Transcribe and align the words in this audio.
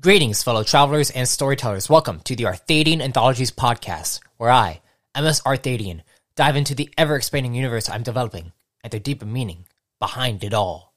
Greetings, 0.00 0.42
fellow 0.42 0.64
travelers 0.64 1.10
and 1.10 1.28
storytellers. 1.28 1.90
Welcome 1.90 2.20
to 2.20 2.34
the 2.34 2.44
Arthadian 2.44 3.02
Anthologies 3.02 3.50
podcast, 3.50 4.20
where 4.38 4.48
I, 4.48 4.80
MS 5.14 5.42
Arthadian, 5.42 6.00
dive 6.36 6.56
into 6.56 6.74
the 6.74 6.88
ever 6.96 7.16
expanding 7.16 7.52
universe 7.52 7.90
I'm 7.90 8.02
developing 8.02 8.52
and 8.82 8.90
the 8.90 8.98
deeper 8.98 9.26
meaning 9.26 9.66
behind 9.98 10.42
it 10.42 10.54
all. 10.54 10.94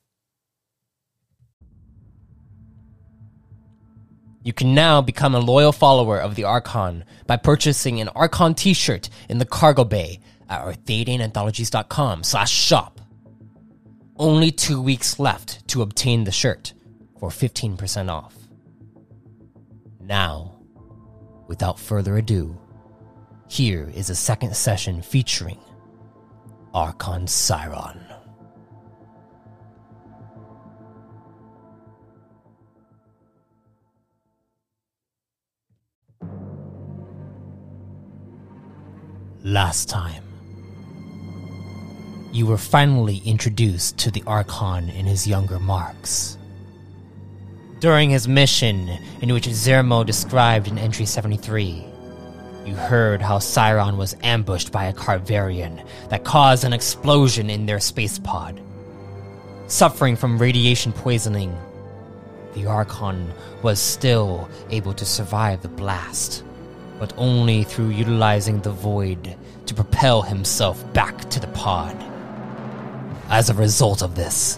You 4.41 4.53
can 4.53 4.73
now 4.73 5.01
become 5.01 5.35
a 5.35 5.39
loyal 5.39 5.73
follower 5.73 6.17
of 6.17 6.35
the 6.35 6.45
Archon 6.45 7.03
by 7.27 7.35
purchasing 7.35 7.99
an 7.99 8.07
Archon 8.07 8.53
t-shirt 8.53 9.09
in 9.27 9.37
the 9.37 9.45
cargo 9.45 9.83
bay 9.83 10.21
at 10.47 10.61
arthadiananthologies.com 10.61 12.23
slash 12.23 12.53
shop. 12.53 13.01
Only 14.15 14.49
two 14.49 14.81
weeks 14.81 15.19
left 15.19 15.67
to 15.67 15.81
obtain 15.81 16.23
the 16.23 16.31
shirt 16.31 16.71
for 17.19 17.27
15% 17.27 18.09
off. 18.09 18.42
Now, 20.05 20.55
without 21.47 21.79
further 21.79 22.17
ado, 22.17 22.59
here 23.47 23.89
is 23.95 24.09
a 24.09 24.15
second 24.15 24.55
session 24.55 25.01
featuring 25.01 25.59
Archon 26.73 27.25
Siron. 27.25 28.01
Last 39.45 39.89
time, 39.89 40.23
you 42.33 42.45
were 42.45 42.57
finally 42.57 43.21
introduced 43.25 43.97
to 43.99 44.11
the 44.11 44.23
Archon 44.25 44.89
in 44.89 45.05
his 45.05 45.27
younger 45.27 45.59
marks. 45.59 46.37
During 47.83 48.11
his 48.11 48.29
mission, 48.29 48.89
in 49.21 49.33
which 49.33 49.45
Zermo 49.45 50.05
described 50.05 50.69
in 50.69 50.77
Entry 50.77 51.05
73, 51.05 51.83
you 52.65 52.75
heard 52.75 53.21
how 53.21 53.39
Siron 53.39 53.97
was 53.97 54.15
ambushed 54.23 54.71
by 54.71 54.85
a 54.85 54.93
Carvarian 54.93 55.85
that 56.07 56.23
caused 56.23 56.63
an 56.63 56.71
explosion 56.71 57.49
in 57.49 57.65
their 57.65 57.81
space 57.81 58.19
pod. 58.19 58.61
Suffering 59.67 60.15
from 60.15 60.39
radiation 60.39 60.93
poisoning, 60.93 61.53
the 62.53 62.67
Archon 62.67 63.33
was 63.63 63.81
still 63.81 64.49
able 64.69 64.93
to 64.93 65.03
survive 65.03 65.61
the 65.61 65.67
blast, 65.67 66.45
but 66.99 67.13
only 67.17 67.65
through 67.65 67.89
utilizing 67.89 68.61
the 68.61 68.71
void 68.71 69.35
to 69.65 69.73
propel 69.73 70.21
himself 70.21 70.81
back 70.93 71.29
to 71.31 71.37
the 71.37 71.47
pod. 71.47 72.01
As 73.27 73.49
a 73.49 73.53
result 73.55 74.01
of 74.01 74.15
this, 74.15 74.57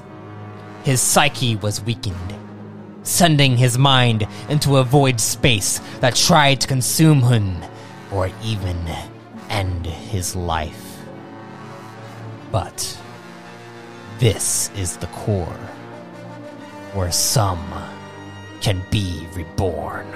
his 0.84 1.02
psyche 1.02 1.56
was 1.56 1.82
weakened 1.82 2.36
sending 3.06 3.56
his 3.56 3.78
mind 3.78 4.28
into 4.50 4.78
a 4.78 4.84
void 4.84 5.20
space 5.22 5.80
that 6.02 6.16
tried 6.16 6.60
to 6.62 6.68
consume 6.68 7.22
him 7.22 7.64
or 8.12 8.30
even 8.44 8.78
end 9.50 9.86
his 9.86 10.36
life. 10.36 11.00
But 12.52 12.98
this 14.20 14.70
is 14.76 14.98
the 14.98 15.08
core 15.08 15.60
where 16.94 17.12
some 17.12 17.64
can 18.62 18.82
be 18.90 19.28
reborn. 19.34 20.08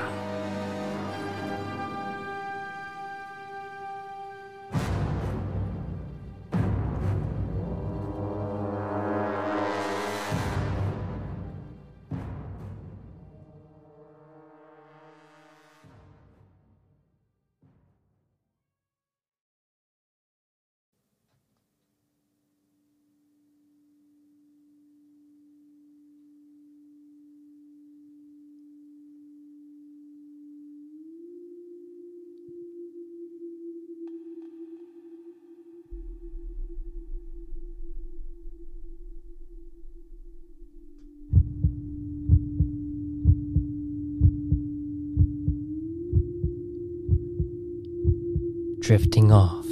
Drifting 48.89 49.31
off 49.31 49.67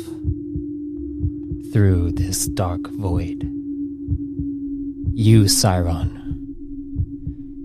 through 1.74 2.12
this 2.12 2.46
dark 2.50 2.88
void. 2.92 3.42
You, 5.16 5.46
Siron, 5.46 6.12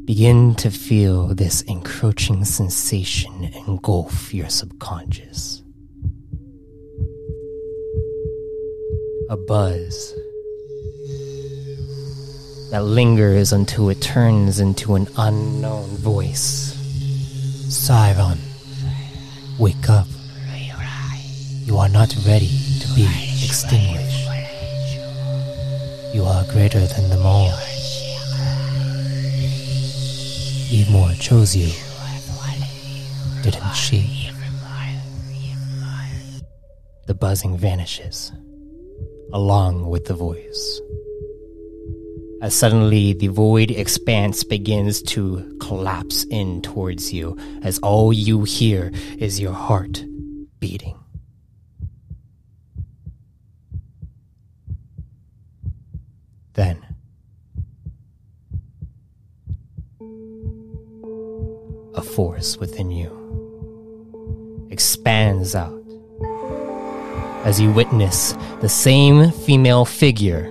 begin 0.07 0.55
to 0.55 0.71
feel 0.71 1.35
this 1.35 1.61
encroaching 1.69 2.47
sensation 2.47 3.51
engulf 3.67 4.33
your 4.33 4.49
subconscious. 4.49 5.63
A 9.29 9.37
buzz 9.37 10.15
that 12.71 12.83
lingers 12.83 13.53
until 13.53 13.91
it 13.91 14.01
turns 14.01 14.59
into 14.59 14.95
an 14.95 15.07
unknown 15.19 15.91
voice. 15.99 16.73
Siron, 17.69 18.39
wake 19.59 19.91
up. 19.91 20.07
Not 22.03 22.17
ready 22.27 22.51
to 22.81 22.95
be 22.95 23.05
extinguished. 23.45 24.27
You 26.13 26.25
are 26.25 26.45
greater 26.47 26.85
than 26.85 27.09
them 27.11 27.25
all. 27.25 27.53
Evemore 30.69 31.15
chose 31.21 31.55
you, 31.55 31.71
didn't 33.45 33.73
she? 33.77 34.33
The 37.07 37.15
buzzing 37.15 37.57
vanishes, 37.57 38.33
along 39.33 39.87
with 39.89 40.07
the 40.07 40.15
voice. 40.15 40.81
As 42.41 42.53
suddenly 42.53 43.13
the 43.13 43.29
void 43.29 43.71
expanse 43.71 44.43
begins 44.43 45.03
to 45.03 45.57
collapse 45.61 46.25
in 46.25 46.63
towards 46.63 47.13
you, 47.13 47.39
as 47.63 47.79
all 47.79 48.13
you 48.13 48.43
hear 48.43 48.91
is 49.19 49.39
your 49.39 49.53
heart 49.53 50.05
beating. 50.59 50.99
Then, 56.55 56.85
a 61.95 62.02
force 62.15 62.59
within 62.59 62.91
you 62.91 63.11
expands 64.71 65.55
out 65.55 65.83
as 67.45 67.61
you 67.61 67.71
witness 67.73 68.35
the 68.61 68.69
same 68.69 69.31
female 69.31 69.85
figure 69.85 70.45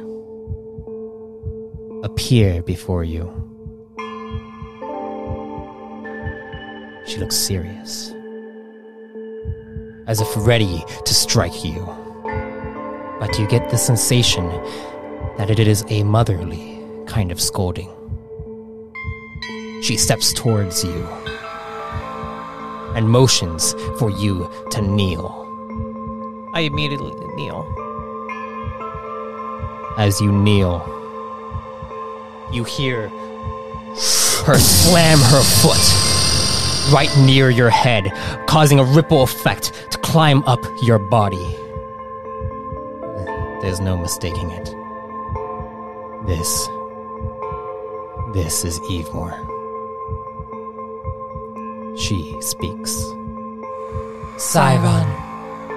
appear 2.04 2.62
before 2.64 3.04
you. 3.04 3.26
She 7.06 7.18
looks 7.18 7.36
serious, 7.36 8.12
as 10.08 10.20
if 10.22 10.28
ready 10.38 10.84
to 11.06 11.14
strike 11.14 11.64
you. 11.64 11.86
But 13.20 13.38
you 13.38 13.48
get 13.48 13.70
the 13.70 13.78
sensation 13.78 14.48
that 15.38 15.50
it 15.50 15.60
is 15.60 15.86
a 15.90 16.04
motherly 16.04 16.80
kind 17.06 17.32
of 17.32 17.40
scolding. 17.40 17.90
She 19.84 19.98
steps 19.98 20.34
towards 20.34 20.84
you 20.84 21.08
and 22.96 23.10
motions 23.10 23.74
for 23.98 24.10
you 24.10 24.50
to 24.72 24.82
kneel. 24.82 25.38
I 26.54 26.62
immediately 26.62 27.14
kneel. 27.36 27.66
As 29.98 30.20
you 30.22 30.32
kneel, 30.32 30.84
you 32.52 32.64
hear 32.64 33.10
her 34.46 34.58
slam 34.58 35.20
her 35.20 35.44
foot, 35.44 36.94
right 36.94 37.10
near 37.20 37.50
your 37.50 37.70
head, 37.70 38.12
causing 38.48 38.80
a 38.80 38.84
ripple 38.84 39.24
effect 39.24 39.74
to 39.92 39.98
climb 40.00 40.44
up 40.44 40.60
your 40.82 40.98
body. 40.98 41.58
There's 43.62 43.80
no 43.80 43.98
mistaking 43.98 44.50
it. 44.52 44.66
This. 46.26 46.68
This 48.34 48.66
is 48.66 48.80
Evemore. 48.82 49.51
She 52.12 52.36
speaks. 52.42 52.94
Siron, 54.36 55.08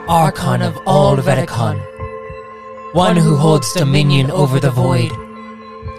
Archon 0.08 0.62
of 0.62 0.76
all 0.84 1.16
Redicon, 1.16 1.78
one 2.92 3.14
who 3.14 3.36
holds 3.36 3.72
dominion 3.72 4.32
over 4.32 4.58
the 4.58 4.72
void. 4.72 5.12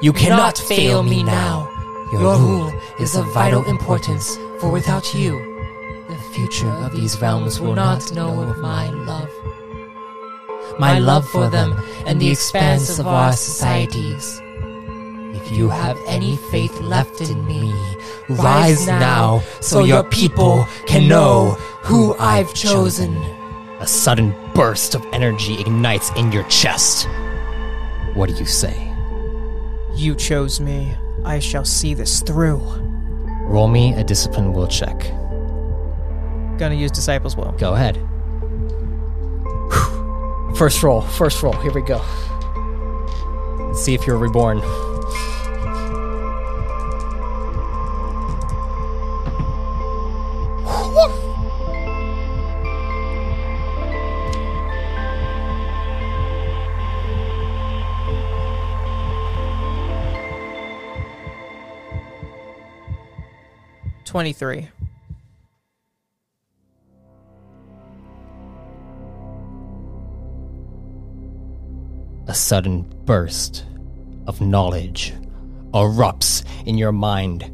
You 0.02 0.12
cannot 0.12 0.58
fail 0.58 1.04
me 1.04 1.24
now. 1.24 1.70
Your 2.12 2.38
rule 2.38 2.74
is 3.00 3.16
of 3.16 3.34
vital 3.34 3.64
importance, 3.64 4.36
for 4.60 4.70
without 4.70 5.16
you, 5.16 5.32
the 6.10 6.18
future 6.34 6.76
of 6.84 6.92
these 6.92 7.22
realms 7.22 7.62
will 7.62 7.76
not 7.76 8.12
know 8.12 8.42
of 8.42 8.58
my 8.58 8.90
love. 8.90 9.32
My 10.78 11.00
love 11.00 11.26
for 11.30 11.50
them 11.50 11.82
and 12.06 12.20
the 12.20 12.30
expanse 12.30 13.00
of 13.00 13.08
our 13.08 13.32
societies. 13.32 14.42
If 15.40 15.50
you 15.54 15.70
have 15.70 15.98
any 16.08 16.36
faith 16.52 16.82
left 16.82 17.22
in 17.22 17.46
me, 17.46 17.74
rise 18.30 18.88
now 18.88 19.42
so 19.62 19.83
your 19.83 20.04
people 20.04 20.68
can 20.88 21.07
know 21.07 21.51
who 21.83 22.16
I've 22.18 22.54
chosen. 22.54 23.16
A 23.80 23.88
sudden 23.88 24.33
burst 24.54 24.95
of 24.95 25.06
energy 25.13 25.60
ignites 25.60 26.10
in 26.16 26.31
your 26.31 26.44
chest. 26.44 27.07
What 28.13 28.30
do 28.30 28.36
you 28.36 28.45
say? 28.45 28.92
You 29.94 30.16
chose 30.16 30.60
me. 30.60 30.95
I 31.24 31.39
shall 31.39 31.66
see 31.66 31.94
this 31.94 32.22
through. 32.22 32.62
Roll 33.48 33.68
me 33.68 33.94
a 33.94 34.04
discipline 34.04 34.54
will 34.54 34.68
check. 34.68 35.00
Gonna 36.57 36.75
use 36.75 36.92
Disciples 36.92 37.36
Will. 37.36 37.51
Go 37.57 37.74
ahead. 37.74 37.98
First 40.57 40.81
roll, 40.83 41.01
first 41.01 41.44
roll. 41.44 41.54
Here 41.54 41.74
we 41.74 41.81
go. 41.81 42.01
Let's 43.60 43.83
see 43.83 43.94
if 43.94 44.07
you're 44.07 44.18
reborn. 44.18 44.62
Twenty-three. 64.16 64.70
A 72.28 72.34
sudden 72.34 72.84
burst 73.04 73.66
of 74.26 74.40
knowledge 74.40 75.12
erupts 75.74 76.46
in 76.66 76.78
your 76.78 76.94
mind 76.94 77.52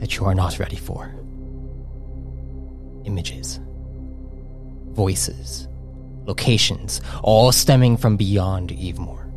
that 0.00 0.16
you 0.16 0.24
are 0.24 0.34
not 0.34 0.58
ready 0.58 0.76
for. 0.76 1.14
Images, 3.04 3.60
voices, 4.92 5.68
locations, 6.24 7.02
all 7.22 7.52
stemming 7.52 7.98
from 7.98 8.16
beyond 8.16 8.70
Evemore. 8.70 9.30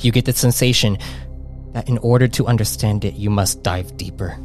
You 0.00 0.10
get 0.10 0.24
the 0.24 0.32
sensation 0.32 0.98
that 1.72 1.88
in 1.88 1.98
order 1.98 2.28
to 2.28 2.46
understand 2.46 3.04
it, 3.04 3.14
you 3.14 3.30
must 3.30 3.62
dive 3.62 3.96
deeper. 3.96 4.38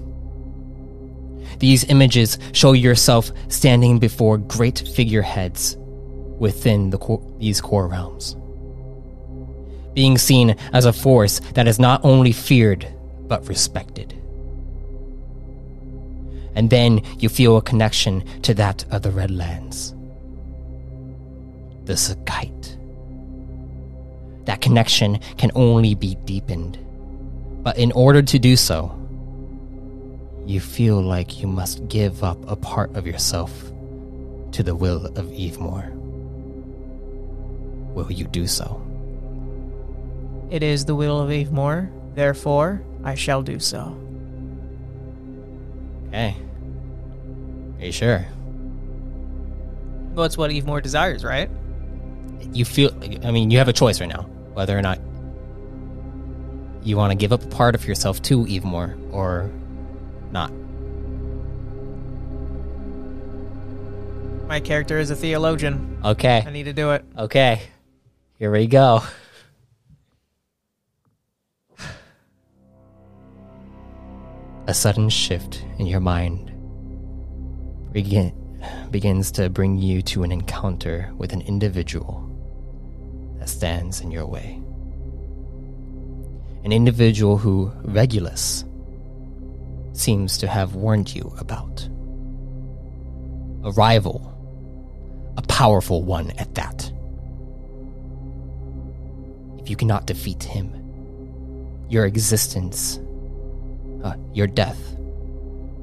These 1.60 1.86
images 1.86 2.38
show 2.52 2.74
yourself 2.74 3.32
standing 3.48 4.00
before 4.00 4.38
great 4.38 4.80
figureheads 4.96 5.78
within 6.38 6.90
the 6.90 7.00
these 7.40 7.62
core 7.62 7.88
realms. 7.88 8.36
Being 9.94 10.18
seen 10.18 10.56
as 10.74 10.86
a 10.86 10.94
force 10.94 11.40
that 11.54 11.68
is 11.68 11.80
not 11.80 12.04
only 12.04 12.34
feared, 12.34 12.88
but 13.28 13.48
respected. 13.48 14.14
And 16.56 16.70
then 16.70 17.02
you 17.20 17.30
feel 17.30 17.58
a 17.58 17.62
connection 17.62 18.24
to 18.42 18.54
that 18.56 18.86
of 18.92 19.02
the 19.02 19.12
Redlands. 19.12 19.94
The 21.86 21.94
Sakite. 21.94 22.78
That 24.46 24.62
connection 24.62 25.20
can 25.38 25.52
only 25.56 25.96
be 25.96 26.16
deepened. 26.26 26.78
But 27.66 27.80
in 27.80 27.92
order 27.94 28.22
to 28.22 28.38
do 28.38 28.56
so, 28.56 28.96
you 30.46 30.60
feel 30.60 31.02
like 31.02 31.42
you 31.42 31.48
must 31.48 31.88
give 31.88 32.24
up 32.24 32.38
a 32.48 32.56
part 32.56 32.96
of 32.96 33.08
yourself 33.08 33.52
to 34.52 34.62
the 34.62 34.76
will 34.76 35.08
of 35.08 35.26
Evemore. 35.26 35.92
Will 37.96 38.12
you 38.12 38.26
do 38.26 38.46
so? 38.46 38.80
It 40.52 40.62
is 40.62 40.86
the 40.86 40.94
will 40.94 41.20
of 41.20 41.32
Evemore, 41.32 41.90
therefore 42.14 42.84
I 43.04 43.16
shall 43.16 43.42
do 43.42 43.60
so. 43.60 43.98
Okay. 46.10 46.36
Are 47.80 47.86
you 47.86 47.92
sure? 47.92 48.28
Well, 50.14 50.28
it's 50.28 50.38
what 50.38 50.52
Evemore 50.52 50.84
desires, 50.84 51.24
right? 51.24 51.50
You 52.54 52.64
feel, 52.64 52.92
I 53.24 53.32
mean, 53.32 53.50
you 53.50 53.58
have 53.58 53.70
a 53.70 53.74
choice 53.74 54.00
right 54.00 54.08
now 54.08 54.30
whether 54.54 54.78
or 54.78 54.84
not 54.84 55.00
you 56.86 56.98
want 56.98 57.12
to 57.12 57.16
give 57.16 57.34
up 57.34 57.44
a 57.44 57.48
part 57.48 57.74
of 57.76 57.88
yourself 57.88 58.22
to 58.22 58.46
Evemore 58.46 58.96
or 59.12 59.52
not. 60.32 60.52
My 64.48 64.60
character 64.60 65.00
is 65.00 65.10
a 65.10 65.16
theologian. 65.16 66.00
Okay. 66.06 66.44
I 66.46 66.52
need 66.52 66.66
to 66.66 66.74
do 66.74 66.92
it. 66.92 67.04
Okay. 67.18 67.62
Here 68.38 68.52
we 68.52 68.68
go. 68.68 69.02
A 74.68 74.74
sudden 74.74 75.10
shift 75.10 75.64
in 75.78 75.88
your 75.88 76.00
mind 76.00 76.52
begin, 77.92 78.34
begins 78.92 79.32
to 79.34 79.50
bring 79.50 79.78
you 79.78 80.02
to 80.04 80.24
an 80.24 80.32
encounter 80.32 81.12
with 81.18 81.34
an 81.34 81.42
individual 81.42 82.30
that 83.40 83.50
stands 83.50 84.02
in 84.02 84.12
your 84.12 84.26
way. 84.26 84.62
An 86.66 86.72
individual 86.72 87.38
who 87.38 87.72
Regulus 87.84 88.66
seems 89.94 90.40
to 90.40 90.48
have 90.48 90.74
warned 90.74 91.14
you 91.14 91.32
about. 91.38 91.88
A 93.64 93.72
rival, 93.74 94.34
a 95.38 95.44
powerful 95.44 96.02
one 96.02 96.32
at 96.40 96.56
that. 96.56 96.92
If 99.60 99.70
you 99.70 99.76
cannot 99.76 100.08
defeat 100.08 100.42
him, 100.42 100.74
your 101.88 102.08
existence, 102.08 103.00
uh, 104.04 104.16
your 104.34 104.48
death, 104.48 104.98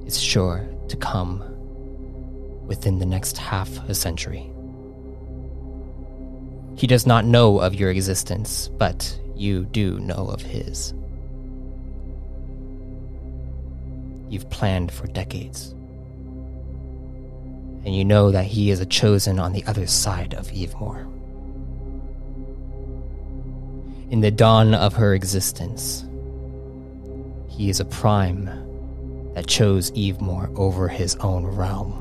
is 0.04 0.20
sure 0.20 0.66
to 0.88 0.96
come 0.96 1.44
within 2.66 2.98
the 2.98 3.06
next 3.06 3.38
half 3.38 3.70
a 3.88 3.94
century. 3.94 4.50
He 6.74 6.88
does 6.88 7.06
not 7.06 7.24
know 7.24 7.60
of 7.60 7.76
your 7.76 7.90
existence, 7.90 8.66
but 8.66 9.16
you 9.42 9.64
do 9.64 9.98
know 9.98 10.28
of 10.28 10.40
his. 10.40 10.94
You've 14.30 14.48
planned 14.50 14.92
for 14.92 15.08
decades. 15.08 15.72
And 17.84 17.94
you 17.94 18.04
know 18.04 18.30
that 18.30 18.44
he 18.44 18.70
is 18.70 18.80
a 18.80 18.86
chosen 18.86 19.40
on 19.40 19.52
the 19.52 19.64
other 19.66 19.88
side 19.88 20.34
of 20.34 20.46
Evemore. 20.52 21.08
In 24.12 24.20
the 24.20 24.30
dawn 24.30 24.74
of 24.74 24.94
her 24.94 25.12
existence, 25.12 26.06
he 27.48 27.68
is 27.68 27.80
a 27.80 27.84
prime 27.84 28.44
that 29.34 29.48
chose 29.48 29.90
Evemore 29.92 30.56
over 30.56 30.86
his 30.86 31.16
own 31.16 31.44
realm. 31.44 31.98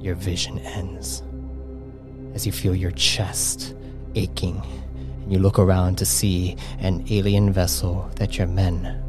Your 0.00 0.14
vision 0.14 0.58
ends 0.58 1.22
as 2.34 2.46
you 2.46 2.52
feel 2.52 2.74
your 2.74 2.90
chest 2.92 3.74
aching 4.14 4.62
and 5.22 5.32
you 5.32 5.38
look 5.38 5.58
around 5.58 5.96
to 5.98 6.06
see 6.06 6.56
an 6.78 7.04
alien 7.10 7.52
vessel 7.52 8.10
that 8.16 8.38
your 8.38 8.46
men 8.46 9.00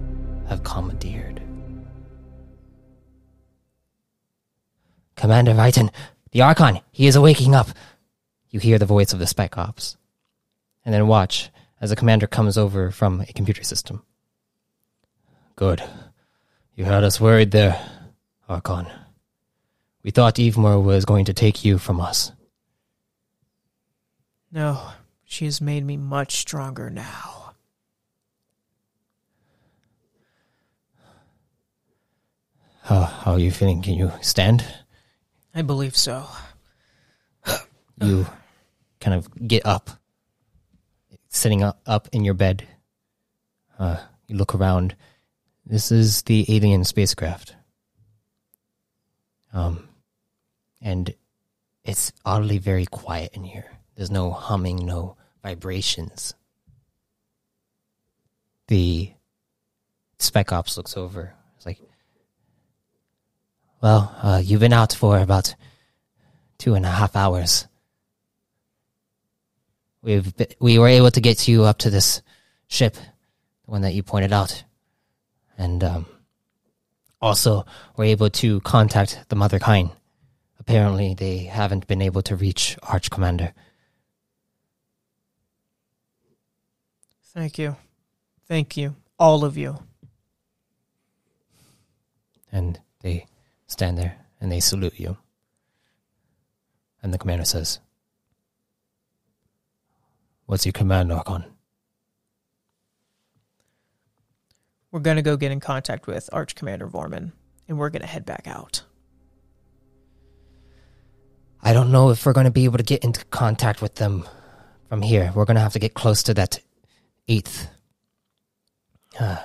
have 0.47 0.63
commandeered. 0.63 1.41
Commander 5.15 5.53
Viton, 5.53 5.89
the 6.31 6.41
Archon, 6.41 6.79
he 6.91 7.07
is 7.07 7.17
waking 7.17 7.55
up. 7.55 7.67
You 8.49 8.59
hear 8.59 8.79
the 8.79 8.85
voice 8.85 9.13
of 9.13 9.19
the 9.19 9.27
Spec 9.27 9.57
Ops. 9.57 9.97
And 10.83 10.93
then 10.93 11.07
watch 11.07 11.49
as 11.79 11.89
the 11.89 11.95
commander 11.95 12.27
comes 12.27 12.57
over 12.57 12.91
from 12.91 13.21
a 13.21 13.33
computer 13.33 13.63
system. 13.63 14.03
Good. 15.55 15.83
You 16.75 16.85
had 16.85 17.03
us 17.03 17.21
worried 17.21 17.51
there, 17.51 17.79
Archon. 18.49 18.87
We 20.03 20.11
thought 20.11 20.35
Evemore 20.35 20.83
was 20.83 21.05
going 21.05 21.25
to 21.25 21.33
take 21.33 21.63
you 21.63 21.77
from 21.77 22.01
us. 22.01 22.31
No, 24.51 24.91
she 25.23 25.45
has 25.45 25.61
made 25.61 25.85
me 25.85 25.95
much 25.95 26.35
stronger 26.35 26.89
now. 26.89 27.53
How, 32.83 33.01
how 33.03 33.31
are 33.33 33.39
you 33.39 33.51
feeling? 33.51 33.81
Can 33.81 33.93
you 33.93 34.11
stand? 34.21 34.65
I 35.55 35.61
believe 35.61 35.95
so. 35.95 36.25
you 38.01 38.25
kind 38.99 39.15
of 39.15 39.47
get 39.47 39.65
up, 39.65 39.89
sitting 41.29 41.63
up, 41.63 41.79
up 41.85 42.09
in 42.11 42.25
your 42.25 42.33
bed. 42.33 42.67
Uh, 43.79 43.97
you 44.27 44.35
look 44.35 44.53
around. 44.53 44.95
This 45.65 45.93
is 45.93 46.23
the 46.23 46.45
alien 46.53 46.83
spacecraft. 46.83 47.55
Um, 49.53 49.87
and 50.81 51.13
it's 51.85 52.11
oddly 52.25 52.57
very 52.57 52.85
quiet 52.85 53.31
in 53.33 53.43
here. 53.45 53.80
There's 53.95 54.11
no 54.11 54.31
humming, 54.31 54.85
no 54.85 55.17
vibrations. 55.43 56.33
The 58.67 59.11
spec 60.19 60.51
ops 60.51 60.77
looks 60.77 60.95
over. 60.95 61.33
It's 61.57 61.65
like, 61.65 61.79
well, 63.81 64.15
uh, 64.21 64.41
you've 64.43 64.61
been 64.61 64.73
out 64.73 64.93
for 64.93 65.17
about 65.19 65.55
two 66.57 66.75
and 66.75 66.85
a 66.85 66.89
half 66.89 67.15
hours. 67.15 67.67
We've 70.01 70.35
be- 70.35 70.55
we 70.59 70.79
were 70.79 70.87
able 70.87 71.11
to 71.11 71.21
get 71.21 71.47
you 71.47 71.63
up 71.63 71.79
to 71.79 71.89
this 71.89 72.21
ship, 72.67 72.93
the 72.95 73.71
one 73.71 73.81
that 73.81 73.93
you 73.93 74.03
pointed 74.03 74.31
out, 74.33 74.63
and 75.57 75.83
um, 75.83 76.05
also 77.21 77.65
we're 77.97 78.05
able 78.05 78.29
to 78.29 78.61
contact 78.61 79.25
the 79.29 79.35
Mother 79.35 79.59
Kind. 79.59 79.91
Apparently, 80.59 81.13
they 81.13 81.39
haven't 81.39 81.87
been 81.87 82.01
able 82.01 82.21
to 82.23 82.35
reach 82.35 82.77
Arch 82.83 83.09
Commander. 83.09 83.53
Thank 87.33 87.57
you. 87.57 87.75
Thank 88.47 88.77
you. 88.77 88.95
All 89.17 89.45
of 89.45 89.57
you. 89.57 89.77
and 92.51 92.79
they 93.01 93.25
stand 93.67 93.97
there 93.97 94.17
and 94.39 94.51
they 94.51 94.59
salute 94.59 94.99
you. 94.99 95.17
And 97.01 97.13
the 97.13 97.17
commander 97.17 97.45
says, 97.45 97.79
What's 100.45 100.65
your 100.65 100.73
command, 100.73 101.11
Archon? 101.13 101.45
We're 104.91 104.99
going 104.99 105.15
to 105.15 105.21
go 105.21 105.37
get 105.37 105.53
in 105.53 105.61
contact 105.61 106.05
with 106.05 106.29
Arch 106.33 106.55
Commander 106.55 106.87
Vorman, 106.87 107.31
and 107.69 107.79
we're 107.79 107.89
going 107.89 108.01
to 108.01 108.07
head 108.07 108.25
back 108.25 108.45
out. 108.45 108.83
I 111.63 111.71
don't 111.71 111.91
know 111.91 112.09
if 112.09 112.25
we're 112.25 112.33
going 112.33 112.45
to 112.45 112.51
be 112.51 112.65
able 112.65 112.79
to 112.79 112.83
get 112.83 113.03
into 113.03 113.23
contact 113.25 113.81
with 113.81 113.95
them 113.95 114.27
from 114.89 115.01
here. 115.01 115.31
We're 115.33 115.45
going 115.45 115.55
to 115.55 115.61
have 115.61 115.73
to 115.73 115.79
get 115.79 115.93
close 115.93 116.21
to 116.23 116.33
that 116.33 116.59
eighth 117.27 117.69
uh, 119.19 119.37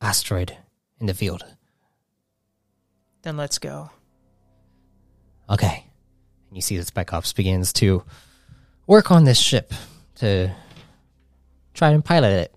asteroid 0.00 0.56
in 1.00 1.06
the 1.06 1.14
field. 1.14 1.44
Then 3.22 3.36
let's 3.36 3.58
go. 3.58 3.90
Okay. 5.48 5.84
And 6.48 6.56
you 6.56 6.62
see 6.62 6.76
that 6.76 6.86
Spec 6.86 7.12
Ops 7.12 7.32
begins 7.32 7.72
to 7.74 8.04
work 8.86 9.10
on 9.10 9.24
this 9.24 9.38
ship 9.38 9.72
to 10.16 10.50
try 11.72 11.90
and 11.90 12.04
pilot 12.04 12.32
it. 12.32 12.54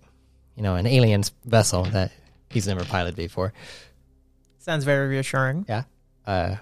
You 0.56 0.62
know, 0.62 0.74
an 0.74 0.86
alien 0.86 1.22
vessel 1.44 1.84
that 1.84 2.12
he's 2.50 2.66
never 2.66 2.84
piloted 2.84 3.16
before. 3.16 3.52
Sounds 4.58 4.84
very 4.84 5.08
reassuring. 5.08 5.64
Yeah. 5.68 5.84
Uh, 6.26 6.56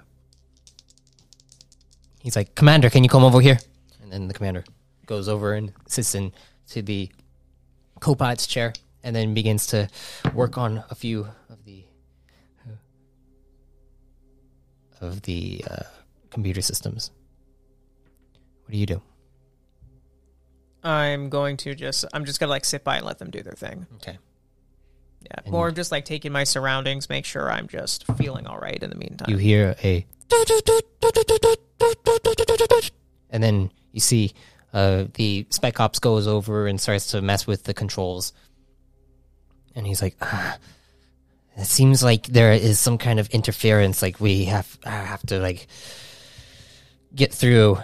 he's 2.20 2.36
like, 2.36 2.54
Commander, 2.54 2.90
can 2.90 3.02
you 3.02 3.08
come 3.08 3.24
over 3.24 3.40
here? 3.40 3.58
And 4.02 4.12
then 4.12 4.28
the 4.28 4.34
commander 4.34 4.64
goes 5.06 5.28
over 5.28 5.54
and 5.54 5.72
sits 5.88 6.14
in 6.14 6.32
to 6.68 6.82
the 6.82 7.10
co-pilot's 8.00 8.46
chair 8.46 8.72
and 9.02 9.14
then 9.14 9.34
begins 9.34 9.66
to 9.68 9.88
work 10.34 10.58
on 10.58 10.84
a 10.90 10.94
few 10.94 11.26
of 11.48 11.64
the 11.64 11.84
of 15.00 15.22
the 15.22 15.62
uh, 15.70 15.82
computer 16.30 16.62
systems. 16.62 17.10
What 18.64 18.72
do 18.72 18.78
you 18.78 18.86
do? 18.86 19.02
I'm 20.82 21.28
going 21.28 21.56
to 21.58 21.74
just, 21.74 22.04
I'm 22.12 22.24
just 22.24 22.40
going 22.40 22.48
to 22.48 22.50
like 22.50 22.64
sit 22.64 22.82
by 22.84 22.96
and 22.96 23.04
let 23.06 23.18
them 23.18 23.30
do 23.30 23.42
their 23.42 23.52
thing. 23.54 23.86
Okay. 23.96 24.18
Yeah. 25.22 25.32
And- 25.44 25.52
More 25.52 25.70
just 25.70 25.92
like 25.92 26.04
taking 26.04 26.32
my 26.32 26.44
surroundings, 26.44 27.08
make 27.08 27.24
sure 27.24 27.50
I'm 27.50 27.68
just 27.68 28.04
feeling 28.16 28.46
all 28.46 28.58
right 28.58 28.80
in 28.82 28.90
the 28.90 28.96
meantime. 28.96 29.28
You 29.28 29.36
hear 29.36 29.76
a 29.84 30.06
and 33.30 33.42
then 33.42 33.70
you 33.92 34.00
see 34.00 34.32
uh, 34.76 35.06
the 35.14 35.46
spec 35.48 35.80
ops 35.80 35.98
goes 35.98 36.26
over 36.26 36.66
and 36.66 36.78
starts 36.78 37.06
to 37.12 37.22
mess 37.22 37.46
with 37.46 37.64
the 37.64 37.72
controls 37.72 38.34
and 39.74 39.86
he's 39.86 40.02
like 40.02 40.16
ah, 40.20 40.58
it 41.56 41.64
seems 41.64 42.02
like 42.02 42.26
there 42.26 42.52
is 42.52 42.78
some 42.78 42.98
kind 42.98 43.18
of 43.18 43.26
interference 43.30 44.02
like 44.02 44.20
we 44.20 44.44
have 44.44 44.78
I 44.84 44.90
have 44.90 45.24
to 45.26 45.40
like 45.40 45.66
get 47.14 47.32
through 47.32 47.78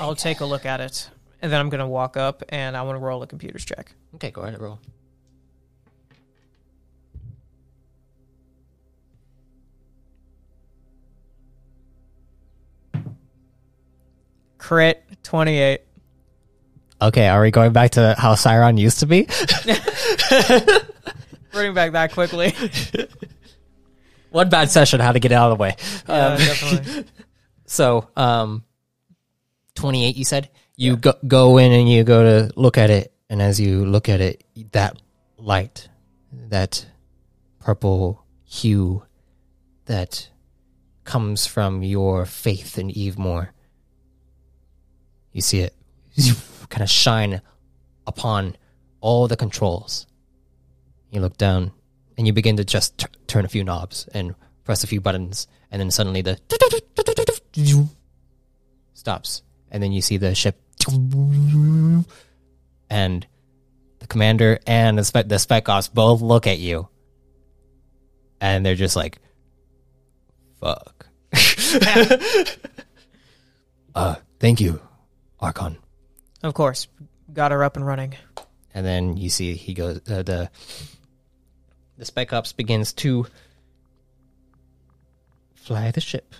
I'll 0.00 0.16
take 0.16 0.40
a 0.40 0.46
look 0.46 0.64
at 0.64 0.80
it. 0.80 1.10
And 1.42 1.52
then 1.52 1.60
I'm 1.60 1.68
going 1.68 1.80
to 1.80 1.86
walk 1.86 2.16
up 2.16 2.42
and 2.48 2.74
I 2.76 2.82
want 2.82 2.96
to 2.96 3.00
roll 3.00 3.22
a 3.22 3.26
computer's 3.26 3.64
check. 3.64 3.92
okay 4.14 4.30
go 4.30 4.40
ahead 4.40 4.54
and 4.54 4.62
roll 4.62 4.78
Crit 14.62 15.02
28. 15.24 15.80
okay 17.02 17.26
are 17.28 17.42
we 17.42 17.50
going 17.50 17.72
back 17.72 17.90
to 17.92 18.14
how 18.16 18.34
Siron 18.34 18.78
used 18.78 19.00
to 19.00 19.06
be 19.06 19.22
Bring 21.52 21.74
back 21.74 21.92
that 21.92 22.12
quickly. 22.12 22.54
one 24.30 24.48
bad 24.48 24.70
session 24.70 25.00
how 25.00 25.10
to 25.12 25.18
get 25.20 25.32
it 25.32 25.34
out 25.34 25.50
of 25.50 25.58
the 25.58 25.62
way 25.62 25.76
yeah, 26.08 26.26
Um, 26.28 26.38
definitely. 26.38 27.04
So, 27.64 28.08
um, 28.16 28.64
28, 29.76 30.14
you 30.16 30.26
said? 30.26 30.50
You 30.76 30.96
go, 30.98 31.14
go 31.26 31.56
in 31.56 31.72
and 31.72 31.88
you 31.88 32.04
go 32.04 32.22
to 32.22 32.52
look 32.54 32.76
at 32.76 32.90
it. 32.90 33.14
And 33.30 33.40
as 33.40 33.58
you 33.58 33.86
look 33.86 34.10
at 34.10 34.20
it, 34.20 34.44
that 34.72 35.00
light, 35.38 35.88
that 36.50 36.84
purple 37.60 38.26
hue 38.44 39.04
that 39.86 40.28
comes 41.04 41.46
from 41.46 41.82
your 41.82 42.26
faith 42.26 42.76
in 42.76 42.88
Evemore, 42.90 43.48
you 45.32 45.40
see 45.40 45.60
it 45.60 45.74
kind 46.68 46.82
of 46.82 46.90
shine 46.90 47.40
upon 48.06 48.56
all 49.00 49.28
the 49.28 49.36
controls. 49.36 50.06
You 51.10 51.20
look 51.20 51.36
down 51.36 51.72
and 52.16 52.26
you 52.26 52.32
begin 52.32 52.56
to 52.56 52.64
just 52.64 52.98
t- 52.98 53.06
turn 53.26 53.44
a 53.44 53.48
few 53.48 53.64
knobs 53.64 54.08
and 54.14 54.34
press 54.64 54.84
a 54.84 54.86
few 54.86 55.00
buttons, 55.00 55.46
and 55.70 55.80
then 55.80 55.90
suddenly 55.90 56.22
the 56.22 56.38
stops, 58.94 59.42
and 59.70 59.82
then 59.82 59.92
you 59.92 60.00
see 60.00 60.16
the 60.16 60.34
ship, 60.34 60.60
and 62.90 63.26
the 63.98 64.06
commander 64.08 64.58
and 64.66 64.98
the 64.98 65.04
spec 65.04 65.28
the 65.28 65.38
spec 65.38 65.68
ops 65.68 65.88
both 65.88 66.20
look 66.20 66.46
at 66.46 66.58
you, 66.58 66.88
and 68.40 68.64
they're 68.64 68.74
just 68.74 68.96
like, 68.96 69.18
"Fuck." 70.60 71.06
uh, 73.94 74.16
thank 74.40 74.60
you, 74.60 74.80
Archon. 75.42 75.76
Of 76.42 76.54
course. 76.54 76.86
Got 77.32 77.50
her 77.52 77.62
up 77.64 77.76
and 77.76 77.86
running. 77.86 78.14
and 78.74 78.86
then 78.86 79.16
you 79.16 79.28
see 79.28 79.54
he 79.54 79.74
goes 79.74 80.00
uh, 80.08 80.22
the 80.22 80.50
the 81.98 82.04
spec 82.04 82.32
ops 82.32 82.52
begins 82.52 82.92
to 82.94 83.26
fly 85.54 85.90
the 85.90 86.00
ship 86.00 86.34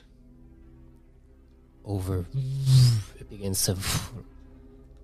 over 1.84 2.24
it 3.20 3.28
begins 3.28 3.64
to 3.64 3.76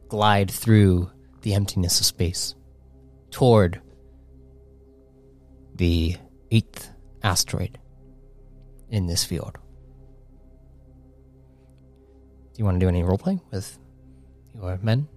glide 0.09 0.50
through 0.50 1.11
the 1.43 1.55
emptiness 1.55 2.00
of 2.00 2.07
space 2.07 2.55
toward 3.31 3.81
the 5.75 6.17
eighth 6.50 6.88
asteroid 7.23 7.78
in 8.90 9.07
this 9.07 9.23
field 9.25 9.59
do 12.55 12.57
you 12.57 12.64
want 12.64 12.76
to 12.81 12.85
do 12.85 12.88
any 12.88 13.02
role 13.02 13.19
playing 13.19 13.40
with 13.50 13.78
your 14.55 14.78
men 14.83 15.09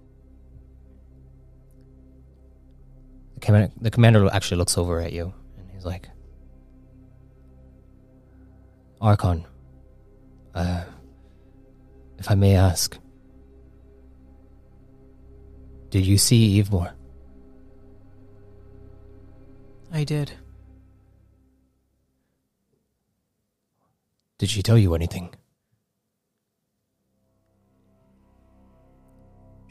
The 3.42 3.46
commander, 3.46 3.72
the 3.80 3.90
commander 3.90 4.28
actually 4.32 4.58
looks 4.58 4.78
over 4.78 5.00
at 5.00 5.12
you 5.12 5.34
and 5.58 5.68
he's 5.72 5.84
like, 5.84 6.08
Archon, 9.00 9.44
uh, 10.54 10.84
if 12.18 12.30
I 12.30 12.36
may 12.36 12.54
ask, 12.54 12.96
did 15.90 16.06
you 16.06 16.18
see 16.18 16.62
Evemore? 16.62 16.92
I 19.92 20.04
did. 20.04 20.30
Did 24.38 24.50
she 24.50 24.62
tell 24.62 24.78
you 24.78 24.94
anything? 24.94 25.34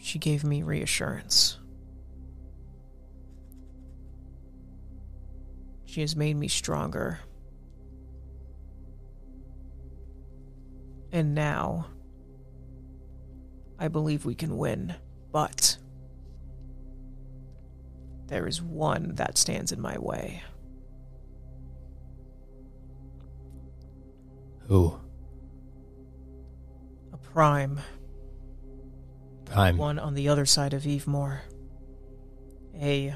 She 0.02 0.18
gave 0.18 0.44
me 0.44 0.64
reassurance. 0.64 1.60
She 5.86 6.02
has 6.02 6.16
made 6.16 6.36
me 6.36 6.48
stronger. 6.48 7.20
And 11.12 11.36
now, 11.36 11.88
I 13.78 13.90
believe 13.90 14.26
we 14.26 14.34
can 14.34 14.58
win, 14.58 14.96
but 15.32 15.78
there 18.26 18.48
is 18.48 18.62
one 18.62 19.16
that 19.16 19.38
stands 19.38 19.72
in 19.72 19.82
my 19.82 20.00
way. 20.00 20.42
Who? 24.68 25.00
A 27.14 27.18
prime. 27.18 27.80
Prime. 29.52 29.78
one 29.78 30.00
on 30.00 30.14
the 30.14 30.30
other 30.30 30.46
side 30.46 30.74
of 30.74 30.84
Evemore. 30.84 31.40
A. 32.80 33.14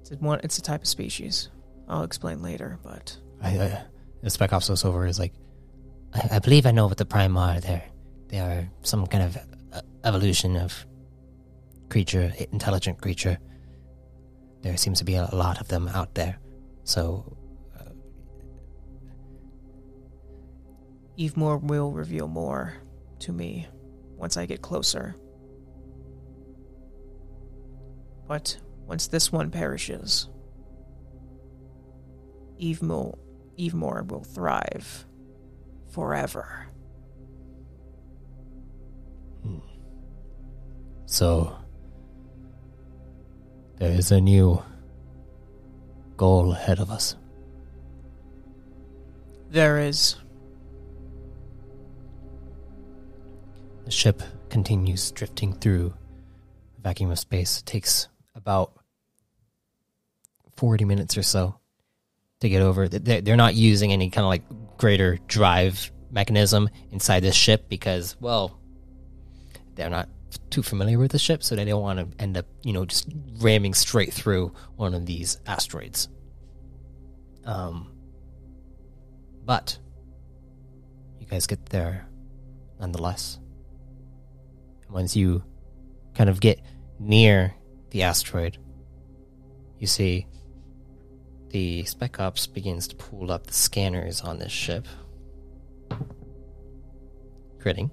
It's 0.00 0.10
a, 0.12 0.16
one, 0.16 0.40
it's 0.42 0.58
a 0.58 0.62
type 0.62 0.82
of 0.82 0.88
species. 0.88 1.50
I'll 1.88 2.04
explain 2.04 2.42
later, 2.42 2.78
but 2.82 3.16
I, 3.42 3.48
I, 3.58 3.82
the 4.22 4.30
spec 4.30 4.52
ops 4.52 4.68
looks 4.68 4.84
over 4.84 5.06
is 5.06 5.18
like, 5.18 5.34
I, 6.14 6.36
I 6.36 6.38
believe 6.38 6.66
I 6.66 6.70
know 6.70 6.86
what 6.86 6.96
the 6.96 7.04
prime 7.04 7.36
are. 7.36 7.60
They're 7.60 7.84
they 8.28 8.40
are 8.40 8.68
some 8.82 9.06
kind 9.06 9.24
of 9.24 9.36
uh, 9.72 9.80
evolution 10.04 10.56
of 10.56 10.86
creature, 11.88 12.32
intelligent 12.52 13.00
creature. 13.00 13.38
There 14.62 14.76
seems 14.76 14.98
to 14.98 15.04
be 15.04 15.14
a 15.14 15.28
lot 15.32 15.60
of 15.60 15.68
them 15.68 15.86
out 15.88 16.14
there. 16.14 16.38
So 16.82 17.36
Evemore 21.18 21.62
will 21.62 21.92
reveal 21.92 22.28
more 22.28 22.74
to 23.20 23.32
me 23.32 23.66
once 24.16 24.36
I 24.36 24.46
get 24.46 24.62
closer. 24.62 25.16
But 28.26 28.58
once 28.86 29.06
this 29.06 29.30
one 29.30 29.50
perishes, 29.50 30.28
Evemore, 32.60 33.18
Evemore 33.58 34.06
will 34.08 34.24
thrive 34.24 35.06
forever. 35.90 36.66
Hmm. 39.42 39.58
So 41.06 41.56
there 43.78 43.92
is 43.92 44.10
a 44.10 44.20
new 44.20 44.62
goal 46.16 46.52
ahead 46.52 46.80
of 46.80 46.90
us. 46.90 47.14
There 49.50 49.78
is 49.78 50.16
The 53.86 53.90
ship 53.92 54.20
continues 54.50 55.10
drifting 55.12 55.52
through 55.54 55.94
the 56.74 56.80
vacuum 56.82 57.10
of 57.10 57.18
space. 57.18 57.60
It 57.60 57.66
takes 57.66 58.08
about 58.34 58.72
40 60.56 60.84
minutes 60.84 61.16
or 61.16 61.22
so 61.22 61.54
to 62.40 62.48
get 62.48 62.62
over. 62.62 62.88
They- 62.88 63.20
They're 63.20 63.36
not 63.36 63.54
using 63.54 63.92
any 63.92 64.10
kind 64.10 64.24
of 64.24 64.28
like 64.28 64.76
greater 64.76 65.18
drive 65.28 65.90
mechanism 66.10 66.68
inside 66.90 67.20
this 67.20 67.36
ship 67.36 67.68
because, 67.68 68.16
well, 68.20 68.58
they're 69.76 69.88
not 69.90 70.08
too 70.50 70.62
familiar 70.64 70.98
with 70.98 71.12
the 71.12 71.18
ship, 71.18 71.42
so 71.44 71.54
they 71.54 71.64
don't 71.64 71.80
want 71.82 71.98
to 71.98 72.22
end 72.22 72.36
up, 72.36 72.46
you 72.64 72.72
know, 72.72 72.84
just 72.84 73.08
ramming 73.40 73.72
straight 73.74 74.12
through 74.12 74.52
one 74.74 74.94
of 74.94 75.06
these 75.06 75.38
asteroids. 75.46 76.08
Um, 77.44 77.92
but 79.44 79.78
you 81.20 81.26
guys 81.26 81.46
get 81.46 81.66
there 81.66 82.08
nonetheless. 82.80 83.38
Once 84.90 85.16
you 85.16 85.42
kind 86.14 86.30
of 86.30 86.40
get 86.40 86.60
near 86.98 87.54
the 87.90 88.02
asteroid, 88.02 88.58
you 89.78 89.86
see 89.86 90.26
the 91.50 91.84
Spec 91.84 92.18
Ops 92.20 92.46
begins 92.46 92.88
to 92.88 92.96
pull 92.96 93.30
up 93.30 93.46
the 93.46 93.52
scanners 93.52 94.20
on 94.20 94.38
this 94.38 94.52
ship. 94.52 94.86
Critting. 97.58 97.90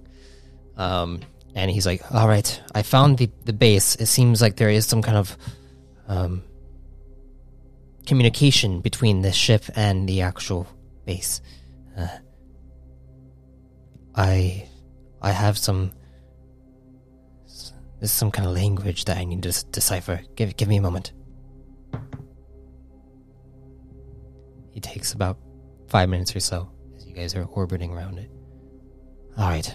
Um, 0.77 1.21
and 1.55 1.69
he's 1.69 1.85
like, 1.85 2.03
all 2.11 2.27
right, 2.27 2.61
I 2.73 2.81
found 2.81 3.17
the, 3.17 3.29
the 3.45 3.53
base. 3.53 3.95
It 3.95 4.07
seems 4.07 4.41
like 4.41 4.55
there 4.55 4.69
is 4.69 4.85
some 4.85 5.01
kind 5.01 5.17
of 5.17 5.37
um, 6.07 6.43
communication 8.05 8.81
between 8.81 9.21
the 9.21 9.31
ship 9.31 9.63
and 9.75 10.09
the 10.09 10.21
actual 10.21 10.67
base. 11.05 11.41
Uh, 11.97 12.07
I 14.15 14.67
I 15.21 15.31
have 15.31 15.57
some 15.57 15.91
there's 18.03 18.11
some 18.11 18.31
kind 18.31 18.45
of 18.45 18.53
language 18.53 19.05
that 19.05 19.15
I 19.15 19.23
need 19.23 19.43
to 19.43 19.65
decipher. 19.71 20.19
Give 20.35 20.57
give 20.57 20.67
me 20.67 20.75
a 20.75 20.81
moment. 20.81 21.13
It 24.75 24.83
takes 24.83 25.13
about 25.13 25.37
five 25.87 26.09
minutes 26.09 26.35
or 26.35 26.41
so 26.41 26.69
as 26.97 27.05
you 27.05 27.13
guys 27.13 27.33
are 27.33 27.45
orbiting 27.45 27.91
around 27.91 28.17
it. 28.19 28.29
All 29.37 29.47
right. 29.47 29.73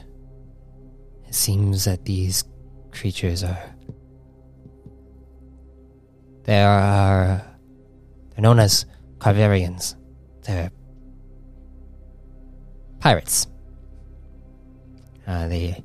It 1.27 1.35
seems 1.35 1.87
that 1.87 2.05
these 2.05 2.45
creatures 2.91 3.43
are 3.43 3.75
they 6.45 6.61
are 6.61 7.43
they're 8.29 8.43
known 8.43 8.59
as 8.59 8.85
Carverians. 9.17 9.95
They're 10.43 10.71
pirates. 13.01 13.47
Uh, 15.27 15.49
they 15.49 15.83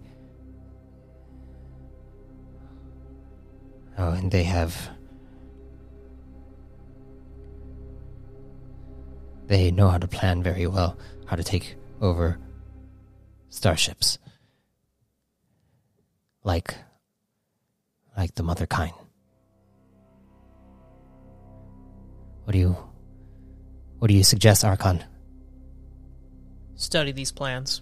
Oh, 3.97 4.12
and 4.12 4.32
they 4.32 4.43
have. 4.43 4.89
They 9.47 9.71
know 9.71 9.89
how 9.89 9.97
to 9.97 10.08
plan 10.08 10.41
very 10.41 10.67
well, 10.67 10.97
how 11.25 11.36
to 11.36 11.43
take 11.43 11.75
over 12.01 12.39
starships. 13.49 14.17
Like. 16.43 16.75
like 18.17 18.36
the 18.36 18.43
mother 18.43 18.65
kind. 18.65 18.93
What 22.43 22.53
do 22.53 22.60
you. 22.60 22.75
What 23.99 24.08
do 24.08 24.13
you 24.13 24.23
suggest, 24.23 24.65
Archon? 24.65 25.03
study 26.75 27.12
these 27.12 27.32
plans. 27.32 27.82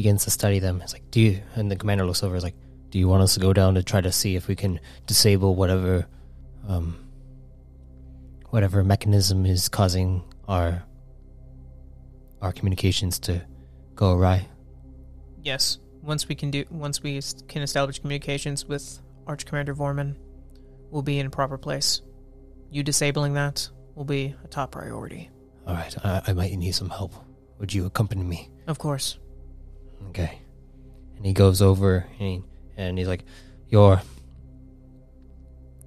Begins 0.00 0.24
to 0.24 0.30
study 0.30 0.60
them. 0.60 0.80
It's 0.80 0.94
like, 0.94 1.10
do 1.10 1.20
you? 1.20 1.42
And 1.56 1.70
the 1.70 1.76
commander 1.76 2.06
looks 2.06 2.22
over. 2.22 2.34
Is 2.34 2.42
like, 2.42 2.54
do 2.88 2.98
you 2.98 3.06
want 3.06 3.22
us 3.22 3.34
to 3.34 3.40
go 3.40 3.52
down 3.52 3.74
to 3.74 3.82
try 3.82 4.00
to 4.00 4.10
see 4.10 4.34
if 4.34 4.48
we 4.48 4.56
can 4.56 4.80
disable 5.06 5.54
whatever, 5.54 6.06
um, 6.66 7.06
whatever 8.48 8.82
mechanism 8.82 9.44
is 9.44 9.68
causing 9.68 10.22
our 10.48 10.82
our 12.40 12.50
communications 12.50 13.18
to 13.18 13.42
go 13.94 14.12
awry? 14.12 14.48
Yes, 15.42 15.76
once 16.00 16.26
we 16.28 16.34
can 16.34 16.50
do, 16.50 16.64
once 16.70 17.02
we 17.02 17.20
can 17.46 17.60
establish 17.60 17.98
communications 17.98 18.64
with 18.64 19.02
Arch 19.26 19.44
Commander 19.44 19.74
Vorman, 19.74 20.16
we'll 20.90 21.02
be 21.02 21.18
in 21.18 21.26
a 21.26 21.30
proper 21.30 21.58
place. 21.58 22.00
You 22.70 22.82
disabling 22.82 23.34
that 23.34 23.68
will 23.94 24.06
be 24.06 24.34
a 24.42 24.48
top 24.48 24.72
priority. 24.72 25.28
All 25.66 25.74
right, 25.74 25.94
I, 26.02 26.22
I 26.28 26.32
might 26.32 26.56
need 26.56 26.72
some 26.72 26.88
help. 26.88 27.12
Would 27.58 27.74
you 27.74 27.84
accompany 27.84 28.22
me? 28.24 28.48
Of 28.66 28.78
course. 28.78 29.18
Okay. 30.08 30.40
And 31.16 31.26
he 31.26 31.32
goes 31.32 31.62
over 31.62 32.06
and, 32.18 32.18
he, 32.18 32.42
and 32.76 32.98
he's 32.98 33.08
like, 33.08 33.24
"Your 33.68 34.00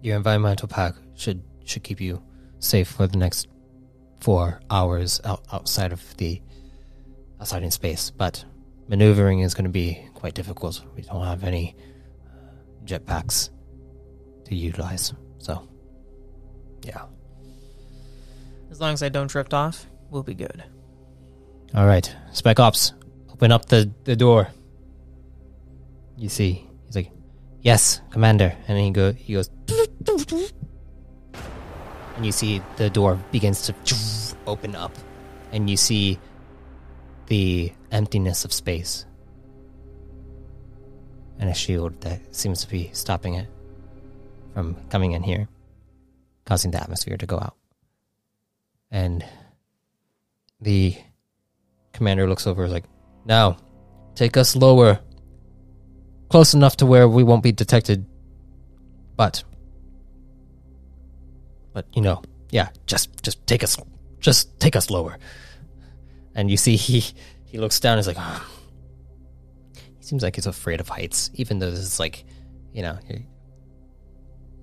your 0.02 0.18
environmental 0.18 0.68
pack 0.68 0.96
should 1.16 1.42
should 1.66 1.84
keep 1.84 2.00
you 2.00 2.22
safe 2.60 2.88
for 2.88 3.08
the 3.08 3.18
next 3.18 3.48
four 4.20 4.62
hours 4.70 5.20
out, 5.24 5.44
outside 5.52 5.92
of 5.92 6.18
the 6.18 6.42
outside 7.40 7.64
in 7.64 7.72
space, 7.72 8.10
but 8.10 8.44
maneuvering 8.88 9.40
is 9.40 9.54
going 9.54 9.66
to 9.66 9.72
be 9.72 10.06
quite 10.14 10.34
difficult. 10.34 10.82
We 10.96 11.02
don't 11.02 11.26
have 11.26 11.44
any 11.44 11.76
uh, 12.26 12.86
jetpacks 12.86 13.50
to 14.46 14.56
utilize, 14.56 15.14
so 15.40 15.68
yeah. 16.86 17.04
As 18.70 18.82
long 18.82 18.94
as 18.94 19.04
I 19.04 19.10
don't 19.10 19.28
drift 19.28 19.54
off, 19.54 19.88
we'll 20.10 20.24
be 20.24 20.34
good. 20.34 20.64
All 21.76 21.86
right, 21.86 22.14
Spec 22.32 22.60
Ops, 22.60 22.94
open 23.34 23.52
up 23.52 23.66
the, 23.66 23.92
the 24.04 24.16
door. 24.16 24.48
You 26.18 26.30
see, 26.30 26.70
he's 26.86 26.96
like, 26.96 27.12
"Yes, 27.62 28.02
Commander," 28.12 28.56
and 28.68 28.78
then 28.78 28.86
he 28.86 28.92
go 28.92 29.12
he 29.12 29.34
goes, 29.34 29.50
and 32.16 32.26
you 32.26 32.32
see 32.32 32.62
the 32.78 32.90
door 32.90 33.20
begins 33.32 33.66
to 33.66 33.76
open 34.46 34.76
up, 34.76 34.96
and 35.52 35.70
you 35.70 35.76
see 35.76 36.20
the 37.28 37.74
emptiness 37.92 38.46
of 38.46 38.54
space, 38.54 39.06
and 41.40 41.50
a 41.50 41.54
shield 41.54 42.00
that 42.02 42.22
seems 42.36 42.62
to 42.62 42.70
be 42.70 42.92
stopping 42.94 43.34
it 43.34 43.48
from 44.54 44.78
coming 44.90 45.14
in 45.14 45.24
here, 45.24 45.48
causing 46.46 46.70
the 46.70 46.80
atmosphere 46.80 47.18
to 47.18 47.26
go 47.26 47.38
out, 47.38 47.58
and 48.92 49.26
the 50.62 50.96
Commander 51.94 52.28
looks 52.28 52.48
over 52.48 52.68
like, 52.68 52.86
now, 53.26 53.58
take 54.16 54.38
us 54.38 54.56
lower. 54.56 55.00
Close 56.30 56.54
enough 56.54 56.78
to 56.78 56.86
where 56.86 57.08
we 57.08 57.24
won't 57.24 57.44
be 57.44 57.52
detected. 57.52 58.06
But 59.16 59.44
but 61.74 61.86
you 61.94 62.02
know, 62.02 62.22
yeah, 62.50 62.70
just 62.88 63.22
just 63.24 63.46
take 63.48 63.64
us 63.64 63.78
just 64.20 64.60
take 64.60 64.76
us 64.76 64.90
lower. 64.90 65.18
And 66.36 66.50
you 66.50 66.58
see 66.58 66.76
he 66.76 67.04
he 67.46 67.58
looks 67.60 67.80
down. 67.80 67.98
He's 67.98 68.08
like, 68.08 68.18
"Ah." 68.20 68.44
he 69.76 70.04
seems 70.04 70.24
like 70.24 70.36
he's 70.36 70.48
afraid 70.48 70.80
of 70.80 70.90
heights, 70.90 71.30
even 71.36 71.60
though 71.60 71.70
this 71.70 71.80
is 71.80 72.00
like, 72.00 72.26
you 72.74 72.82
know, 72.82 72.98
he- 73.08 73.28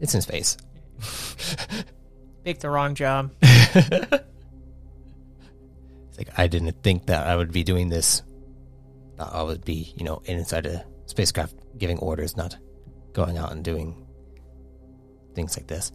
it's 0.00 0.14
in 0.14 0.20
space. 0.22 0.56
Picked 2.44 2.62
the 2.62 2.70
wrong 2.70 2.94
job. 2.94 3.32
It's 6.08 6.18
like 6.18 6.36
I 6.36 6.48
didn't 6.48 6.82
think 6.82 7.06
that 7.06 7.26
I 7.28 7.36
would 7.36 7.52
be 7.52 7.62
doing 7.62 7.88
this. 7.88 8.22
I 9.20 9.42
would 9.42 9.64
be, 9.64 9.92
you 9.96 10.04
know, 10.04 10.22
inside 10.24 10.66
a 10.66 10.84
spacecraft 11.06 11.54
giving 11.78 11.98
orders, 11.98 12.36
not 12.36 12.56
going 13.12 13.38
out 13.38 13.52
and 13.52 13.64
doing 13.64 14.06
things 15.34 15.56
like 15.56 15.66
this. 15.66 15.92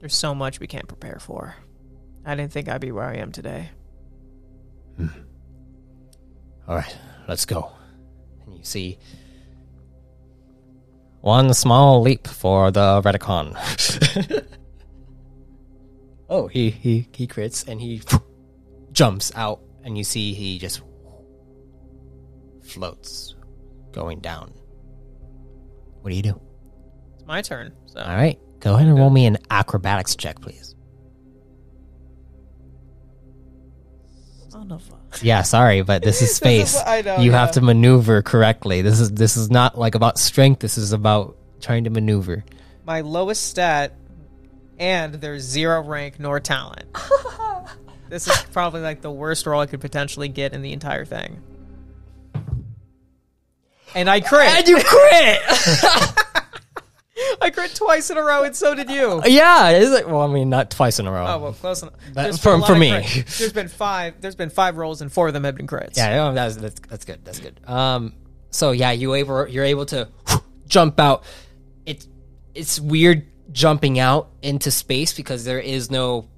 There's 0.00 0.14
so 0.14 0.34
much 0.34 0.60
we 0.60 0.66
can't 0.66 0.86
prepare 0.86 1.18
for. 1.20 1.56
I 2.24 2.34
didn't 2.34 2.52
think 2.52 2.68
I'd 2.68 2.80
be 2.80 2.92
where 2.92 3.06
I 3.06 3.16
am 3.16 3.32
today. 3.32 3.70
Hmm. 4.96 5.06
All 6.68 6.76
right, 6.76 6.96
let's 7.26 7.44
go. 7.46 7.70
And 8.44 8.56
you 8.56 8.64
see 8.64 8.98
one 11.20 11.52
small 11.54 12.00
leap 12.00 12.26
for 12.26 12.70
the 12.70 13.02
Redicon. 13.02 13.56
oh, 16.28 16.46
he 16.46 16.70
he 16.70 17.08
he 17.12 17.26
crits 17.26 17.66
and 17.66 17.80
he 17.80 18.02
jumps 18.92 19.32
out, 19.34 19.60
and 19.84 19.96
you 19.96 20.04
see 20.04 20.34
he 20.34 20.58
just 20.58 20.82
floats, 22.62 23.34
going 23.92 24.20
down. 24.20 24.52
What 26.02 26.10
do 26.10 26.16
you 26.16 26.22
do? 26.22 26.40
It's 27.16 27.26
my 27.26 27.42
turn. 27.42 27.72
So 27.86 28.00
All 28.00 28.08
right, 28.14 28.38
go 28.60 28.74
ahead 28.74 28.86
and 28.86 28.96
roll 28.96 29.10
me 29.10 29.26
an 29.26 29.38
acrobatics 29.50 30.14
check, 30.16 30.40
please. 30.40 30.74
son 34.50 34.72
of 34.72 34.82
a 34.90 35.24
Yeah, 35.24 35.42
sorry, 35.42 35.82
but 35.82 36.02
this 36.02 36.22
is 36.22 36.34
space. 36.36 36.74
what- 36.74 36.88
I 36.88 37.00
know, 37.02 37.18
you 37.18 37.32
have 37.32 37.52
to 37.52 37.60
maneuver 37.60 38.22
correctly. 38.22 38.82
This 38.82 39.00
is 39.00 39.10
this 39.12 39.36
is 39.36 39.50
not 39.50 39.78
like 39.78 39.94
about 39.94 40.18
strength. 40.18 40.60
This 40.60 40.78
is 40.78 40.92
about 40.92 41.36
trying 41.60 41.84
to 41.84 41.90
maneuver. 41.90 42.44
my 42.84 43.00
lowest 43.02 43.44
stat, 43.46 43.94
and 44.78 45.14
there's 45.14 45.42
zero 45.42 45.82
rank 45.82 46.18
nor 46.18 46.40
talent. 46.40 46.84
this 48.08 48.26
is 48.26 48.36
probably 48.52 48.80
like 48.80 49.00
the 49.00 49.10
worst 49.10 49.46
roll 49.46 49.60
I 49.60 49.66
could 49.66 49.80
potentially 49.80 50.28
get 50.28 50.52
in 50.52 50.62
the 50.62 50.72
entire 50.72 51.04
thing. 51.04 51.42
And 53.94 54.08
I 54.08 54.20
crit. 54.20 54.48
And 54.48 54.68
you 54.68 54.76
crit! 54.82 55.40
I 57.40 57.50
crit 57.50 57.74
twice 57.74 58.10
in 58.10 58.16
a 58.16 58.22
row, 58.22 58.44
and 58.44 58.54
so 58.54 58.74
did 58.74 58.90
you. 58.90 59.20
yeah, 59.24 59.70
is 59.70 59.92
it? 59.92 60.08
Well, 60.08 60.20
I 60.20 60.26
mean, 60.28 60.48
not 60.50 60.70
twice 60.70 60.98
in 60.98 61.06
a 61.06 61.10
row. 61.12 61.26
Oh 61.26 61.38
well, 61.38 61.52
close 61.52 61.82
enough. 61.82 61.94
There's 62.12 62.38
for- 62.38 62.52
been 62.52 62.58
a 62.58 62.62
lot 62.62 62.66
for 62.68 62.76
me. 62.78 62.90
There's 63.38 63.52
been 63.52 63.68
five. 63.68 64.20
There's 64.20 64.36
been 64.36 64.50
five 64.50 64.76
rolls, 64.76 65.00
and 65.00 65.12
four 65.12 65.28
of 65.28 65.34
them 65.34 65.44
have 65.44 65.56
been 65.56 65.66
crits. 65.66 65.96
Yeah, 65.96 66.10
no, 66.16 66.34
that's 66.34 66.56
that's 66.56 66.80
that's 66.80 67.04
good. 67.04 67.24
That's 67.24 67.40
good. 67.40 67.60
Um, 67.68 68.14
so 68.50 68.70
yeah, 68.72 68.92
you 68.92 69.14
able 69.14 69.48
you're 69.48 69.64
able 69.64 69.86
to 69.86 70.08
jump 70.68 71.00
out. 71.00 71.24
It's 71.86 72.06
it's 72.54 72.78
weird 72.80 73.26
jumping 73.52 73.98
out 73.98 74.30
into 74.42 74.70
space 74.70 75.12
because 75.12 75.44
there 75.44 75.60
is 75.60 75.90
no 75.90 76.28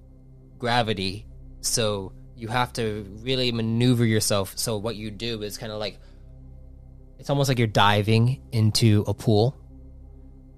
gravity, 0.58 1.26
so 1.60 2.12
you 2.36 2.48
have 2.48 2.72
to 2.74 3.06
really 3.22 3.52
maneuver 3.52 4.04
yourself. 4.04 4.56
So 4.56 4.78
what 4.78 4.96
you 4.96 5.10
do 5.10 5.42
is 5.42 5.58
kind 5.58 5.72
of 5.72 5.78
like 5.78 5.98
it's 7.18 7.28
almost 7.28 7.48
like 7.48 7.58
you're 7.58 7.66
diving 7.66 8.40
into 8.50 9.04
a 9.06 9.12
pool, 9.12 9.56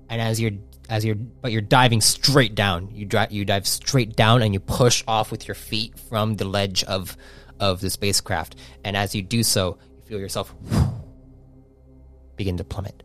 and 0.08 0.20
as 0.20 0.40
you're 0.40 0.52
as 0.88 1.04
you're 1.04 1.16
but 1.16 1.52
you're 1.52 1.60
diving 1.60 2.00
straight 2.00 2.54
down. 2.54 2.88
You 2.92 3.04
drive 3.04 3.32
you 3.32 3.44
dive 3.44 3.66
straight 3.66 4.14
down 4.14 4.42
and 4.42 4.54
you 4.54 4.60
push 4.60 5.02
off 5.08 5.30
with 5.30 5.48
your 5.48 5.54
feet 5.54 5.98
from 5.98 6.36
the 6.36 6.44
ledge 6.44 6.84
of 6.84 7.16
of 7.58 7.80
the 7.80 7.90
spacecraft. 7.90 8.56
And 8.84 8.96
as 8.96 9.14
you 9.14 9.22
do 9.22 9.42
so, 9.42 9.78
you 9.96 10.02
feel 10.04 10.20
yourself 10.20 10.54
begin 12.36 12.56
to 12.58 12.64
plummet. 12.64 13.02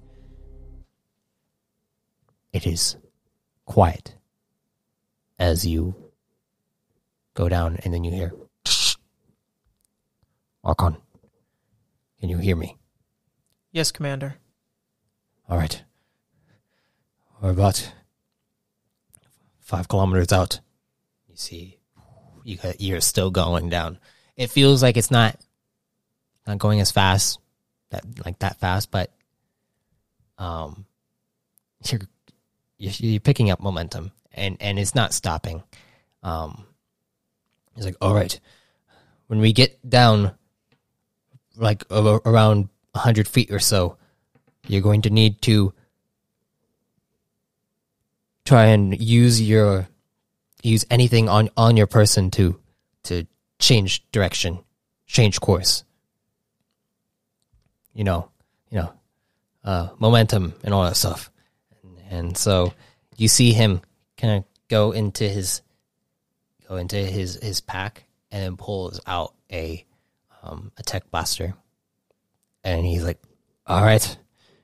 It 2.53 2.67
is 2.67 2.95
quiet 3.65 4.15
as 5.39 5.65
you 5.65 6.06
go 7.37 7.47
down, 7.47 7.77
and 7.83 7.93
then 7.93 8.03
you 8.03 8.11
hear 8.11 8.33
Archon. 10.63 10.97
Can 12.19 12.29
you 12.29 12.39
hear 12.39 12.55
me? 12.55 12.77
Yes, 13.71 13.91
Commander. 13.91 14.35
All 15.47 15.57
right. 15.57 15.83
We're 17.39 17.51
about 17.51 17.93
five 19.59 19.87
kilometers 19.87 20.33
out. 20.33 20.59
You 21.29 21.35
see, 21.35 21.77
you 22.43 22.57
got, 22.57 22.81
you're 22.81 23.01
still 23.01 23.29
going 23.29 23.69
down. 23.69 23.99
It 24.35 24.49
feels 24.49 24.81
like 24.81 24.97
it's 24.97 25.11
not 25.11 25.39
not 26.47 26.57
going 26.57 26.81
as 26.81 26.91
fast, 26.91 27.39
that 27.91 28.03
like 28.25 28.39
that 28.39 28.59
fast, 28.59 28.89
but 28.89 29.11
um, 30.39 30.85
you're 31.85 32.01
you're, 32.79 32.93
you're 32.97 33.19
picking 33.19 33.51
up 33.51 33.59
momentum, 33.59 34.11
and 34.33 34.57
and 34.59 34.79
it's 34.79 34.95
not 34.95 35.13
stopping. 35.13 35.61
Um, 36.23 36.66
it's 37.77 37.85
like 37.85 37.95
all 38.01 38.13
right, 38.13 38.37
when 39.27 39.39
we 39.39 39.53
get 39.53 39.87
down, 39.87 40.33
like 41.55 41.83
a- 41.89 42.19
around 42.25 42.69
hundred 42.95 43.27
feet 43.27 43.51
or 43.51 43.59
so, 43.59 43.97
you're 44.67 44.81
going 44.81 45.03
to 45.03 45.09
need 45.09 45.41
to 45.43 45.73
try 48.43 48.65
and 48.67 48.99
use 48.99 49.41
your 49.41 49.87
use 50.63 50.85
anything 50.89 51.29
on 51.29 51.49
on 51.55 51.77
your 51.77 51.87
person 51.87 52.31
to 52.31 52.59
to 53.03 53.27
change 53.59 54.03
direction 54.11 54.59
change 55.05 55.39
course. 55.39 55.83
You 57.93 58.03
know 58.03 58.31
you 58.71 58.79
know 58.79 58.93
uh 59.63 59.89
momentum 59.99 60.53
and 60.63 60.73
all 60.73 60.83
that 60.83 60.97
stuff. 60.97 61.29
And, 61.83 61.99
and 62.09 62.37
so 62.37 62.73
you 63.17 63.27
see 63.27 63.53
him 63.53 63.81
kind 64.17 64.37
of 64.37 64.45
go 64.67 64.91
into 64.91 65.27
his 65.27 65.61
go 66.67 66.75
into 66.75 66.97
his 66.97 67.35
his 67.41 67.61
pack 67.61 68.05
and 68.31 68.43
then 68.43 68.57
pulls 68.57 68.99
out 69.07 69.33
a 69.51 69.85
um 70.43 70.71
a 70.77 70.83
tech 70.83 71.09
blaster. 71.11 71.53
And 72.63 72.85
he's 72.85 73.03
like 73.03 73.19
all 73.65 73.81
right 73.81 74.17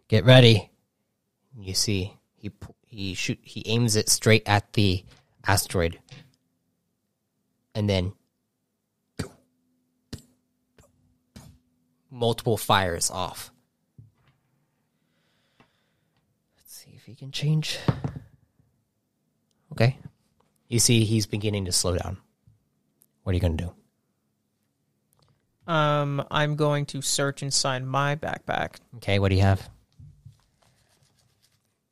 get 0.07 0.25
ready. 0.25 0.69
You 1.57 1.73
see 1.73 2.13
he 2.35 2.51
he 2.85 3.13
shoot 3.13 3.39
he 3.41 3.63
aims 3.65 3.95
it 3.95 4.09
straight 4.09 4.43
at 4.45 4.73
the 4.73 5.03
asteroid. 5.45 5.99
And 7.75 7.89
then 7.89 8.13
multiple 12.11 12.57
fires 12.57 13.09
off. 13.09 13.51
Let's 16.57 16.75
see 16.75 16.91
if 16.95 17.05
he 17.05 17.15
can 17.15 17.31
change. 17.31 17.79
Okay 19.71 19.97
you 20.73 20.79
see 20.79 21.03
he's 21.05 21.25
beginning 21.25 21.65
to 21.65 21.71
slow 21.71 21.97
down 21.97 22.17
what 23.23 23.31
are 23.31 23.35
you 23.35 23.41
going 23.41 23.57
to 23.57 23.63
do 23.65 23.73
Um, 25.71 26.23
I'm 26.29 26.55
going 26.55 26.85
to 26.87 27.01
search 27.01 27.41
inside 27.43 27.83
my 27.85 28.15
backpack. 28.15 28.75
okay 28.97 29.19
what 29.19 29.29
do 29.29 29.35
you 29.35 29.41
have 29.41 29.69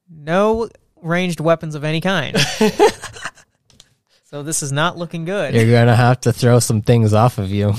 No 0.10 0.70
ranged 1.02 1.40
weapons 1.40 1.76
of 1.76 1.84
any 1.84 2.02
kind. 2.02 2.38
so 4.26 4.44
this 4.44 4.62
is 4.62 4.72
not 4.72 4.98
looking 4.98 5.26
good. 5.26 5.54
you're 5.54 5.72
gonna 5.72 5.96
have 5.96 6.20
to 6.22 6.34
throw 6.34 6.60
some 6.60 6.82
things 6.82 7.14
off 7.14 7.38
of 7.38 7.50
you 7.50 7.74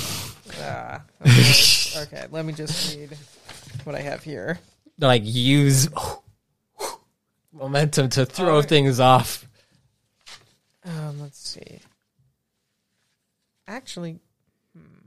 Ah, 0.60 1.02
okay. 1.26 2.02
okay, 2.02 2.26
let 2.30 2.44
me 2.44 2.52
just 2.52 2.94
read 2.96 3.16
what 3.84 3.94
I 3.96 4.00
have 4.00 4.22
here. 4.22 4.58
like 4.98 5.22
use 5.24 5.88
momentum 7.52 8.08
to 8.10 8.26
throw 8.26 8.62
things 8.62 9.00
off 9.00 9.46
Um, 10.84 11.20
let's 11.20 11.38
see. 11.38 11.78
Actually, 13.68 14.18
hmm. 14.76 15.06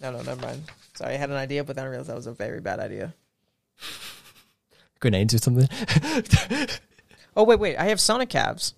no, 0.00 0.10
no, 0.10 0.22
never 0.22 0.40
mind. 0.40 0.62
Sorry, 0.94 1.14
I 1.14 1.16
had 1.16 1.30
an 1.30 1.36
idea, 1.36 1.64
but 1.64 1.76
then 1.76 1.84
I 1.84 1.88
realized 1.88 2.08
that 2.08 2.16
was 2.16 2.26
a 2.26 2.32
very 2.32 2.60
bad 2.60 2.80
idea. 2.80 3.14
grenades 5.00 5.34
or 5.34 5.38
something 5.38 5.68
Oh 7.36 7.44
wait, 7.44 7.58
wait, 7.58 7.76
I 7.76 7.84
have 7.84 8.00
sonic 8.00 8.28
calves. 8.28 8.74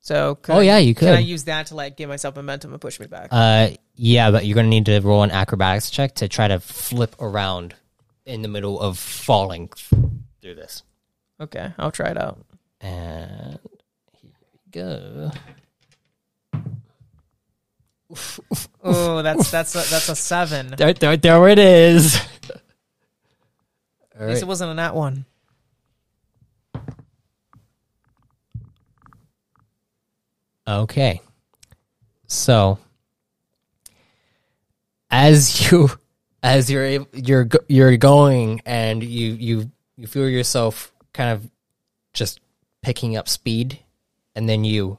So, 0.00 0.34
could 0.34 0.56
Oh, 0.56 0.60
yeah, 0.60 0.78
you 0.78 0.94
Can 0.94 1.14
I 1.14 1.20
use 1.20 1.44
that 1.44 1.66
to 1.66 1.76
like 1.76 1.96
give 1.96 2.08
myself 2.08 2.36
momentum 2.36 2.72
and 2.72 2.80
push 2.80 3.00
me 3.00 3.06
back? 3.06 3.28
Uh, 3.30 3.70
yeah, 3.94 4.30
but 4.30 4.44
you're 4.44 4.56
gonna 4.56 4.68
need 4.68 4.86
to 4.86 5.00
roll 5.00 5.22
an 5.22 5.30
acrobatics 5.30 5.90
check 5.90 6.16
to 6.16 6.28
try 6.28 6.48
to 6.48 6.60
flip 6.60 7.14
around 7.20 7.74
in 8.26 8.42
the 8.42 8.48
middle 8.48 8.80
of 8.80 8.98
falling 8.98 9.68
through 10.42 10.56
this. 10.56 10.82
okay, 11.40 11.72
I'll 11.78 11.92
try 11.92 12.10
it 12.10 12.18
out. 12.18 12.44
And 12.80 13.58
go. 14.74 15.30
Oh, 18.86 19.22
that's 19.22 19.50
that's 19.50 19.74
a, 19.74 19.78
that's 19.90 20.08
a 20.10 20.14
seven. 20.14 20.72
At 20.74 20.78
There, 20.78 20.92
there, 20.92 21.16
there 21.16 21.48
it 21.48 21.58
is. 21.58 22.16
All 24.20 24.26
least 24.26 24.34
right. 24.34 24.42
it 24.42 24.46
wasn't 24.46 24.70
a 24.72 24.74
nat 24.74 24.94
one. 24.94 25.24
Okay. 30.68 31.20
So 32.26 32.78
as 35.10 35.70
you 35.72 35.90
as 36.42 36.70
you're 36.70 37.06
you're 37.12 37.48
you're 37.68 37.96
going 37.96 38.60
and 38.66 39.02
you 39.02 39.32
you 39.32 39.72
you 39.96 40.06
feel 40.06 40.28
yourself 40.28 40.92
kind 41.12 41.30
of 41.30 41.50
just 42.12 42.40
picking 42.82 43.16
up 43.16 43.28
speed 43.28 43.80
and 44.34 44.48
then 44.48 44.64
you 44.64 44.98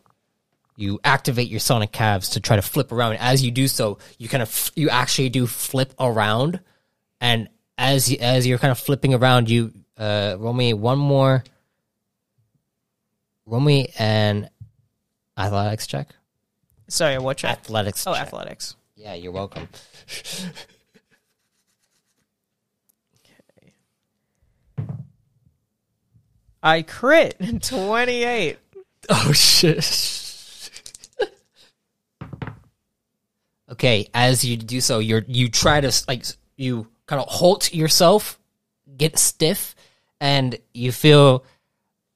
you 0.78 1.00
activate 1.06 1.48
your 1.50 1.60
sonic 1.60 1.92
calves 1.92 2.30
to 2.30 2.40
try 2.40 2.56
to 2.56 2.62
flip 2.62 2.92
around 2.92 3.14
as 3.16 3.44
you 3.44 3.52
do 3.52 3.68
so 3.68 3.98
you 4.18 4.28
kind 4.28 4.42
of 4.44 4.72
you 4.76 4.90
actually 4.90 5.30
do 5.30 5.48
flip 5.48 5.94
around 6.00 6.60
and 7.22 7.48
as 7.78 8.14
as 8.20 8.46
you're 8.46 8.58
kind 8.58 8.72
of 8.72 8.78
flipping 8.80 9.14
around 9.14 9.50
you 9.50 9.72
uh 9.98 10.36
roll 10.38 10.54
me 10.54 10.74
one 10.74 10.98
more 10.98 11.44
roll 13.46 13.62
me 13.62 13.88
an 13.98 14.50
athletics 15.38 15.88
check 15.88 16.10
Sorry, 16.88 17.18
what 17.18 17.38
check? 17.38 17.52
athletics 17.52 18.06
Oh, 18.06 18.14
check. 18.14 18.28
athletics. 18.28 18.76
yeah 18.96 19.14
you're 19.14 19.32
welcome 19.32 19.68
I 26.64 26.82
crit 26.82 27.36
28. 27.62 28.58
Oh 29.10 29.32
shit. 29.34 30.32
okay, 33.72 34.10
as 34.14 34.44
you 34.44 34.58
do 34.58 34.82
so, 34.82 35.00
you're 35.00 35.24
you 35.28 35.50
try 35.50 35.82
to 35.82 35.92
like 36.08 36.26
you 36.58 36.88
kind 37.06 37.22
of 37.22 37.28
halt 37.28 37.74
yourself, 37.74 38.40
get 38.98 39.18
stiff, 39.20 39.76
and 40.20 40.58
you 40.74 40.92
feel 40.92 41.44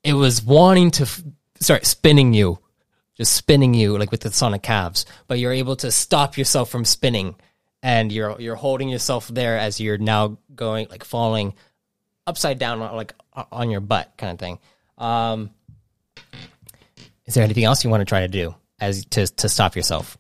it 0.04 0.14
was 0.14 0.44
wanting 0.44 0.92
to 0.92 1.04
f- 1.04 1.22
start 1.60 1.86
spinning 1.86 2.34
you, 2.34 2.58
just 3.16 3.34
spinning 3.34 3.74
you 3.74 3.98
like 3.98 4.12
with 4.12 4.22
the 4.22 4.32
sonic 4.32 4.64
calves, 4.64 5.06
but 5.28 5.38
you're 5.40 5.54
able 5.54 5.76
to 5.76 5.92
stop 5.92 6.38
yourself 6.38 6.70
from 6.70 6.86
spinning, 6.86 7.36
and 7.84 8.12
you're 8.12 8.40
you're 8.40 8.56
holding 8.56 8.90
yourself 8.90 9.28
there 9.28 9.58
as 9.58 9.80
you're 9.80 9.98
now 9.98 10.38
going 10.56 10.88
like 10.90 11.04
falling 11.04 11.54
upside 12.26 12.58
down 12.60 12.80
like 12.80 13.14
on 13.52 13.70
your 13.70 13.82
butt 13.82 14.12
kind 14.18 14.32
of 14.34 14.40
thing. 14.40 14.60
Um, 14.98 15.52
is 17.30 17.36
there 17.36 17.44
anything 17.44 17.64
else 17.64 17.84
you 17.84 17.92
want 17.92 18.02
to 18.02 18.06
try 18.06 18.22
to 18.22 18.28
do 18.28 18.56
as 18.82 19.06
to 19.06 19.28
to 19.28 19.48
stop 19.48 19.76
yourself? 19.76 20.18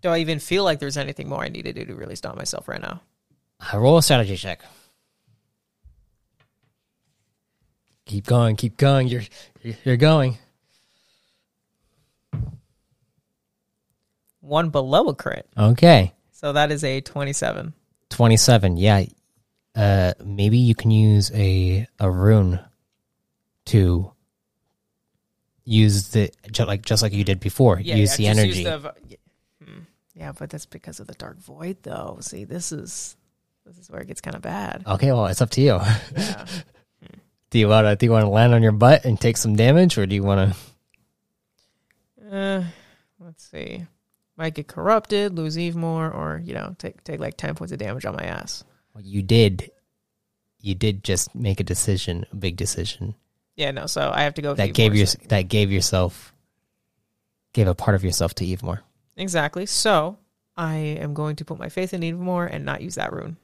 Do 0.00 0.10
I 0.10 0.18
even 0.18 0.38
feel 0.38 0.62
like 0.62 0.78
there's 0.78 0.96
anything 0.96 1.28
more 1.28 1.42
I 1.42 1.48
need 1.48 1.64
to 1.64 1.72
do 1.72 1.84
to 1.84 1.94
really 1.96 2.14
stop 2.14 2.36
myself 2.36 2.68
right 2.68 2.80
now? 2.80 3.02
Uh, 3.60 3.78
roll 3.80 3.98
a 3.98 4.02
strategy 4.02 4.36
check. 4.36 4.60
Keep 8.06 8.26
going, 8.26 8.54
keep 8.54 8.76
going. 8.76 9.08
You're 9.08 9.24
you're 9.82 9.96
going. 9.96 10.38
One 14.40 14.70
below 14.70 15.08
a 15.08 15.16
crit. 15.16 15.48
Okay. 15.58 16.14
So 16.30 16.52
that 16.52 16.70
is 16.70 16.84
a 16.84 17.00
27. 17.00 17.74
27. 18.10 18.76
Yeah. 18.76 19.04
Uh 19.74 20.14
maybe 20.24 20.58
you 20.58 20.76
can 20.76 20.92
use 20.92 21.32
a 21.34 21.88
a 21.98 22.08
rune 22.08 22.60
to 23.66 24.12
use 25.68 26.08
the 26.08 26.30
ju- 26.50 26.64
like 26.64 26.82
just 26.84 27.02
like 27.02 27.12
you 27.12 27.24
did 27.24 27.40
before. 27.40 27.78
Yeah, 27.80 27.96
use 27.96 28.18
yeah, 28.18 28.32
the 28.34 28.34
just 28.34 28.38
energy. 28.40 28.58
use 28.60 28.64
the 28.70 28.78
v- 28.78 29.16
Hmm. 29.64 29.80
yeah, 30.14 30.32
but 30.32 30.50
that's 30.50 30.66
because 30.66 30.98
of 31.00 31.06
the 31.06 31.14
dark 31.14 31.38
void, 31.38 31.78
though. 31.82 32.18
See, 32.20 32.44
this 32.44 32.72
is 32.72 33.16
this 33.66 33.78
is 33.78 33.90
where 33.90 34.00
it 34.00 34.08
gets 34.08 34.20
kind 34.22 34.34
of 34.36 34.42
bad. 34.42 34.82
okay, 34.86 35.12
well, 35.12 35.26
it's 35.26 35.42
up 35.42 35.50
to 35.50 35.60
you. 35.60 35.78
Yeah. 36.16 36.46
do 37.50 37.58
you 37.58 37.68
want 37.68 37.86
to 37.86 37.96
do 37.96 38.06
you 38.06 38.12
want 38.12 38.24
to 38.24 38.28
land 38.30 38.54
on 38.54 38.62
your 38.62 38.72
butt 38.72 39.04
and 39.04 39.20
take 39.20 39.36
some 39.36 39.56
damage 39.56 39.98
or 39.98 40.06
do 40.06 40.14
you 40.14 40.22
want 40.22 40.54
to 40.54 40.56
Uh, 42.30 42.64
let's 43.20 43.44
see. 43.50 43.86
Might 44.36 44.54
get 44.54 44.68
corrupted, 44.68 45.34
lose 45.36 45.56
Evemore, 45.56 46.14
or 46.14 46.40
you 46.44 46.54
know, 46.54 46.74
take 46.78 47.02
take 47.04 47.20
like 47.20 47.36
ten 47.36 47.54
points 47.54 47.72
of 47.72 47.78
damage 47.78 48.04
on 48.06 48.14
my 48.16 48.22
ass. 48.24 48.64
Well, 48.94 49.02
you 49.04 49.22
did 49.22 49.70
you 50.60 50.74
did 50.74 51.02
just 51.04 51.34
make 51.34 51.60
a 51.60 51.64
decision, 51.64 52.24
a 52.32 52.36
big 52.36 52.56
decision 52.56 53.14
Yeah, 53.58 53.72
no. 53.72 53.86
So 53.86 54.10
I 54.14 54.22
have 54.22 54.34
to 54.34 54.42
go. 54.42 54.54
that 54.54 54.68
Eve 54.68 54.74
gave 54.74 54.94
your 54.94 55.06
so- 55.06 55.18
that 55.28 55.42
gave 55.48 55.70
yourself 55.70 56.32
gave 57.52 57.66
a 57.68 57.74
part 57.74 57.94
of 57.96 58.04
yourself 58.04 58.34
to 58.36 58.46
Evemore. 58.46 58.78
exactly. 59.16 59.66
So 59.66 60.16
I 60.56 60.76
am 60.76 61.12
going 61.12 61.36
to 61.36 61.44
put 61.44 61.58
my 61.58 61.68
faith 61.68 61.92
in 61.92 62.00
Evemore 62.02 62.48
and 62.50 62.64
not 62.64 62.80
use 62.82 62.94
that 62.94 63.12
rune. 63.12 63.36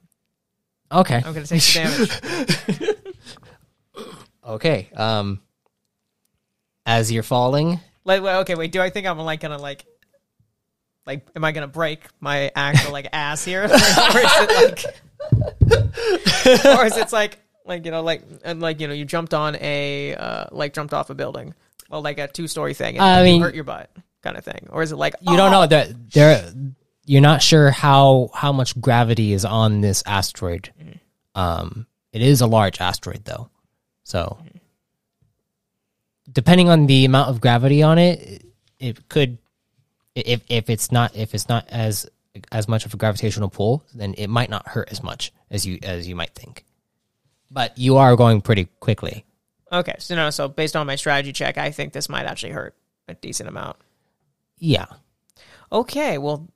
Okay. 0.93 1.17
I'm 1.17 1.35
going 1.35 1.45
to 1.45 1.59
take 1.59 1.63
the 1.63 2.79
damage. 2.79 2.97
Okay. 4.47 4.89
Um 4.95 5.41
as 6.87 7.11
you're 7.11 7.23
falling, 7.23 7.81
Like, 8.05 8.21
okay, 8.23 8.55
wait. 8.57 8.71
Do 8.73 8.83
I 8.83 8.91
think 8.91 9.07
I'm 9.07 9.19
like 9.19 9.41
gonna 9.41 9.57
like, 9.57 9.87
like, 11.07 11.27
am 11.35 11.43
I 11.43 11.53
gonna 11.53 11.67
break 11.67 12.07
my 12.21 12.53
actual 12.55 12.93
like 12.93 13.09
ass 13.11 13.43
here, 13.43 13.63
or 13.65 13.69
is 13.73 13.73
it 13.75 14.85
like, 14.85 14.85
or 16.79 16.85
is 16.85 16.97
it 16.99 17.11
like, 17.11 17.39
like 17.65 17.85
you 17.85 17.91
know, 17.91 18.03
like, 18.03 18.23
and 18.45 18.61
like 18.61 18.81
you 18.81 18.87
know, 18.87 18.95
you 18.95 19.05
jumped 19.05 19.35
on 19.35 19.57
a, 19.57 20.15
uh, 20.15 20.47
like 20.53 20.75
jumped 20.75 20.95
off 20.95 21.11
a 21.11 21.15
building, 21.15 21.55
well, 21.89 22.03
like 22.03 22.19
a 22.19 22.29
two 22.29 22.47
story 22.49 22.75
thing, 22.75 22.97
and 22.97 23.05
I 23.05 23.19
you 23.21 23.33
mean- 23.33 23.43
hurt 23.43 23.55
your 23.55 23.65
butt, 23.65 23.91
kind 24.23 24.37
of 24.37 24.45
thing, 24.45 24.69
or 24.71 24.83
is 24.83 24.93
it 24.93 24.97
like 24.97 25.15
you 25.21 25.37
don't 25.37 25.53
oh, 25.53 25.63
know 25.63 25.67
that 25.67 26.11
there 26.13 26.53
you're 27.07 27.21
not 27.21 27.43
sure 27.43 27.71
how 27.71 28.31
how 28.35 28.53
much 28.53 28.81
gravity 28.81 29.33
is 29.33 29.45
on 29.45 29.81
this 29.81 30.03
asteroid. 30.07 30.73
Um 31.35 31.87
it 32.13 32.23
is 32.23 32.41
a 32.41 32.47
large 32.47 32.81
asteroid 32.81 33.25
though. 33.25 33.51
So 34.05 34.39
depending 36.31 36.69
on 36.69 36.87
the 36.87 37.05
amount 37.05 37.31
of 37.31 37.41
gravity 37.41 37.83
on 37.83 37.99
it, 37.99 38.21
it, 38.21 38.45
it 38.79 39.09
could 39.09 39.39
if 40.15 40.43
if 40.49 40.71
it's 40.71 40.91
not 40.91 41.15
if 41.17 41.35
it's 41.35 41.49
not 41.49 41.67
as 41.69 42.09
as 42.51 42.69
much 42.69 42.87
of 42.87 42.95
a 42.95 42.97
gravitational 42.97 43.49
pull, 43.49 43.85
then 43.95 44.15
it 44.17 44.29
might 44.29 44.51
not 44.51 44.69
hurt 44.69 44.91
as 44.91 45.03
much 45.03 45.33
as 45.51 45.67
you 45.67 45.79
as 45.83 46.09
you 46.09 46.17
might 46.17 46.35
think. 46.35 46.65
But 47.51 47.77
you 47.79 47.97
are 47.97 48.17
going 48.17 48.41
pretty 48.41 48.67
quickly. 48.81 49.25
Okay, 49.73 49.95
so 49.99 50.15
no, 50.17 50.31
so 50.31 50.49
based 50.49 50.77
on 50.77 50.87
my 50.87 50.97
strategy 50.97 51.33
check, 51.33 51.59
I 51.59 51.71
think 51.71 51.93
this 51.93 52.09
might 52.09 52.27
actually 52.27 52.53
hurt 52.53 52.75
a 53.09 53.15
decent 53.15 53.49
amount. 53.49 53.77
Yeah. 54.59 54.87
Okay, 55.73 56.19
well, 56.19 56.49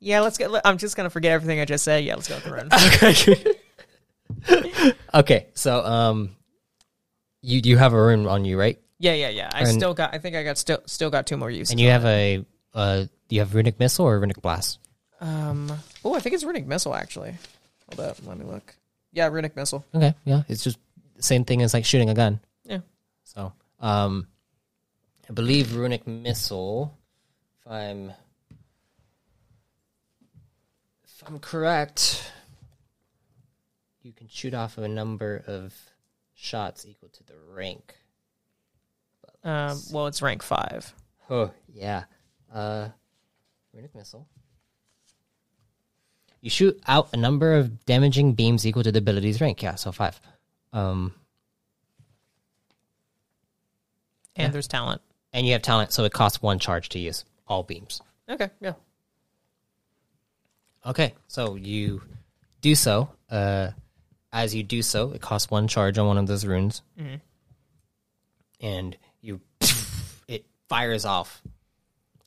yeah, 0.00 0.20
let's 0.20 0.38
get. 0.38 0.50
I'm 0.64 0.78
just 0.78 0.96
gonna 0.96 1.10
forget 1.10 1.32
everything 1.32 1.60
I 1.60 1.64
just 1.64 1.84
said. 1.84 2.04
Yeah, 2.04 2.14
let's 2.16 2.28
go 2.28 2.34
with 2.36 2.44
the 2.44 2.52
rune. 2.52 2.68
Okay. 4.46 4.92
okay. 5.14 5.46
So 5.54 5.84
um 5.84 6.36
you 7.42 7.60
you 7.64 7.76
have 7.78 7.92
a 7.92 8.02
rune 8.02 8.26
on 8.26 8.44
you, 8.44 8.58
right? 8.58 8.78
yeah, 8.98 9.14
yeah, 9.14 9.28
yeah. 9.28 9.50
I 9.52 9.60
And- 9.60 9.68
still 9.68 9.94
got. 9.94 10.14
I 10.14 10.18
think 10.18 10.36
I 10.36 10.42
got 10.42 10.58
still 10.58 10.80
still 10.86 11.10
got 11.10 11.26
two 11.26 11.36
more 11.36 11.50
uses. 11.50 11.72
And 11.72 11.80
you 11.80 11.88
have 11.90 12.04
a 12.04 12.44
uh 12.74 13.02
do 13.28 13.34
you 13.36 13.40
have 13.40 13.54
runic 13.54 13.78
missile 13.78 14.06
or 14.06 14.18
runic 14.20 14.40
blast? 14.42 14.78
Um. 15.20 15.70
Oh, 16.04 16.14
I 16.14 16.20
think 16.20 16.34
it's 16.34 16.44
runic 16.44 16.66
missile 16.66 16.94
actually. 16.94 17.34
Hold 17.94 18.08
up, 18.10 18.16
let 18.26 18.38
me 18.38 18.44
look. 18.44 18.74
Yeah, 19.12 19.26
runic 19.28 19.56
missile. 19.56 19.84
Okay, 19.94 20.14
yeah. 20.24 20.42
It's 20.48 20.62
just 20.62 20.78
the 21.16 21.22
same 21.22 21.44
thing 21.44 21.62
as 21.62 21.74
like 21.74 21.84
shooting 21.84 22.10
a 22.10 22.14
gun. 22.14 22.40
Yeah. 22.64 22.80
So 23.24 23.52
um 23.80 24.26
I 25.28 25.32
believe 25.32 25.76
runic 25.76 26.06
missile, 26.06 26.96
if 27.60 27.70
I'm 27.70 28.12
if 31.04 31.22
I'm 31.26 31.38
correct, 31.38 32.32
you 34.02 34.12
can 34.12 34.28
shoot 34.28 34.54
off 34.54 34.78
a 34.78 34.88
number 34.88 35.44
of 35.46 35.74
shots 36.34 36.86
equal 36.86 37.10
to 37.10 37.24
the 37.24 37.34
rank. 37.54 37.94
Um. 39.44 39.80
Well, 39.92 40.06
it's 40.06 40.22
rank 40.22 40.42
five. 40.42 40.92
Oh, 41.28 41.50
yeah. 41.72 42.04
Uh, 42.52 42.88
runic 43.72 43.94
missile. 43.94 44.26
You 46.40 46.48
shoot 46.50 46.80
out 46.86 47.08
a 47.12 47.16
number 47.16 47.54
of 47.54 47.84
damaging 47.84 48.32
beams 48.32 48.66
equal 48.66 48.82
to 48.82 48.90
the 48.92 48.98
ability's 48.98 49.40
rank. 49.40 49.62
Yeah, 49.62 49.74
so 49.74 49.92
five. 49.92 50.18
Um, 50.72 51.14
And 54.36 54.46
Yeah. 54.46 54.52
there's 54.52 54.68
talent. 54.68 55.02
and 55.32 55.46
you 55.46 55.52
have 55.52 55.62
talent, 55.62 55.92
so 55.92 56.04
it 56.04 56.12
costs 56.12 56.40
one 56.40 56.58
charge 56.58 56.88
to 56.90 56.98
use 56.98 57.24
all 57.46 57.62
beams. 57.62 58.00
Okay. 58.28 58.48
Yeah. 58.60 58.72
Okay, 60.86 61.14
so 61.28 61.56
you 61.56 62.02
do 62.62 62.74
so. 62.74 63.10
Uh, 63.28 63.72
as 64.32 64.54
you 64.54 64.62
do 64.62 64.80
so, 64.82 65.10
it 65.12 65.20
costs 65.20 65.50
one 65.50 65.68
charge 65.68 65.98
on 65.98 66.06
one 66.06 66.16
of 66.16 66.26
those 66.26 66.46
runes, 66.46 66.80
and 68.60 68.96
you 69.20 69.40
it 70.28 70.46
fires 70.68 71.04
off. 71.04 71.42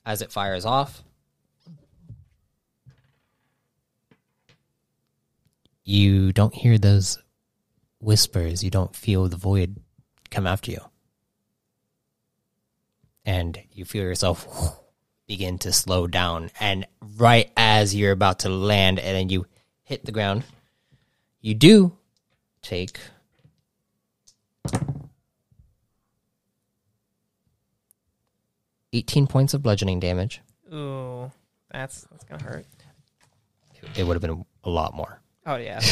As 0.06 0.22
it 0.22 0.32
fires 0.32 0.66
off, 0.66 1.02
you 5.84 6.32
don't 6.32 6.54
hear 6.54 6.78
those 6.78 7.22
whispers. 8.00 8.64
You 8.64 8.70
don't 8.70 8.96
feel 8.96 9.28
the 9.28 9.38
void 9.38 9.78
come 10.30 10.48
after 10.48 10.72
you, 10.72 10.82
and 13.26 13.60
you 13.72 13.86
feel 13.86 14.04
yourself 14.04 14.80
begin 15.28 15.58
to 15.60 15.72
slow 15.72 16.08
down. 16.08 16.50
And 16.60 16.88
right 17.18 17.52
as 17.56 17.96
you're 17.96 18.12
about 18.12 18.40
to 18.40 18.50
land 18.50 19.00
and 19.00 19.16
then 19.16 19.30
you 19.30 19.46
hit 19.84 20.06
the 20.06 20.12
ground, 20.12 20.44
you 21.42 21.54
do 21.54 21.98
take 22.62 23.00
18 28.94 29.28
points 29.28 29.54
of 29.54 29.64
bludgeoning 29.64 30.00
damage. 30.00 30.42
Ooh, 30.72 31.32
that's 31.72 32.08
that's 32.12 32.24
gonna 32.24 32.44
hurt. 32.44 32.66
It 33.98 34.04
would 34.06 34.14
have 34.14 34.22
been 34.22 34.46
a 34.64 34.70
lot 34.70 34.94
more. 34.94 35.20
Oh 35.46 35.56
yeah. 35.56 35.82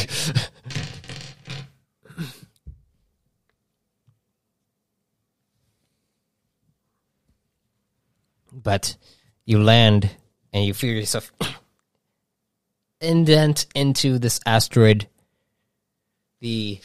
But 8.52 8.98
you 9.46 9.64
land 9.64 10.10
and 10.54 10.66
you 10.66 10.74
feel 10.74 10.94
yourself 10.96 11.32
indent 13.02 13.66
into 13.74 14.20
this 14.20 14.40
asteroid. 14.46 15.08
The 16.42 16.80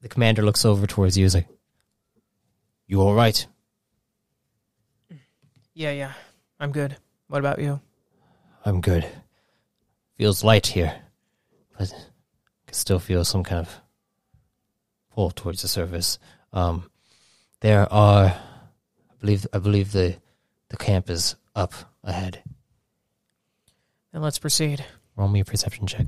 the 0.00 0.08
commander 0.08 0.42
looks 0.42 0.64
over 0.64 0.86
towards 0.86 1.16
you. 1.16 1.24
Is 1.24 1.34
like, 1.34 1.48
"You 2.86 3.00
all 3.00 3.14
right?" 3.14 3.46
yeah, 5.72 5.92
yeah. 5.92 6.12
I'm 6.60 6.72
good. 6.72 6.96
What 7.28 7.38
about 7.38 7.58
you? 7.58 7.80
I'm 8.64 8.80
good. 8.80 9.06
Feels 10.16 10.44
light 10.44 10.68
here, 10.68 10.94
but 11.76 11.92
I 11.92 11.96
can 12.66 12.74
still 12.74 13.00
feel 13.00 13.24
some 13.24 13.42
kind 13.42 13.66
of 13.66 13.80
pull 15.12 15.30
towards 15.30 15.62
the 15.62 15.68
surface. 15.68 16.18
Um, 16.52 16.88
there 17.60 17.92
are, 17.92 18.26
I 18.26 19.14
believe, 19.20 19.46
I 19.52 19.58
believe 19.58 19.92
the 19.92 20.16
the 20.68 20.76
camp 20.76 21.10
is 21.10 21.36
up 21.54 21.72
ahead. 22.02 22.42
Then 24.12 24.22
let's 24.22 24.38
proceed. 24.38 24.84
Roll 25.16 25.28
me 25.28 25.40
a 25.40 25.44
perception 25.44 25.86
check. 25.86 26.06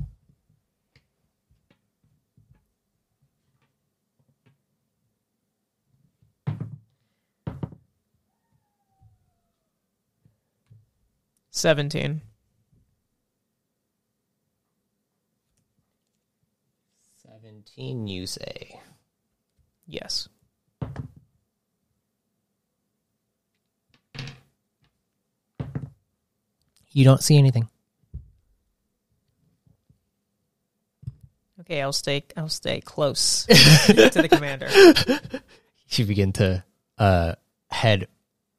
Seventeen. 11.51 12.21
Seventeen, 17.77 18.07
you 18.07 18.25
say. 18.25 18.79
Yes. 19.85 20.27
You 26.89 27.03
don't 27.03 27.21
see 27.21 27.37
anything. 27.37 27.69
Okay, 31.59 31.81
I'll 31.81 31.93
stay. 31.93 32.23
I'll 32.35 32.49
stay 32.49 32.81
close 32.81 33.45
to 33.45 33.53
the 33.93 34.29
commander. 34.29 34.69
You 35.89 36.03
begin 36.03 36.33
to 36.33 36.65
uh, 36.97 37.35
head 37.69 38.09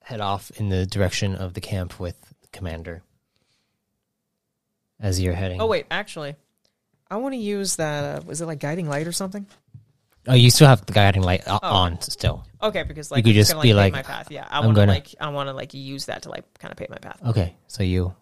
head 0.03 0.23
off 0.23 0.51
in 0.53 0.71
the 0.71 0.87
direction 0.87 1.35
of 1.35 1.53
the 1.53 1.61
camp 1.61 2.01
with 2.01 2.19
the 2.41 2.49
commander. 2.53 3.03
As 4.99 5.21
you're 5.21 5.35
heading. 5.35 5.61
Oh 5.61 5.67
wait, 5.67 5.85
actually, 5.91 6.37
I 7.11 7.17
want 7.17 7.33
to 7.35 7.39
use 7.39 7.77
that. 7.77 8.19
Uh, 8.19 8.23
was 8.27 8.41
it 8.41 8.47
like 8.47 8.59
guiding 8.61 8.89
light 8.89 9.07
or 9.07 9.13
something? 9.13 9.47
Oh, 10.27 10.35
you 10.35 10.51
still 10.51 10.69
have 10.69 10.85
the 10.85 10.93
guiding 10.93 11.23
light 11.23 11.43
o- 11.47 11.59
Oh. 11.63 11.75
on 11.75 12.01
still. 12.03 12.45
Okay, 12.61 12.83
because 12.83 13.11
like 13.11 13.19
You 13.25 13.33
could 13.33 13.39
it's 13.39 13.49
just 13.49 13.53
gonna, 13.53 13.63
be 13.63 13.69
pave 13.71 13.77
like, 13.77 13.93
my 13.95 14.03
path. 14.03 14.31
Yeah, 14.31 14.47
I 14.51 14.59
I'm 14.59 14.67
want 14.67 14.77
to 14.77 14.83
gonna- 14.83 14.93
like 14.93 15.15
I 15.21 15.29
want 15.31 15.49
to 15.49 15.53
like 15.55 15.73
use 15.73 16.07
that 16.07 16.23
to 16.23 16.29
like 16.29 16.45
kind 16.59 16.71
of 16.71 16.77
pave 16.77 16.91
my 16.91 16.99
path. 16.99 17.19
Okay, 17.25 17.57
so 17.67 17.83
you 17.83 18.15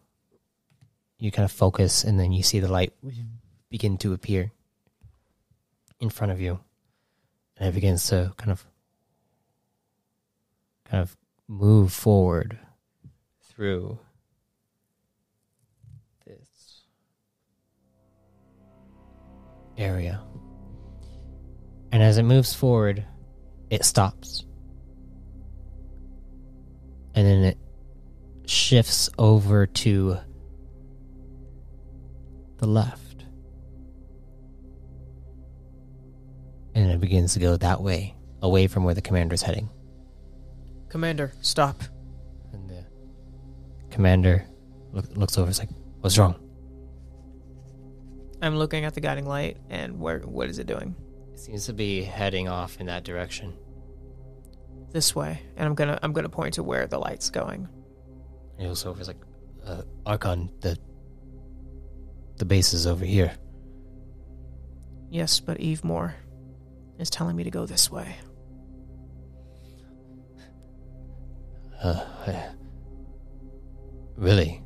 you 1.18 1.31
kind 1.33 1.44
of 1.44 1.51
focus, 1.53 2.05
and 2.05 2.20
then 2.20 2.31
you 2.33 2.42
see 2.44 2.61
the 2.61 2.68
light 2.68 2.92
begin 3.70 3.96
to 3.99 4.12
appear 4.12 4.53
in 5.99 6.11
front 6.11 6.31
of 6.31 6.40
you, 6.40 6.61
and 7.57 7.68
it 7.70 7.72
begins 7.72 8.07
to 8.09 8.33
kind 8.37 8.53
of 8.53 8.64
kind 10.85 11.03
of 11.03 11.16
move 11.49 11.92
forward 11.92 12.59
through 13.42 13.99
area. 19.78 20.22
And 21.92 22.02
as 22.02 22.18
it 22.18 22.24
moves 22.24 22.52
forward, 22.52 23.04
it 23.70 23.84
stops. 23.84 24.44
And 27.14 27.26
then 27.26 27.44
it 27.44 27.58
shifts 28.46 29.08
over 29.18 29.66
to 29.66 30.18
the 32.58 32.66
left. 32.66 33.24
And 36.74 36.90
it 36.90 37.00
begins 37.00 37.32
to 37.34 37.40
go 37.40 37.56
that 37.56 37.80
way, 37.80 38.14
away 38.42 38.66
from 38.66 38.84
where 38.84 38.94
the 38.94 39.00
commander's 39.00 39.42
heading. 39.42 39.70
Commander, 40.90 41.32
stop. 41.40 41.82
And 42.52 42.68
the 42.68 42.84
commander 43.90 44.44
look, 44.92 45.06
looks 45.16 45.38
over, 45.38 45.48
it's 45.48 45.58
like, 45.58 45.70
What's 46.00 46.18
wrong? 46.18 46.45
I'm 48.42 48.57
looking 48.57 48.85
at 48.85 48.94
the 48.94 49.01
guiding 49.01 49.27
light, 49.27 49.57
and 49.70 49.99
where? 49.99 50.20
What 50.20 50.49
is 50.49 50.59
it 50.59 50.66
doing? 50.66 50.94
It 51.33 51.38
seems 51.38 51.66
to 51.66 51.72
be 51.72 52.03
heading 52.03 52.49
off 52.49 52.81
in 52.81 52.87
that 52.87 53.05
direction. 53.05 53.55
This 54.92 55.14
way, 55.14 55.42
and 55.57 55.66
I'm 55.66 55.75
gonna 55.75 55.99
I'm 56.03 56.12
gonna 56.12 56.29
point 56.29 56.55
to 56.55 56.62
where 56.62 56.87
the 56.87 56.99
light's 56.99 57.31
going. 57.31 57.68
And 58.53 58.62
he 58.62 58.68
looks 58.68 58.87
over, 58.87 59.05
like, 59.05 59.20
uh, 59.66 59.83
Archon, 60.07 60.51
the, 60.61 60.79
the 62.38 62.46
base 62.46 62.72
is 62.72 62.87
over 62.87 63.05
here. 63.05 63.33
Yes, 65.11 65.40
but 65.40 65.59
Evemore 65.59 66.14
is 66.99 67.11
telling 67.11 67.37
me 67.37 67.44
to 67.44 67.51
go 67.51 67.66
this 67.66 67.90
way. 67.90 68.16
Uh, 71.83 72.03
really? 74.16 74.62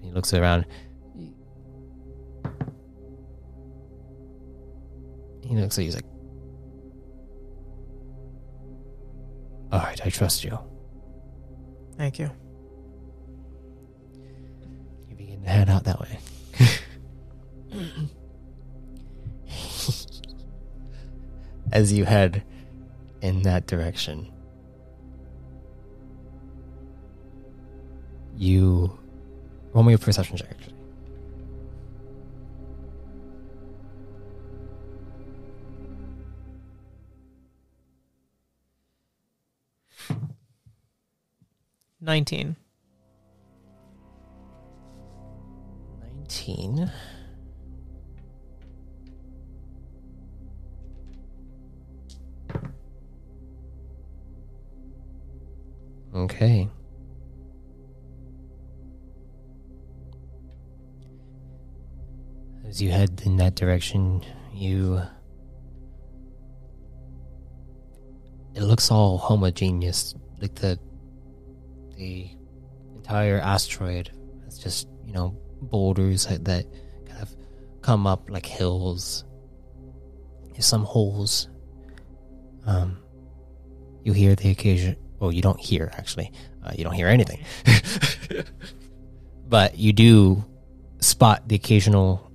He 0.00 0.10
looks 0.10 0.32
around. 0.32 0.64
Looks 5.64 5.78
at 5.78 5.82
you. 5.82 5.86
He's 5.86 5.94
like, 5.96 6.06
"All 9.72 9.80
right, 9.80 10.00
I 10.04 10.10
trust 10.10 10.44
you." 10.44 10.58
Thank 11.96 12.18
you. 12.18 12.30
You 15.08 15.16
begin 15.16 15.42
to 15.42 15.48
head 15.48 15.70
out 15.70 15.84
that 15.84 16.00
way. 16.00 16.18
As 21.72 21.92
you 21.92 22.04
head 22.04 22.44
in 23.22 23.42
that 23.42 23.66
direction, 23.66 24.30
you 28.36 28.96
roll 29.72 29.82
me 29.84 29.94
a 29.94 29.98
perception 29.98 30.36
check. 30.36 30.50
Actually. 30.50 30.73
Nineteen. 42.14 42.54
Nineteen. 46.00 46.88
Okay. 56.14 56.68
As 62.68 62.80
you 62.80 62.90
head 62.92 63.22
in 63.24 63.38
that 63.38 63.56
direction, 63.56 64.22
you. 64.52 65.02
It 68.54 68.62
looks 68.62 68.92
all 68.92 69.18
homogeneous. 69.18 70.14
Like 70.40 70.54
the. 70.54 70.78
The 71.96 72.30
entire 72.94 73.38
asteroid. 73.40 74.10
It's 74.46 74.58
just, 74.58 74.88
you 75.04 75.12
know, 75.12 75.36
boulders 75.60 76.26
that, 76.26 76.66
kind 77.06 77.22
of 77.22 77.34
come 77.82 78.06
up 78.06 78.30
like 78.30 78.46
hills. 78.46 79.24
There's 80.52 80.66
some 80.66 80.84
holes. 80.84 81.48
Um, 82.66 82.98
you 84.02 84.12
hear 84.12 84.34
the 84.34 84.50
occasion. 84.50 84.96
Well, 85.18 85.32
you 85.32 85.42
don't 85.42 85.60
hear 85.60 85.90
actually. 85.96 86.32
Uh, 86.62 86.72
you 86.76 86.84
don't 86.84 86.94
hear 86.94 87.08
anything. 87.08 87.44
but 89.48 89.78
you 89.78 89.92
do 89.92 90.44
spot 91.00 91.48
the 91.48 91.54
occasional 91.54 92.30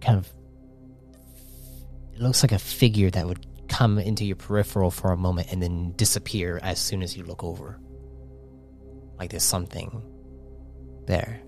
kind 0.00 0.18
of. 0.18 0.28
It 2.14 2.20
looks 2.20 2.42
like 2.42 2.52
a 2.52 2.58
figure 2.58 3.10
that 3.10 3.26
would 3.26 3.46
come 3.70 3.98
into 3.98 4.24
your 4.24 4.36
peripheral 4.36 4.90
for 4.90 5.12
a 5.12 5.16
moment 5.16 5.52
and 5.52 5.62
then 5.62 5.92
disappear 5.92 6.58
as 6.62 6.78
soon 6.78 7.02
as 7.02 7.16
you 7.16 7.22
look 7.22 7.42
over. 7.44 7.78
Like 9.16 9.30
there's 9.30 9.44
something 9.44 10.02
there. 11.06 11.40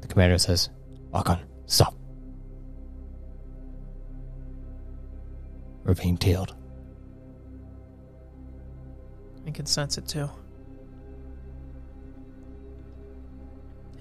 The 0.00 0.08
commander 0.08 0.38
says, 0.38 0.70
Archon, 1.12 1.38
stop. 1.66 1.94
We're 5.84 5.94
being 5.94 6.16
tailed. 6.16 6.54
I 9.46 9.50
can 9.50 9.66
sense 9.66 9.98
it 9.98 10.08
too. 10.08 10.30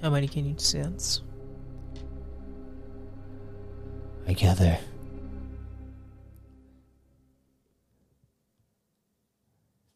How 0.01 0.09
many 0.09 0.27
can 0.27 0.45
you 0.45 0.57
sense? 0.57 1.21
I 4.27 4.33
gather. 4.33 4.77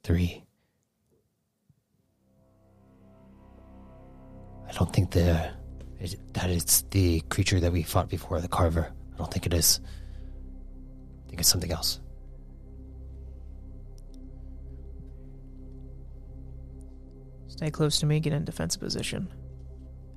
Three. 0.04 0.44
I 4.68 4.72
don't 4.74 4.92
think 4.92 5.12
the 5.12 5.52
it, 6.00 6.16
that 6.34 6.50
it's 6.50 6.82
the 6.92 7.22
creature 7.30 7.62
that 7.62 7.72
we 7.72 7.84
fought 7.84 8.10
before, 8.10 8.42
the 8.42 8.48
Carver. 8.50 8.92
I 9.14 9.18
don't 9.18 9.32
think 9.32 9.46
it 9.46 9.54
is. 9.54 9.80
I 11.26 11.30
think 11.30 11.40
it's 11.40 11.50
something 11.50 11.72
else. 11.72 12.02
Stay 17.48 17.70
close 17.70 18.00
to 18.00 18.06
me, 18.06 18.20
get 18.20 18.34
in 18.34 18.44
defensive 18.44 18.82
position. 18.82 19.30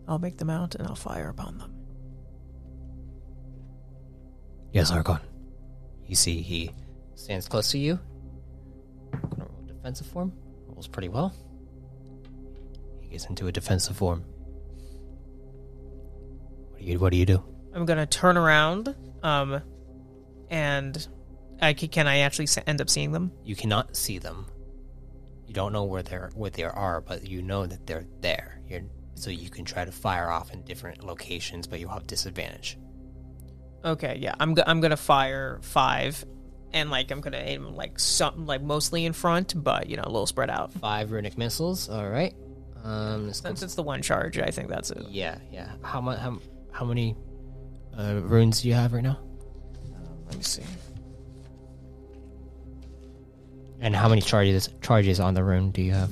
I'll 0.08 0.18
make 0.18 0.36
them 0.38 0.50
out 0.50 0.74
and 0.74 0.86
I'll 0.86 0.94
fire 0.94 1.28
upon 1.28 1.58
them. 1.58 1.72
Yes, 4.72 4.90
Archon. 4.90 5.18
You 6.06 6.14
see, 6.14 6.42
he 6.42 6.70
stands 7.14 7.48
close 7.48 7.70
to 7.72 7.78
you. 7.78 7.98
Gonna 9.12 9.46
roll 9.50 9.64
defensive 9.66 10.06
form. 10.06 10.32
Rolls 10.68 10.86
pretty 10.86 11.08
well. 11.08 11.34
He 13.00 13.08
gets 13.08 13.26
into 13.26 13.46
a 13.46 13.52
defensive 13.52 13.96
form. 13.96 14.24
What 16.70 16.80
do 16.80 16.84
you? 16.86 16.98
What 16.98 17.10
do 17.12 17.16
you 17.18 17.26
do? 17.26 17.42
I'm 17.74 17.86
gonna 17.86 18.06
turn 18.06 18.36
around, 18.36 18.94
um, 19.22 19.60
and 20.50 21.06
I 21.60 21.74
c- 21.74 21.88
can 21.88 22.06
I 22.06 22.18
actually 22.18 22.48
end 22.66 22.80
up 22.80 22.88
seeing 22.90 23.12
them? 23.12 23.32
You 23.44 23.56
cannot 23.56 23.96
see 23.96 24.18
them. 24.18 24.46
You 25.46 25.54
don't 25.54 25.72
know 25.72 25.84
where 25.84 26.02
they're 26.02 26.30
where 26.34 26.50
they 26.50 26.64
are, 26.64 27.00
but 27.00 27.26
you 27.26 27.42
know 27.42 27.66
that 27.66 27.86
they're 27.86 28.06
there. 28.20 28.60
You're, 28.68 28.82
so 29.16 29.30
you 29.30 29.50
can 29.50 29.64
try 29.64 29.84
to 29.84 29.90
fire 29.90 30.30
off 30.30 30.52
in 30.52 30.62
different 30.62 31.04
locations, 31.04 31.66
but 31.66 31.80
you'll 31.80 31.90
have 31.90 32.06
disadvantage. 32.06 32.78
Okay, 33.84 34.18
yeah, 34.20 34.34
I'm 34.38 34.54
go- 34.54 34.62
I'm 34.66 34.80
gonna 34.80 34.96
fire 34.96 35.58
five, 35.62 36.24
and 36.72 36.90
like 36.90 37.10
I'm 37.10 37.20
gonna 37.20 37.36
aim 37.38 37.74
like 37.74 37.98
some 37.98 38.46
like 38.46 38.62
mostly 38.62 39.04
in 39.04 39.12
front, 39.12 39.52
but 39.62 39.88
you 39.90 39.96
know 39.96 40.02
a 40.04 40.10
little 40.10 40.26
spread 40.26 40.50
out. 40.50 40.72
Five 40.72 41.10
runic 41.12 41.36
missiles. 41.36 41.88
All 41.88 42.08
right. 42.08 42.34
Um, 42.84 43.32
Since 43.32 43.62
it's 43.62 43.74
the 43.74 43.82
one 43.82 44.00
charge, 44.00 44.38
I 44.38 44.50
think 44.52 44.68
that's 44.68 44.90
it. 44.92 45.02
yeah, 45.08 45.38
yeah. 45.50 45.72
How 45.82 46.00
much? 46.00 46.18
How, 46.20 46.38
how 46.70 46.84
many 46.84 47.16
uh, 47.98 48.20
runes 48.22 48.62
do 48.62 48.68
you 48.68 48.74
have 48.74 48.92
right 48.92 49.02
now? 49.02 49.18
Let 50.28 50.36
me 50.36 50.42
see. 50.42 50.62
And 53.80 53.94
how 53.94 54.08
many 54.08 54.20
charges 54.20 54.68
charges 54.82 55.20
on 55.20 55.34
the 55.34 55.44
rune 55.44 55.70
do 55.70 55.82
you 55.82 55.92
have? 55.92 56.10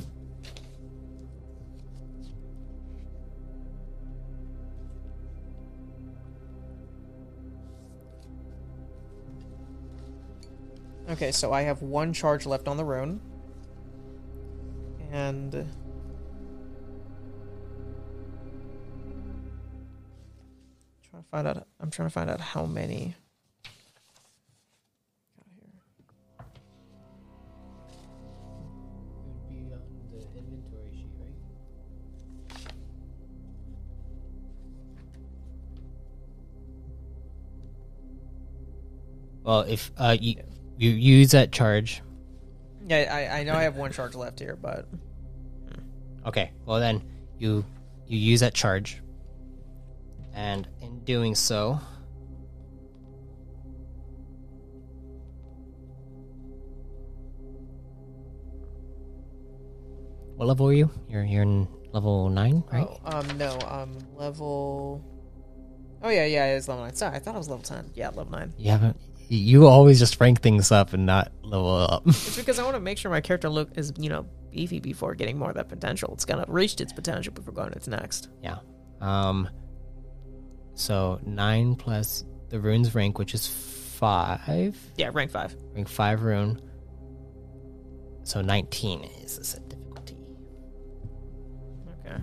Okay, 11.07 11.33
so 11.33 11.53
I 11.53 11.63
have 11.63 11.83
one 11.83 12.13
charge 12.13 12.47
left 12.47 12.67
on 12.67 12.77
the 12.77 12.85
rune, 12.85 13.21
and 15.13 15.53
trying 21.11 21.23
to 21.23 21.29
find 21.31 21.47
out. 21.47 21.69
I'm 21.79 21.91
trying 21.91 22.09
to 22.09 22.13
find 22.13 22.31
out 22.31 22.41
how 22.41 22.65
many. 22.65 23.15
Got 25.37 25.47
here. 25.55 25.69
Well, 39.45 39.61
if 39.61 39.93
uh, 39.99 40.17
you 40.19 40.37
you 40.77 40.91
use 40.91 41.31
that 41.33 41.53
charge, 41.53 42.03
Yeah, 42.87 43.09
I, 43.13 43.41
I 43.41 43.43
know 43.45 43.55
I 43.55 43.63
have 43.63 43.77
one 43.77 43.93
charge 43.93 44.15
left 44.15 44.39
here, 44.41 44.57
but 44.57 44.87
okay. 46.27 46.51
Well, 46.67 46.81
then 46.81 47.03
you 47.39 47.65
you 48.07 48.19
use 48.19 48.41
that 48.41 48.55
charge, 48.55 49.01
and 50.35 50.67
in 50.81 51.01
doing 51.05 51.35
so, 51.35 51.81
what 60.37 60.47
level 60.47 60.69
are 60.69 60.73
you? 60.73 60.91
You're 61.09 61.25
you're 61.25 61.43
in 61.43 61.69
level 61.93 62.29
nine, 62.29 62.65
right? 62.73 62.87
oh, 62.89 62.99
um, 63.05 63.39
no, 63.39 63.59
um, 63.69 63.97
level. 64.17 65.03
Oh 66.03 66.11
yeah, 66.11 66.27
yeah, 66.27 66.47
it 66.47 66.57
is 66.57 66.69
level 66.69 66.85
nine. 66.85 66.95
Sorry, 66.95 67.17
I 67.17 67.19
thought 67.19 67.35
it 67.35 67.39
was 67.39 67.49
level 67.49 67.63
ten. 67.65 67.91
Yeah, 67.95 68.09
level 68.09 68.31
nine. 68.31 68.53
You 68.59 68.71
haven't. 68.73 68.97
You 69.29 69.67
always 69.67 69.99
just 69.99 70.21
rank 70.21 70.41
things 70.43 70.71
up 70.71 70.93
and 70.93 71.07
not 71.07 71.33
level 71.43 71.75
up. 71.75 72.03
It's 72.07 72.37
because 72.37 72.59
I 72.59 72.63
want 72.65 72.75
to 72.77 72.81
make 72.81 72.99
sure 72.99 73.11
my 73.11 73.21
character 73.21 73.49
look 73.49 73.71
is 73.77 73.93
you 73.99 74.09
know 74.09 74.27
beefy 74.51 74.81
before 74.81 75.15
getting 75.15 75.39
more 75.39 75.49
of 75.51 75.57
that 75.57 75.69
potential. 75.69 76.11
It's 76.15 76.25
gonna 76.25 76.45
reached 76.49 76.81
its 76.81 76.93
potential 76.93 77.33
before 77.33 77.53
going 77.55 77.71
to 77.71 77.77
its 77.77 77.89
next. 77.89 78.29
Yeah. 78.43 78.59
Um. 79.01 79.49
So 80.75 81.21
nine 81.25 81.75
plus 81.77 82.25
the 82.51 82.61
rune's 82.61 82.95
rank, 82.95 83.19
which 83.19 83.35
is 83.35 83.47
five. 83.47 84.77
Yeah, 84.97 85.11
rank 85.13 85.31
five. 85.31 85.57
Rank 85.75 85.89
five 85.89 86.23
rune. 86.23 86.61
So 88.25 88.41
nineteen 88.43 89.05
is 89.23 89.39
the 89.39 89.45
set 89.45 89.69
difficulty. 89.69 90.17
Okay. 92.07 92.17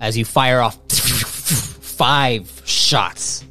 As 0.00 0.16
you 0.16 0.24
fire 0.24 0.60
off 0.60 0.78
five 0.90 2.62
shots. 2.64 3.44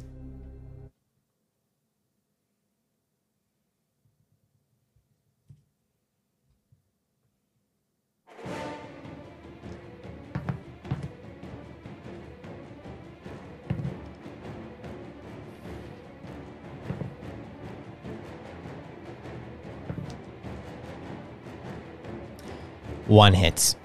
One 23.06 23.34
hits. 23.34 23.76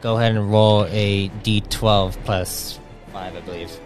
Go 0.00 0.16
ahead 0.16 0.36
and 0.36 0.50
roll 0.50 0.86
a 0.88 1.28
d12 1.28 2.12
plus 2.24 2.78
5, 3.12 3.36
I 3.36 3.40
believe. 3.40 3.80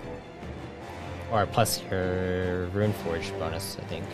Or 1.32 1.46
plus 1.46 1.82
your 1.90 2.66
Rune 2.66 2.92
Forge 2.92 3.32
bonus, 3.38 3.78
I 3.80 3.84
think. 3.86 4.04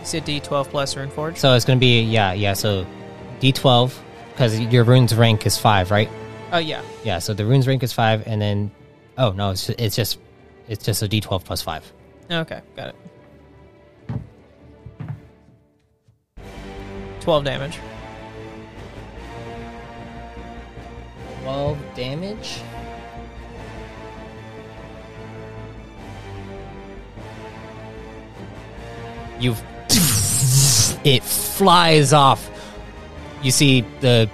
You 0.00 0.04
said 0.06 0.24
D 0.24 0.40
twelve 0.40 0.70
plus 0.70 0.96
Rune 0.96 1.10
Forge. 1.10 1.36
So 1.36 1.54
it's 1.54 1.66
going 1.66 1.78
to 1.78 1.80
be, 1.80 2.00
yeah, 2.00 2.32
yeah, 2.32 2.54
so 2.54 2.86
d12, 3.40 3.92
because 4.32 4.58
your 4.58 4.84
rune's 4.84 5.14
rank 5.14 5.44
is 5.44 5.58
5, 5.58 5.90
right? 5.90 6.08
Oh 6.50 6.58
yeah. 6.58 6.80
Yeah, 7.04 7.18
so 7.18 7.34
the 7.34 7.44
rune's 7.44 7.68
rank 7.68 7.82
is 7.82 7.92
5, 7.92 8.26
and 8.26 8.40
then. 8.40 8.70
Oh, 9.18 9.32
no, 9.32 9.50
it's 9.50 9.66
just, 9.66 9.80
it's 9.80 9.96
just, 9.96 10.18
it's 10.68 10.84
just 10.84 11.02
a 11.02 11.08
d12 11.08 11.44
plus 11.44 11.60
5. 11.60 11.92
Okay, 12.30 12.60
got 12.76 12.88
it. 12.88 12.96
Twelve 17.20 17.44
damage. 17.44 17.78
12 21.48 21.78
damage. 21.94 22.60
You've. 29.40 29.62
It 31.04 31.22
flies 31.22 32.12
off. 32.12 32.50
You 33.42 33.50
see 33.50 33.80
the 34.00 34.28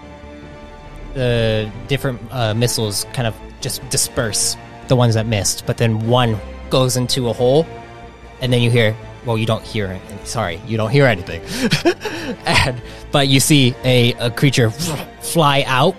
the 1.12 1.70
different 1.86 2.20
uh, 2.32 2.54
missiles 2.54 3.04
kind 3.12 3.28
of 3.28 3.36
just 3.60 3.88
disperse 3.90 4.56
the 4.88 4.96
ones 4.96 5.14
that 5.14 5.26
missed, 5.26 5.66
but 5.66 5.76
then 5.76 6.08
one 6.08 6.36
goes 6.70 6.96
into 6.96 7.28
a 7.28 7.32
hole, 7.32 7.64
and 8.40 8.52
then 8.52 8.60
you 8.62 8.70
hear 8.70 8.96
well 9.24 9.38
you 9.38 9.46
don't 9.46 9.64
hear 9.64 9.86
anything. 9.86 10.18
Sorry 10.24 10.60
you 10.66 10.76
don't 10.76 10.90
hear 10.90 11.06
anything. 11.06 11.42
And, 12.46 12.80
but 13.12 13.28
you 13.28 13.38
see 13.38 13.74
a, 13.84 14.12
a 14.14 14.30
creature 14.30 14.70
fly 14.70 15.62
out. 15.66 15.94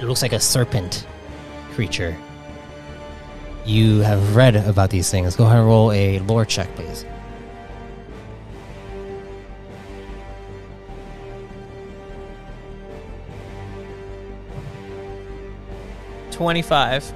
It 0.00 0.04
looks 0.04 0.22
like 0.22 0.32
a 0.32 0.38
serpent 0.38 1.06
creature. 1.72 2.16
You 3.64 3.98
have 4.00 4.36
read 4.36 4.54
about 4.56 4.90
these 4.90 5.10
things. 5.10 5.34
Go 5.34 5.44
ahead 5.44 5.58
and 5.58 5.66
roll 5.66 5.90
a 5.92 6.20
lore 6.20 6.44
check 6.44 6.72
please. 6.76 7.04
Twenty-five. 16.30 17.12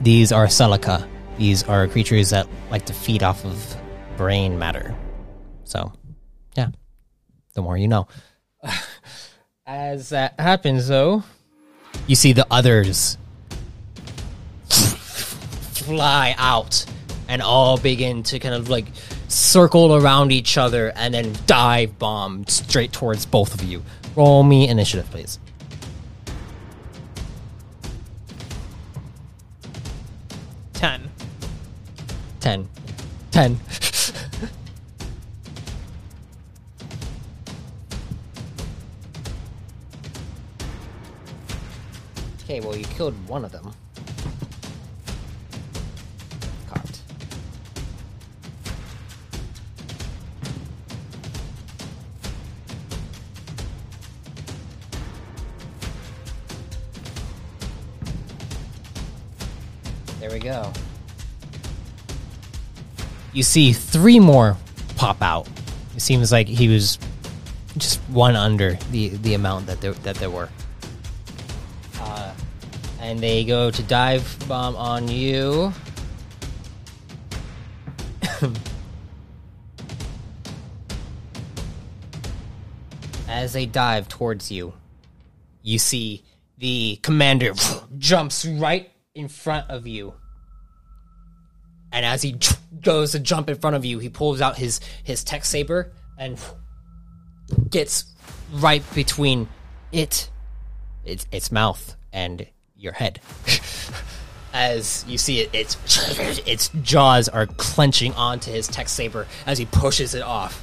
These 0.00 0.32
are 0.32 0.46
selica. 0.46 1.06
These 1.38 1.62
are 1.64 1.86
creatures 1.88 2.30
that 2.30 2.46
like 2.70 2.86
to 2.86 2.92
feed 2.92 3.22
off 3.22 3.44
of 3.44 3.76
brain 4.16 4.58
matter. 4.58 4.94
So, 5.64 5.92
yeah, 6.56 6.68
the 7.54 7.62
more 7.62 7.76
you 7.76 7.88
know. 7.88 8.06
As 9.66 10.10
that 10.10 10.38
happens, 10.38 10.88
though, 10.88 11.22
you 12.06 12.14
see 12.14 12.32
the 12.32 12.46
others 12.50 13.16
fly 15.82 16.34
out 16.38 16.84
and 17.28 17.42
all 17.42 17.78
begin 17.78 18.22
to 18.22 18.38
kind 18.38 18.54
of 18.54 18.68
like 18.68 18.86
circle 19.28 19.96
around 19.96 20.32
each 20.32 20.58
other 20.58 20.92
and 20.96 21.14
then 21.14 21.32
dive 21.46 21.98
bomb 21.98 22.46
straight 22.46 22.92
towards 22.92 23.26
both 23.26 23.54
of 23.54 23.64
you. 23.64 23.82
Roll 24.14 24.42
me 24.42 24.68
initiative, 24.68 25.10
please. 25.10 25.38
10. 32.42 32.68
10. 33.30 33.52
okay, 42.42 42.58
well, 42.58 42.76
you 42.76 42.84
killed 42.86 43.14
one 43.28 43.44
of 43.44 43.52
them. 43.52 43.70
Caught. 46.66 47.00
There 60.18 60.30
we 60.32 60.40
go 60.40 60.72
you 63.32 63.42
see 63.42 63.72
three 63.72 64.20
more 64.20 64.56
pop 64.96 65.22
out. 65.22 65.48
It 65.96 66.00
seems 66.00 66.30
like 66.32 66.46
he 66.48 66.68
was 66.68 66.98
just 67.78 68.00
one 68.10 68.36
under 68.36 68.74
the 68.90 69.08
the 69.08 69.34
amount 69.34 69.66
that 69.66 69.80
there 69.80 69.92
that 69.92 70.16
there 70.16 70.30
were. 70.30 70.48
Uh, 71.98 72.34
and 73.00 73.20
they 73.20 73.44
go 73.44 73.70
to 73.70 73.82
dive 73.84 74.36
bomb 74.48 74.76
on 74.76 75.08
you. 75.08 75.72
As 83.28 83.52
they 83.54 83.66
dive 83.66 84.08
towards 84.08 84.50
you, 84.52 84.74
you 85.62 85.78
see 85.78 86.22
the 86.58 86.98
commander 87.02 87.54
jumps 87.98 88.44
right 88.44 88.90
in 89.14 89.28
front 89.28 89.70
of 89.70 89.86
you 89.86 90.14
and 91.92 92.06
as 92.06 92.22
he 92.22 92.36
goes 92.80 93.12
to 93.12 93.18
jump 93.18 93.48
in 93.50 93.56
front 93.56 93.76
of 93.76 93.84
you, 93.84 93.98
he 93.98 94.08
pulls 94.08 94.40
out 94.40 94.56
his 94.56 94.80
his 95.04 95.24
tech 95.24 95.44
saber 95.44 95.92
and 96.18 96.38
gets 97.70 98.04
right 98.52 98.82
between 98.94 99.48
it, 99.92 100.30
its 101.04 101.26
its 101.30 101.52
mouth 101.52 101.96
and 102.12 102.46
your 102.76 102.92
head. 102.92 103.20
as 104.52 105.04
you 105.08 105.16
see 105.16 105.40
it, 105.40 105.50
its 105.54 105.76
its 106.46 106.68
jaws 106.82 107.28
are 107.28 107.46
clenching 107.46 108.12
onto 108.14 108.50
his 108.50 108.68
tech 108.68 108.88
saber 108.88 109.26
as 109.46 109.58
he 109.58 109.66
pushes 109.66 110.14
it 110.14 110.22
off. 110.22 110.62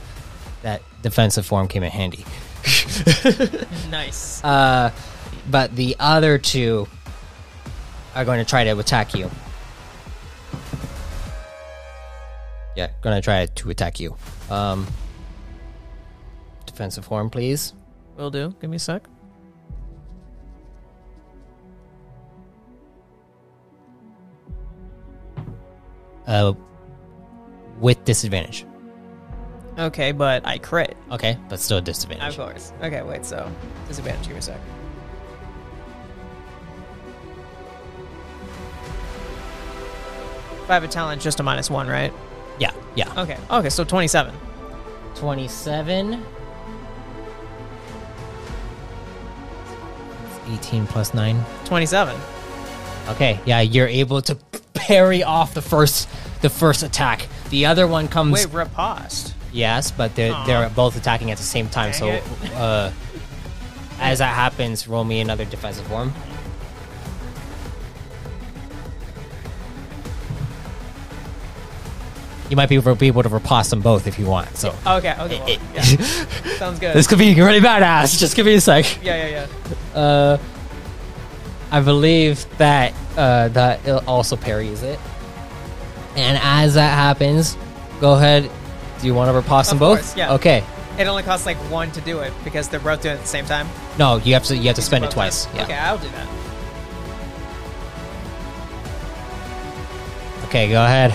That 0.61 0.81
defensive 1.01 1.45
form 1.45 1.67
came 1.67 1.83
in 1.83 1.91
handy. 1.91 2.25
Nice. 3.89 4.43
Uh, 4.43 4.91
but 5.49 5.75
the 5.75 5.95
other 5.99 6.37
two 6.37 6.87
are 8.13 8.25
going 8.25 8.39
to 8.39 8.45
try 8.45 8.63
to 8.63 8.77
attack 8.77 9.15
you. 9.15 9.29
Yeah, 12.75 12.91
gonna 13.01 13.21
try 13.21 13.45
to 13.45 13.69
attack 13.69 13.99
you. 13.99 14.15
Um, 14.49 14.87
defensive 16.65 17.05
form, 17.05 17.29
please. 17.29 17.73
Will 18.17 18.31
do. 18.31 18.53
Give 18.61 18.69
me 18.69 18.77
a 18.77 18.79
sec. 18.79 19.03
Uh, 26.27 26.53
with 27.79 28.03
disadvantage. 28.05 28.65
Okay, 29.79 30.11
but 30.11 30.45
I 30.45 30.57
crit. 30.57 30.95
Okay, 31.11 31.37
but 31.47 31.59
still 31.59 31.77
a 31.77 31.81
disadvantage. 31.81 32.37
Of 32.37 32.45
course. 32.45 32.73
Okay, 32.83 33.01
wait, 33.01 33.25
so 33.25 33.49
disadvantage. 33.87 34.23
Give 34.23 34.33
me 34.33 34.39
a 34.39 34.41
sec. 34.41 34.59
If 40.63 40.69
I 40.69 40.73
have 40.75 40.83
a 40.83 40.87
talent, 40.87 41.21
just 41.21 41.39
a 41.39 41.43
minus 41.43 41.71
one, 41.71 41.87
right? 41.87 42.13
Yeah, 42.99 43.13
yeah. 43.15 43.21
Okay. 43.21 43.37
Okay, 43.49 43.69
so 43.69 43.83
27. 43.83 44.33
Twenty-seven. 45.15 46.23
Eighteen 50.51 50.87
plus 50.87 51.13
nine. 51.13 51.43
27. 51.65 52.15
Okay, 53.09 53.39
yeah, 53.45 53.61
you're 53.61 53.87
able 53.87 54.21
to 54.23 54.35
parry 54.73 55.23
off 55.23 55.53
the 55.53 55.61
first 55.61 56.09
the 56.41 56.49
first 56.49 56.83
attack. 56.83 57.27
The 57.49 57.65
other 57.65 57.87
one 57.87 58.07
comes 58.07 58.33
Wait, 58.45 58.53
riposte. 58.53 59.33
Yes, 59.51 59.91
but 59.91 60.15
they're 60.15 60.33
Aw. 60.33 60.45
they're 60.45 60.69
both 60.69 60.95
attacking 60.97 61.31
at 61.31 61.37
the 61.37 61.43
same 61.43 61.69
time. 61.69 61.93
so, 61.93 62.05
Dang 62.07 62.17
it. 62.43 62.53
uh, 62.55 62.91
as 63.99 64.19
that 64.19 64.33
happens, 64.33 64.87
roll 64.87 65.03
me 65.03 65.19
another 65.19 65.45
defensive 65.45 65.85
form. 65.87 66.13
You 72.49 72.55
might 72.55 72.67
be 72.69 72.75
able 72.75 72.95
be 72.95 73.07
able 73.07 73.23
to 73.23 73.29
riposte 73.29 73.69
them 73.69 73.81
both 73.81 74.07
if 74.07 74.17
you 74.17 74.25
want. 74.25 74.55
So 74.57 74.75
Okay, 74.85 75.15
okay. 75.19 75.39
Well, 75.39 75.57
yeah. 75.75 75.81
Sounds 76.57 76.79
good. 76.79 76.95
this 76.95 77.07
could 77.07 77.19
be 77.19 77.35
really 77.35 77.59
badass. 77.59 78.17
Just 78.19 78.35
give 78.35 78.45
me 78.45 78.55
a 78.55 78.61
sec. 78.61 79.03
yeah, 79.03 79.27
yeah, 79.27 79.47
yeah. 79.93 79.99
Uh, 79.99 80.37
I 81.71 81.81
believe 81.81 82.45
that 82.57 82.93
uh, 83.15 83.49
that 83.49 83.85
it 83.85 84.07
also 84.07 84.35
parries 84.35 84.81
it. 84.81 84.99
And 86.15 86.39
as 86.41 86.73
that 86.73 86.93
happens, 86.95 87.55
go 88.01 88.13
ahead. 88.13 88.49
Do 88.99 89.07
you 89.07 89.13
want 89.13 89.29
to 89.29 89.33
riposte 89.33 89.69
them 89.69 89.79
both? 89.79 89.99
course, 89.99 90.17
yeah. 90.17 90.33
Okay. 90.33 90.63
It 90.97 91.07
only 91.07 91.23
costs 91.23 91.45
like 91.45 91.57
one 91.71 91.91
to 91.91 92.01
do 92.01 92.19
it 92.19 92.33
because 92.43 92.67
they're 92.67 92.79
both 92.79 93.01
doing 93.01 93.13
it 93.15 93.19
at 93.19 93.21
the 93.21 93.27
same 93.27 93.45
time. 93.45 93.69
No, 93.97 94.17
you 94.17 94.33
have 94.33 94.43
to 94.45 94.57
you 94.57 94.63
have 94.67 94.75
to 94.75 94.81
spend 94.81 95.05
it 95.05 95.11
twice. 95.11 95.47
Yeah. 95.53 95.63
Okay, 95.63 95.73
I'll 95.75 95.97
do 95.97 96.09
that. 96.09 96.27
Okay, 100.45 100.69
go 100.69 100.83
ahead. 100.83 101.13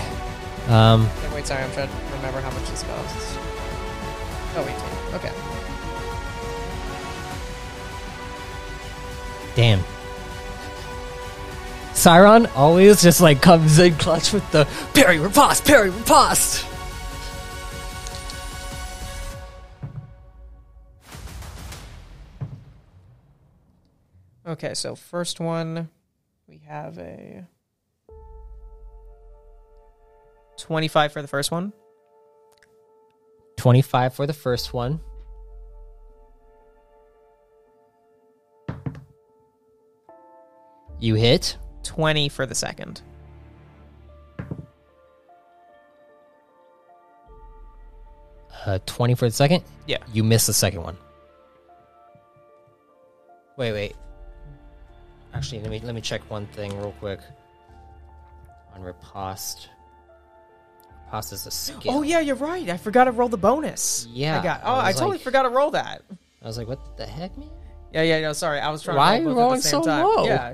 Um, 0.67 1.09
wait, 1.33 1.45
sorry, 1.45 1.63
I'm 1.63 1.71
trying 1.73 1.87
to 1.87 1.95
remember 2.15 2.41
how 2.41 2.51
much 2.51 2.69
this 2.69 2.83
costs. 2.83 3.37
Oh, 4.57 4.63
18. 5.11 5.15
Okay. 5.15 5.55
damn. 9.55 9.79
Siron 11.93 12.51
always 12.55 13.01
just 13.01 13.21
like 13.21 13.41
comes 13.41 13.79
in 13.79 13.95
clutch 13.95 14.33
with 14.33 14.49
the 14.51 14.67
parry 14.93 15.17
riposte, 15.17 15.65
parry 15.65 15.89
riposte. 15.89 16.65
Okay, 24.45 24.73
so 24.75 24.93
first 24.93 25.39
one, 25.39 25.89
we 26.47 26.59
have 26.67 26.99
a 26.99 27.45
25 30.57 31.11
for 31.11 31.21
the 31.21 31.27
first 31.27 31.51
one. 31.51 31.73
25 33.57 34.13
for 34.13 34.27
the 34.27 34.33
first 34.33 34.73
one. 34.73 34.99
You 40.99 41.15
hit. 41.15 41.57
20 41.83 42.29
for 42.29 42.45
the 42.45 42.55
second. 42.55 43.01
Uh, 48.65 48.79
20 48.85 49.15
for 49.15 49.25
the 49.25 49.35
second. 49.35 49.63
Yeah. 49.85 49.97
You 50.11 50.23
missed 50.23 50.47
the 50.47 50.53
second 50.53 50.81
one. 50.81 50.97
Wait, 53.57 53.71
wait. 53.71 53.95
Actually, 55.33 55.61
let 55.61 55.69
me 55.69 55.79
let 55.81 55.93
me 55.93 56.01
check 56.01 56.21
one 56.29 56.47
thing 56.47 56.75
real 56.77 56.93
quick. 56.99 57.19
On 58.73 58.81
riposte. 58.81 59.69
Riposte 61.15 61.33
is 61.33 61.47
a 61.47 61.51
skill. 61.51 61.93
Oh, 61.93 62.01
yeah, 62.01 62.19
you're 62.19 62.35
right. 62.35 62.69
I 62.69 62.77
forgot 62.77 63.05
to 63.05 63.11
roll 63.11 63.29
the 63.29 63.37
bonus. 63.37 64.07
Yeah, 64.11 64.39
I 64.39 64.43
got. 64.43 64.61
Oh, 64.63 64.73
I, 64.73 64.87
was 64.87 64.95
totally 64.95 65.11
like- 65.17 65.21
forgot 65.23 65.43
to 65.43 65.49
roll 65.49 65.71
that. 65.71 66.01
I 66.41 66.47
was 66.47 66.57
like, 66.57 66.67
what 66.67 66.97
the 66.97 67.05
heck, 67.05 67.37
man? 67.37 67.49
Yeah, 67.93 68.01
yeah, 68.03 68.19
no, 68.21 68.33
sorry. 68.33 68.59
I 68.59 68.69
was 68.69 68.83
trying 68.83 68.97
Why 68.97 69.19
to 69.19 69.23
are 69.23 69.27
roll 69.27 69.33
you 69.35 69.39
rolling 69.39 69.57
at 69.57 69.63
the 69.63 69.69
same 69.69 69.83
so 69.83 69.89
time. 69.89 70.03
low? 70.03 70.25
Yeah. 70.25 70.53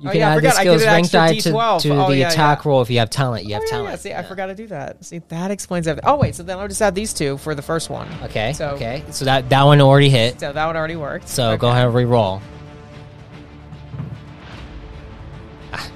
You 0.00 0.08
Oh, 0.08 0.12
can 0.12 0.20
yeah, 0.20 0.28
I 0.28 0.30
add 0.30 0.36
the 0.36 0.40
forgot. 0.42 0.54
I 0.56 0.60
skills 0.60 0.80
did 0.80 0.86
an 0.88 0.94
rank 0.94 1.10
die 1.10 1.38
to, 1.40 1.50
D12. 1.50 1.80
to 1.82 1.90
Oh, 1.90 2.08
the 2.08 2.16
yeah, 2.18 2.28
attack 2.30 2.64
yeah. 2.64 2.68
roll 2.70 2.82
if 2.82 2.90
you 2.90 2.98
have 3.00 3.10
talent. 3.10 3.44
You 3.46 3.54
have 3.54 3.62
Oh, 3.62 3.66
yeah, 3.66 3.70
talent. 3.72 3.90
yeah, 3.90 3.96
see, 3.96 4.14
I 4.14 4.22
forgot 4.22 4.46
to 4.46 4.54
do 4.54 4.68
that. 4.68 5.04
See, 5.04 5.18
that 5.28 5.50
explains 5.50 5.88
everything. 5.88 6.08
Oh, 6.08 6.16
wait, 6.16 6.36
so 6.36 6.44
then 6.44 6.56
I'll 6.56 6.68
just 6.68 6.80
add 6.80 6.94
these 6.94 7.12
two 7.12 7.36
for 7.38 7.56
the 7.56 7.62
first 7.62 7.90
one. 7.90 8.06
Okay. 8.22 8.52
So- 8.52 8.68
okay. 8.70 9.02
So 9.10 9.24
that 9.24 9.48
that 9.48 9.64
one 9.64 9.80
already 9.80 10.08
hit. 10.08 10.38
So 10.38 10.52
that 10.52 10.66
one 10.66 10.76
already 10.76 10.94
worked. 10.94 11.28
So 11.28 11.56
go 11.56 11.68
ahead 11.68 11.86
and 11.86 11.94
re-roll. 11.96 12.40
Ah. 15.72 15.90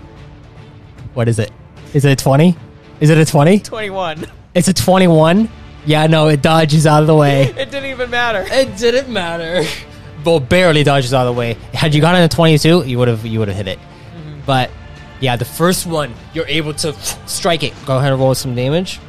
What 1.14 1.28
is 1.28 1.38
it? 1.38 1.52
Is 1.94 2.04
it 2.04 2.10
a 2.10 2.16
20? 2.16 2.56
Is 3.02 3.10
it 3.10 3.18
a 3.18 3.24
20? 3.24 3.58
21. 3.58 4.26
It's 4.54 4.68
a 4.68 4.72
21? 4.72 5.48
Yeah, 5.84 6.06
no, 6.06 6.28
it 6.28 6.40
dodges 6.40 6.86
out 6.86 7.02
of 7.02 7.08
the 7.08 7.16
way. 7.16 7.46
It 7.58 7.72
didn't 7.72 7.86
even 7.86 8.10
matter. 8.10 8.46
It 8.48 8.76
didn't 8.76 9.12
matter. 9.12 9.68
Well, 10.24 10.38
barely 10.38 10.84
dodges 10.84 11.12
out 11.12 11.26
of 11.26 11.34
the 11.34 11.38
way. 11.38 11.54
Had 11.74 11.96
you 11.96 12.00
gotten 12.00 12.22
a 12.22 12.28
22, 12.28 12.84
you 12.86 12.98
would 13.00 13.08
have 13.08 13.26
you 13.26 13.40
would 13.40 13.48
have 13.48 13.56
hit 13.56 13.66
it. 13.66 13.80
Mm-hmm. 13.80 14.42
But 14.46 14.70
yeah, 15.18 15.34
the 15.34 15.44
first 15.44 15.84
one, 15.84 16.14
you're 16.32 16.46
able 16.46 16.74
to 16.74 16.92
strike 17.26 17.64
it. 17.64 17.72
Go 17.86 17.98
ahead 17.98 18.12
and 18.12 18.20
roll 18.20 18.36
some 18.36 18.54
damage. 18.54 19.00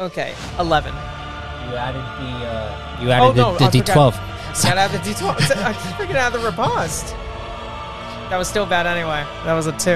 Okay, 0.00 0.34
11. 0.58 0.94
You 0.94 1.76
added 1.76 2.00
the 2.00 2.46
uh, 2.46 3.02
you 3.02 3.10
added 3.10 3.24
Oh, 3.24 3.32
no, 3.52 3.58
the, 3.58 3.64
I 3.66 3.70
the 3.70 3.78
forgot. 3.80 4.14
D12. 4.14 4.62
Gotta 4.62 4.80
have 4.80 4.92
the 4.92 4.98
D12. 4.98 5.34
I 5.64 5.72
just 5.72 5.84
freaking 5.96 6.16
out 6.16 6.34
of 6.34 6.40
the 6.40 6.46
riposte. 6.48 7.08
That 8.30 8.36
was 8.38 8.48
still 8.48 8.64
bad 8.64 8.86
anyway. 8.86 9.24
That 9.44 9.52
was 9.54 9.66
a 9.66 9.72
2. 9.72 9.90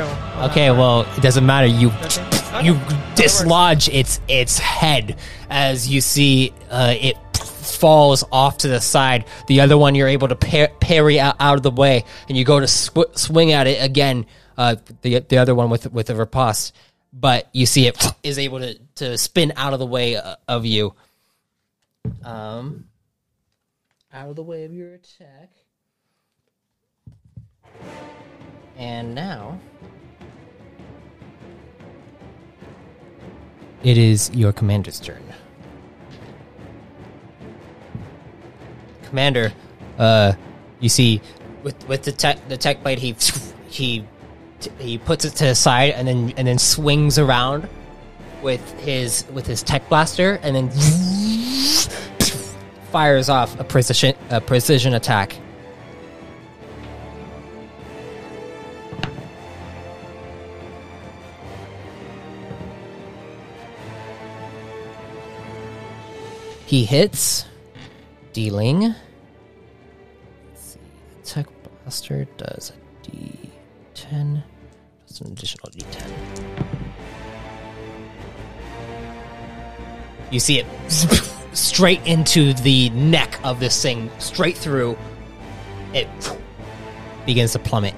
Okay, 0.50 0.70
well, 0.72 1.02
it 1.16 1.22
doesn't 1.22 1.46
matter. 1.46 1.66
You 1.66 1.90
Okay. 2.02 2.64
you 2.66 2.78
dislodge 3.14 3.88
its 3.88 4.20
its 4.28 4.58
head 4.58 5.16
as 5.50 5.88
you 5.88 6.00
see 6.00 6.52
uh, 6.70 6.94
it 7.00 7.16
falls 7.36 8.24
off 8.30 8.58
to 8.58 8.68
the 8.68 8.80
side. 8.80 9.24
The 9.46 9.60
other 9.60 9.78
one 9.78 9.94
you're 9.94 10.08
able 10.08 10.28
to 10.28 10.36
par- 10.36 10.70
parry 10.80 11.18
out, 11.18 11.36
out 11.40 11.56
of 11.56 11.62
the 11.62 11.70
way, 11.70 12.04
and 12.28 12.36
you 12.36 12.44
go 12.44 12.60
to 12.60 12.66
sw- 12.68 13.10
swing 13.14 13.52
at 13.52 13.66
it 13.66 13.82
again. 13.82 14.26
Uh, 14.58 14.76
the 15.02 15.20
the 15.20 15.38
other 15.38 15.54
one 15.54 15.70
with 15.70 15.90
with 15.92 16.06
the 16.08 16.14
riposte, 16.16 16.74
but 17.14 17.48
you 17.52 17.64
see 17.64 17.86
it 17.86 17.96
is 18.22 18.38
able 18.38 18.58
to 18.58 18.78
to 18.96 19.16
spin 19.16 19.52
out 19.56 19.72
of 19.72 19.78
the 19.78 19.86
way 19.86 20.16
uh, 20.16 20.36
of 20.48 20.66
you. 20.66 20.94
Um, 22.22 22.86
out 24.12 24.28
of 24.28 24.36
the 24.36 24.42
way 24.42 24.64
of 24.64 24.72
your 24.72 24.94
attack. 24.94 25.50
And 28.76 29.14
now 29.14 29.60
it 33.82 33.96
is 33.96 34.30
your 34.34 34.52
commander's 34.52 34.98
turn. 34.98 35.22
Commander, 39.04 39.52
uh, 39.98 40.32
you 40.80 40.88
see, 40.88 41.20
with 41.62 41.88
with 41.88 42.02
the 42.02 42.12
tech 42.12 42.48
the 42.48 42.56
tech 42.56 42.82
blade, 42.82 42.98
he 42.98 43.16
he 43.68 44.04
he 44.78 44.98
puts 44.98 45.24
it 45.24 45.30
to 45.36 45.44
the 45.46 45.54
side 45.54 45.92
and 45.92 46.06
then 46.06 46.32
and 46.36 46.46
then 46.48 46.58
swings 46.58 47.18
around 47.18 47.68
with 48.42 48.60
his 48.80 49.24
with 49.32 49.46
his 49.46 49.62
tech 49.62 49.88
blaster 49.88 50.38
and 50.42 50.56
then 50.56 50.70
fires 52.92 53.28
off 53.28 53.58
a 53.58 53.64
precision 53.64 54.14
a 54.30 54.40
precision 54.40 54.94
attack. 54.94 55.36
He 66.66 66.84
hits, 66.84 67.44
dealing. 68.32 68.94
Tech 71.22 71.46
Blaster 71.62 72.24
does 72.36 72.72
a 72.72 73.10
D10. 73.96 74.42
That's 75.14 75.20
an 75.20 75.32
additional 75.32 75.70
D10. 75.70 76.10
You 80.32 80.40
see 80.40 80.58
it 80.58 80.66
straight 81.52 82.04
into 82.04 82.52
the 82.52 82.90
neck 82.90 83.38
of 83.44 83.60
this 83.60 83.80
thing, 83.80 84.10
straight 84.18 84.56
through. 84.56 84.98
It 85.92 86.08
begins 87.26 87.52
to 87.52 87.60
plummet. 87.60 87.94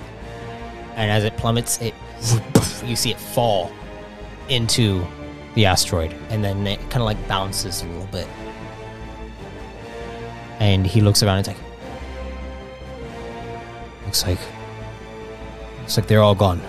And 0.95 1.11
as 1.11 1.25
it 1.25 1.35
plummets, 1.39 1.81
it 1.81 1.95
you 2.85 2.97
see 2.97 3.13
it 3.13 3.19
fall 3.19 3.73
into 4.51 5.03
the 5.55 5.65
asteroid, 5.65 6.13
and 6.29 6.45
then 6.45 6.67
it 6.67 6.79
kind 6.91 6.97
of 6.97 7.05
like 7.05 7.29
bounces 7.29 7.81
a 7.81 7.87
little 7.87 8.07
bit. 8.09 8.29
And 10.61 10.87
he 10.87 11.01
looks 11.01 11.23
around 11.23 11.39
and 11.39 11.47
like, 11.47 11.57
looks 14.05 14.27
like, 14.27 14.39
looks 15.79 15.97
like 15.97 16.09
they're 16.09 16.23
all 16.23 16.35
gone. 16.35 16.61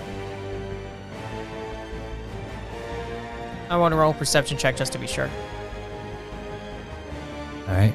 I 3.69 3.77
want 3.77 3.91
to 3.91 3.97
roll 3.97 4.11
a 4.11 4.13
perception 4.13 4.57
check 4.57 4.77
just 4.77 4.93
to 4.93 4.99
be 4.99 5.07
sure. 5.07 5.29
All 7.67 7.73
right. 7.73 7.93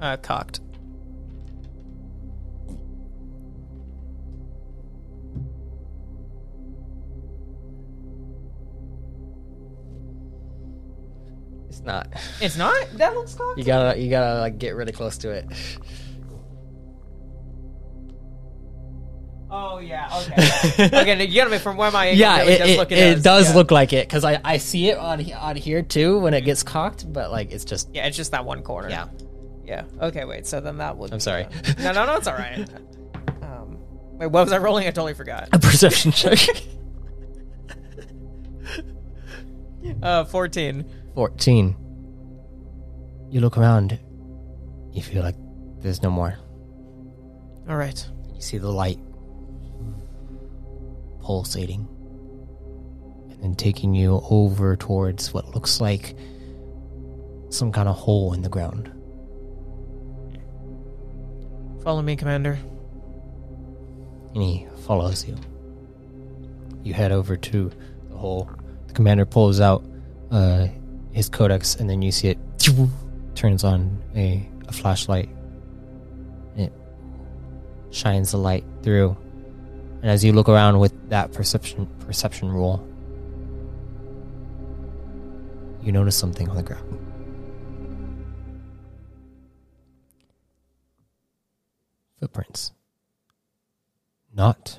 Uh, 0.00 0.16
cocked. 0.18 0.60
It's 11.68 11.80
not. 11.80 12.08
It's 12.40 12.56
not? 12.56 12.74
That 12.94 13.14
looks 13.14 13.34
cocked. 13.34 13.58
You 13.58 13.64
gotta, 13.64 13.98
you 13.98 14.10
gotta 14.10 14.40
like 14.40 14.58
get 14.58 14.74
really 14.74 14.92
close 14.92 15.18
to 15.18 15.30
it. 15.30 15.46
Okay. 20.20 20.84
okay, 21.00 21.26
you 21.26 21.34
gotta 21.36 21.50
be 21.50 21.58
from 21.58 21.76
where 21.76 21.90
my 21.90 22.06
angle 22.06 22.20
Yeah, 22.20 22.38
really 22.40 22.52
it, 22.52 22.58
does 22.58 22.70
it, 22.70 22.78
look 22.78 22.92
it 22.92 22.98
is. 22.98 23.22
does 23.22 23.48
yeah. 23.50 23.54
look 23.56 23.70
like 23.70 23.92
it 23.92 24.06
because 24.08 24.24
I, 24.24 24.40
I 24.44 24.56
see 24.58 24.88
it 24.90 24.98
on 24.98 25.30
on 25.32 25.56
here 25.56 25.82
too 25.82 26.18
when 26.18 26.34
it 26.34 26.42
gets 26.42 26.62
cocked, 26.62 27.10
but 27.12 27.30
like 27.30 27.50
it's 27.52 27.64
just 27.64 27.88
Yeah, 27.94 28.06
it's 28.06 28.16
just 28.16 28.30
that 28.32 28.44
one 28.44 28.62
corner. 28.62 28.88
yeah. 28.90 29.08
Yeah. 29.64 29.84
Okay, 30.00 30.24
wait, 30.24 30.46
so 30.46 30.60
then 30.60 30.78
that 30.78 30.96
would. 30.96 31.12
I'm 31.12 31.18
sorry. 31.20 31.46
No, 31.78 31.92
no, 31.92 32.06
no, 32.06 32.16
it's 32.16 32.28
alright. 32.28 32.68
Um, 33.42 33.78
wait, 34.18 34.26
what 34.28 34.44
was 34.44 34.52
I 34.52 34.58
rolling? 34.58 34.86
I 34.86 34.90
totally 34.90 35.14
forgot. 35.14 35.48
A 35.52 35.58
perception 35.58 36.12
check. 36.12 36.38
Uh, 40.02 40.24
14. 40.24 40.84
Fourteen. 41.14 41.76
You 43.30 43.40
look 43.40 43.56
around. 43.56 43.98
You 44.92 45.00
feel 45.02 45.22
like 45.22 45.36
there's 45.80 46.02
no 46.02 46.10
more. 46.10 46.36
Alright. 47.68 48.08
You 48.34 48.40
see 48.40 48.58
the 48.58 48.70
light 48.70 48.98
pulsating 51.26 51.88
and 53.30 53.42
then 53.42 53.54
taking 53.56 53.92
you 53.94 54.20
over 54.30 54.76
towards 54.76 55.34
what 55.34 55.56
looks 55.56 55.80
like 55.80 56.14
some 57.50 57.72
kind 57.72 57.88
of 57.88 57.96
hole 57.96 58.32
in 58.32 58.42
the 58.42 58.48
ground. 58.48 58.92
Follow 61.82 62.00
me, 62.00 62.14
Commander. 62.14 62.60
And 64.34 64.42
he 64.42 64.68
follows 64.86 65.26
you. 65.26 65.36
You 66.84 66.94
head 66.94 67.10
over 67.10 67.36
to 67.36 67.72
the 68.08 68.16
hole. 68.16 68.48
The 68.86 68.94
commander 68.94 69.26
pulls 69.26 69.60
out 69.60 69.84
uh, 70.30 70.68
his 71.10 71.28
codex, 71.28 71.74
and 71.74 71.90
then 71.90 72.02
you 72.02 72.12
see 72.12 72.28
it 72.28 72.38
turns 73.34 73.64
on 73.64 74.00
a, 74.14 74.48
a 74.68 74.72
flashlight. 74.72 75.28
It 76.56 76.72
shines 77.90 78.30
the 78.30 78.38
light 78.38 78.64
through. 78.84 79.16
And 80.02 80.10
as 80.10 80.24
you 80.24 80.32
look 80.32 80.48
around 80.48 80.78
with 80.78 81.08
that 81.10 81.32
perception 81.32 81.86
perception 82.00 82.50
rule, 82.50 82.86
you 85.82 85.92
notice 85.92 86.16
something 86.16 86.48
on 86.48 86.56
the 86.56 86.62
ground. 86.62 86.98
Footprints. 92.18 92.72
Not. 94.34 94.78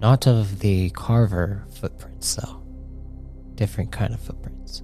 Not 0.00 0.26
of 0.26 0.60
the 0.60 0.90
carver 0.90 1.64
footprints, 1.74 2.34
though. 2.36 2.62
Different 3.54 3.90
kind 3.90 4.14
of 4.14 4.20
footprints. 4.20 4.82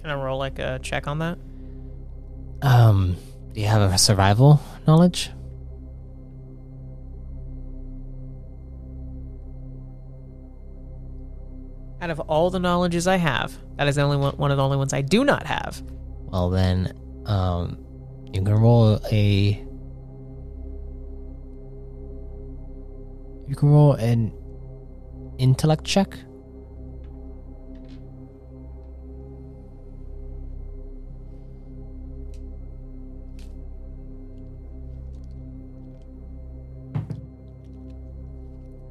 Can 0.00 0.10
I 0.10 0.14
roll 0.14 0.38
like 0.38 0.58
a 0.58 0.78
check 0.82 1.06
on 1.06 1.18
that? 1.20 1.38
Um, 2.64 3.16
do 3.52 3.60
you 3.60 3.66
have 3.66 3.92
a 3.92 3.98
survival 3.98 4.58
knowledge? 4.86 5.30
Out 12.00 12.08
of 12.08 12.20
all 12.20 12.48
the 12.48 12.58
knowledges 12.58 13.06
I 13.06 13.16
have, 13.16 13.54
that 13.76 13.86
is 13.86 13.96
the 13.96 14.02
only 14.02 14.16
one, 14.16 14.34
one 14.38 14.50
of 14.50 14.56
the 14.56 14.62
only 14.62 14.78
ones 14.78 14.94
I 14.94 15.02
do 15.02 15.24
not 15.24 15.46
have. 15.46 15.82
Well, 16.22 16.48
then, 16.48 16.92
um, 17.26 17.78
you 18.32 18.42
can 18.42 18.54
roll 18.54 18.98
a. 19.12 19.62
You 23.46 23.54
can 23.56 23.68
roll 23.68 23.92
an 23.92 24.32
intellect 25.38 25.84
check. 25.84 26.18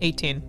Eighteen. 0.04 0.43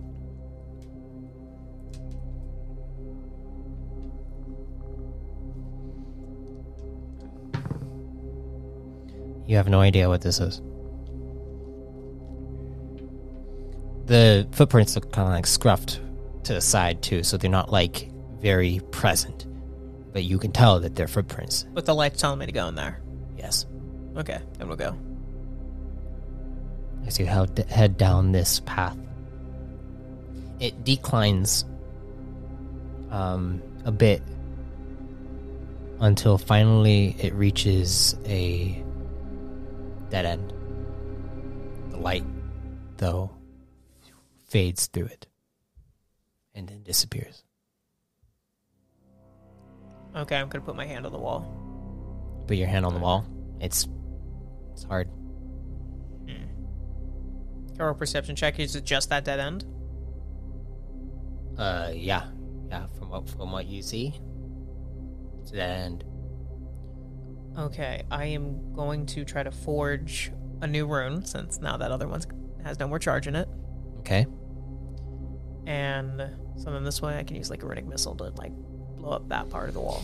You 9.47 9.55
have 9.55 9.69
no 9.69 9.79
idea 9.79 10.09
what 10.09 10.21
this 10.21 10.41
is. 10.41 10.61
The 14.07 14.45
footprints 14.51 14.95
look 14.95 15.11
kind 15.13 15.29
of 15.29 15.33
like 15.33 15.45
scruffed 15.45 15.99
to 16.43 16.53
the 16.53 16.59
side 16.59 17.01
too, 17.01 17.23
so 17.23 17.37
they're 17.37 17.49
not 17.49 17.71
like 17.71 18.11
very 18.41 18.81
present. 18.91 19.45
But 20.11 20.23
you 20.23 20.37
can 20.37 20.51
tell 20.51 20.81
that 20.81 20.95
they're 20.95 21.07
footprints. 21.07 21.65
But 21.73 21.85
the 21.85 21.95
light's 21.95 22.19
telling 22.19 22.39
me 22.39 22.45
to 22.45 22.51
go 22.51 22.67
in 22.67 22.75
there. 22.75 22.99
Yes. 23.37 23.65
Okay, 24.17 24.41
then 24.57 24.67
we'll 24.67 24.75
go. 24.75 24.97
As 27.07 27.17
you 27.19 27.25
head 27.25 27.97
down 27.97 28.33
this 28.33 28.59
path, 28.61 28.97
it 30.59 30.83
declines 30.83 31.65
um, 33.09 33.61
a 33.83 33.91
bit 33.91 34.21
until 35.99 36.37
finally 36.37 37.15
it 37.19 37.33
reaches 37.33 38.15
a 38.25 38.83
dead 40.09 40.25
end. 40.25 40.53
The 41.89 41.97
light, 41.97 42.25
though, 42.97 43.31
fades 44.45 44.87
through 44.87 45.05
it 45.05 45.27
and 46.53 46.67
then 46.67 46.83
disappears. 46.83 47.43
Okay, 50.15 50.37
I'm 50.37 50.47
gonna 50.47 50.63
put 50.63 50.75
my 50.75 50.85
hand 50.85 51.05
on 51.05 51.11
the 51.11 51.17
wall. 51.17 51.45
Put 52.47 52.57
your 52.57 52.67
hand 52.67 52.85
on 52.85 52.93
the 52.93 52.99
wall. 52.99 53.25
It's 53.59 53.87
it's 54.71 54.83
hard. 54.83 55.09
Or 57.79 57.89
a 57.89 57.95
perception 57.95 58.35
check. 58.35 58.59
Is 58.59 58.75
it 58.75 58.85
just 58.85 59.09
that 59.09 59.25
dead 59.25 59.39
end? 59.39 59.65
Uh, 61.57 61.91
yeah, 61.93 62.27
yeah. 62.69 62.87
From 62.97 63.09
what 63.09 63.29
from 63.29 63.51
what 63.51 63.65
you 63.67 63.81
see, 63.81 64.13
it's 65.41 65.51
a 65.51 65.55
dead 65.55 65.81
end. 65.81 66.03
Okay, 67.57 68.03
I 68.11 68.25
am 68.25 68.73
going 68.73 69.05
to 69.07 69.23
try 69.23 69.43
to 69.43 69.51
forge 69.51 70.31
a 70.61 70.67
new 70.67 70.85
rune 70.85 71.25
since 71.25 71.59
now 71.61 71.77
that 71.77 71.91
other 71.91 72.07
one 72.07 72.21
has 72.63 72.79
no 72.79 72.87
more 72.87 72.99
charge 72.99 73.27
in 73.27 73.35
it. 73.35 73.47
Okay. 73.99 74.25
And 75.65 76.29
so 76.57 76.71
then 76.71 76.83
this 76.83 77.01
way 77.01 77.17
I 77.17 77.23
can 77.23 77.35
use 77.37 77.49
like 77.49 77.63
a 77.63 77.65
runic 77.65 77.85
missile 77.85 78.15
to 78.15 78.25
like 78.37 78.51
blow 78.97 79.11
up 79.11 79.29
that 79.29 79.49
part 79.49 79.67
of 79.67 79.73
the 79.73 79.79
wall. 79.79 80.03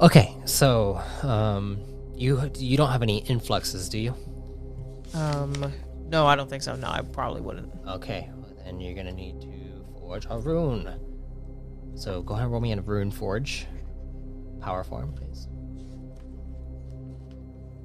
Okay, 0.00 0.36
so 0.44 1.00
um, 1.22 1.80
you 2.14 2.50
you 2.56 2.76
don't 2.76 2.90
have 2.90 3.02
any 3.02 3.18
influxes, 3.18 3.88
do 3.88 3.98
you? 3.98 4.14
Um, 5.14 5.72
no, 6.08 6.26
I 6.26 6.36
don't 6.36 6.48
think 6.48 6.62
so. 6.62 6.76
No, 6.76 6.88
I 6.88 7.00
probably 7.02 7.40
wouldn't. 7.40 7.72
Okay, 7.88 8.30
and 8.64 8.82
you're 8.82 8.94
gonna 8.94 9.12
need 9.12 9.40
to 9.40 9.48
forge 10.12 10.26
a 10.28 10.38
rune. 10.38 10.92
So 11.94 12.20
go 12.20 12.34
ahead 12.34 12.44
and 12.44 12.52
roll 12.52 12.60
me 12.60 12.70
in 12.72 12.78
a 12.78 12.82
rune 12.82 13.10
forge, 13.10 13.66
power 14.60 14.84
form, 14.84 15.14
please. 15.14 15.48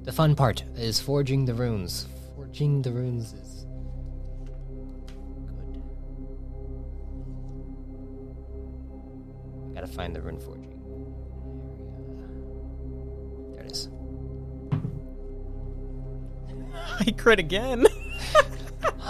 The 0.02 0.12
fun 0.12 0.34
part 0.34 0.62
is 0.76 1.00
forging 1.00 1.46
the 1.46 1.54
runes. 1.54 2.06
Forging 2.36 2.82
the 2.82 2.92
runes 2.92 3.32
is 3.32 3.64
good. 5.56 5.82
Gotta 9.74 9.86
find 9.86 10.14
the 10.14 10.20
rune 10.20 10.38
forging. 10.38 10.74
There 13.54 13.64
it 13.64 13.72
is. 13.72 13.88
I 17.06 17.10
crit 17.12 17.38
again. 17.38 17.86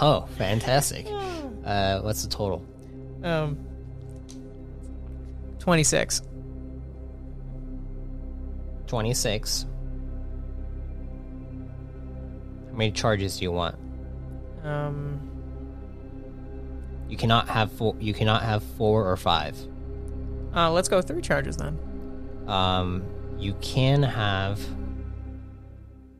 Oh, 0.01 0.27
fantastic. 0.37 1.05
Uh, 1.65 1.99
what's 1.99 2.23
the 2.23 2.29
total? 2.29 2.65
Um, 3.23 3.57
twenty 5.59 5.83
six. 5.83 6.21
26. 8.87 9.67
How 12.71 12.75
many 12.77 12.91
charges 12.91 13.37
do 13.37 13.43
you 13.43 13.51
want? 13.51 13.75
Um, 14.63 15.19
You 17.07 17.15
cannot 17.15 17.47
have 17.49 17.71
four. 17.71 17.95
You 17.99 18.13
cannot 18.15 18.41
have 18.41 18.63
four 18.63 19.07
or 19.07 19.15
five. 19.15 19.55
uh, 20.55 20.71
let's 20.71 20.87
go 20.89 21.01
three 21.03 21.21
charges 21.21 21.55
then. 21.57 21.77
Um, 22.47 23.03
you 23.37 23.53
can 23.61 24.01
have. 24.01 24.59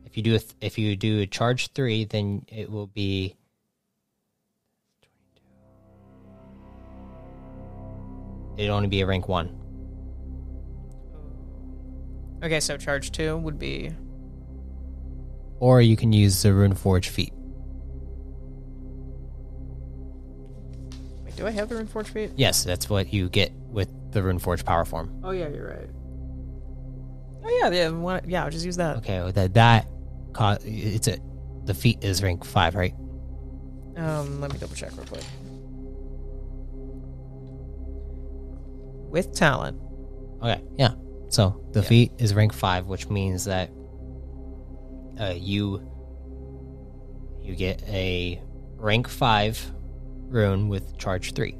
If 0.06 0.16
you 0.16 0.22
do 0.22 0.34
a 0.36 0.38
th- 0.38 0.54
if 0.60 0.78
you 0.78 0.94
do 0.94 1.20
a 1.22 1.26
charge 1.26 1.72
three, 1.72 2.04
then 2.04 2.44
it 2.48 2.70
will 2.70 2.86
be. 2.86 3.34
It'd 8.60 8.70
only 8.70 8.88
be 8.88 9.00
a 9.00 9.06
rank 9.06 9.26
one. 9.26 9.48
Okay, 12.44 12.60
so 12.60 12.76
charge 12.76 13.10
two 13.10 13.38
would 13.38 13.58
be 13.58 13.90
Or 15.60 15.80
you 15.80 15.96
can 15.96 16.12
use 16.12 16.42
the 16.42 16.52
Rune 16.52 16.74
Forge 16.74 17.08
feat. 17.08 17.32
Wait, 21.24 21.36
do 21.36 21.46
I 21.46 21.50
have 21.50 21.70
the 21.70 21.76
rune 21.76 21.86
forge 21.86 22.08
feat? 22.10 22.32
Yes, 22.36 22.62
that's 22.64 22.90
what 22.90 23.12
you 23.14 23.28
get 23.30 23.50
with 23.70 23.88
the 24.12 24.22
Rune 24.22 24.38
Forge 24.38 24.64
power 24.64 24.84
form. 24.84 25.20
Oh 25.24 25.30
yeah, 25.30 25.48
you're 25.48 25.68
right. 25.68 25.88
Oh 27.44 27.58
yeah, 27.62 27.70
yeah, 27.70 27.88
why- 27.88 28.20
yeah. 28.26 28.44
I'll 28.44 28.50
just 28.50 28.66
use 28.66 28.76
that. 28.76 28.98
Okay, 28.98 29.20
well, 29.20 29.32
that 29.32 29.54
that 29.54 29.86
co- 30.34 30.58
it's 30.64 31.08
a 31.08 31.18
the 31.64 31.72
feat 31.74 32.04
is 32.04 32.22
rank 32.22 32.44
five, 32.44 32.74
right? 32.74 32.94
Um, 33.96 34.40
let 34.40 34.52
me 34.52 34.58
double 34.58 34.74
check 34.76 34.90
real 34.96 35.06
quick. 35.06 35.24
With 39.10 39.34
talent, 39.34 39.78
Okay, 40.42 40.62
yeah. 40.78 40.94
So 41.28 41.62
the 41.72 41.82
feat 41.82 42.12
is 42.18 42.34
rank 42.34 42.52
five, 42.52 42.86
which 42.86 43.08
means 43.08 43.44
that 43.44 43.70
uh, 45.20 45.34
you 45.36 45.86
you 47.40 47.54
get 47.54 47.82
a 47.88 48.40
rank 48.76 49.06
five 49.08 49.60
rune 50.28 50.68
with 50.68 50.96
charge 50.96 51.34
three. 51.34 51.56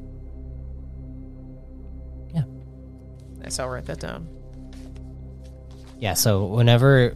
Yeah, 2.34 2.44
nice. 3.38 3.58
I'll 3.58 3.68
write 3.68 3.84
that 3.86 4.00
down. 4.00 4.28
yeah. 5.98 6.14
So 6.14 6.46
whenever 6.46 7.10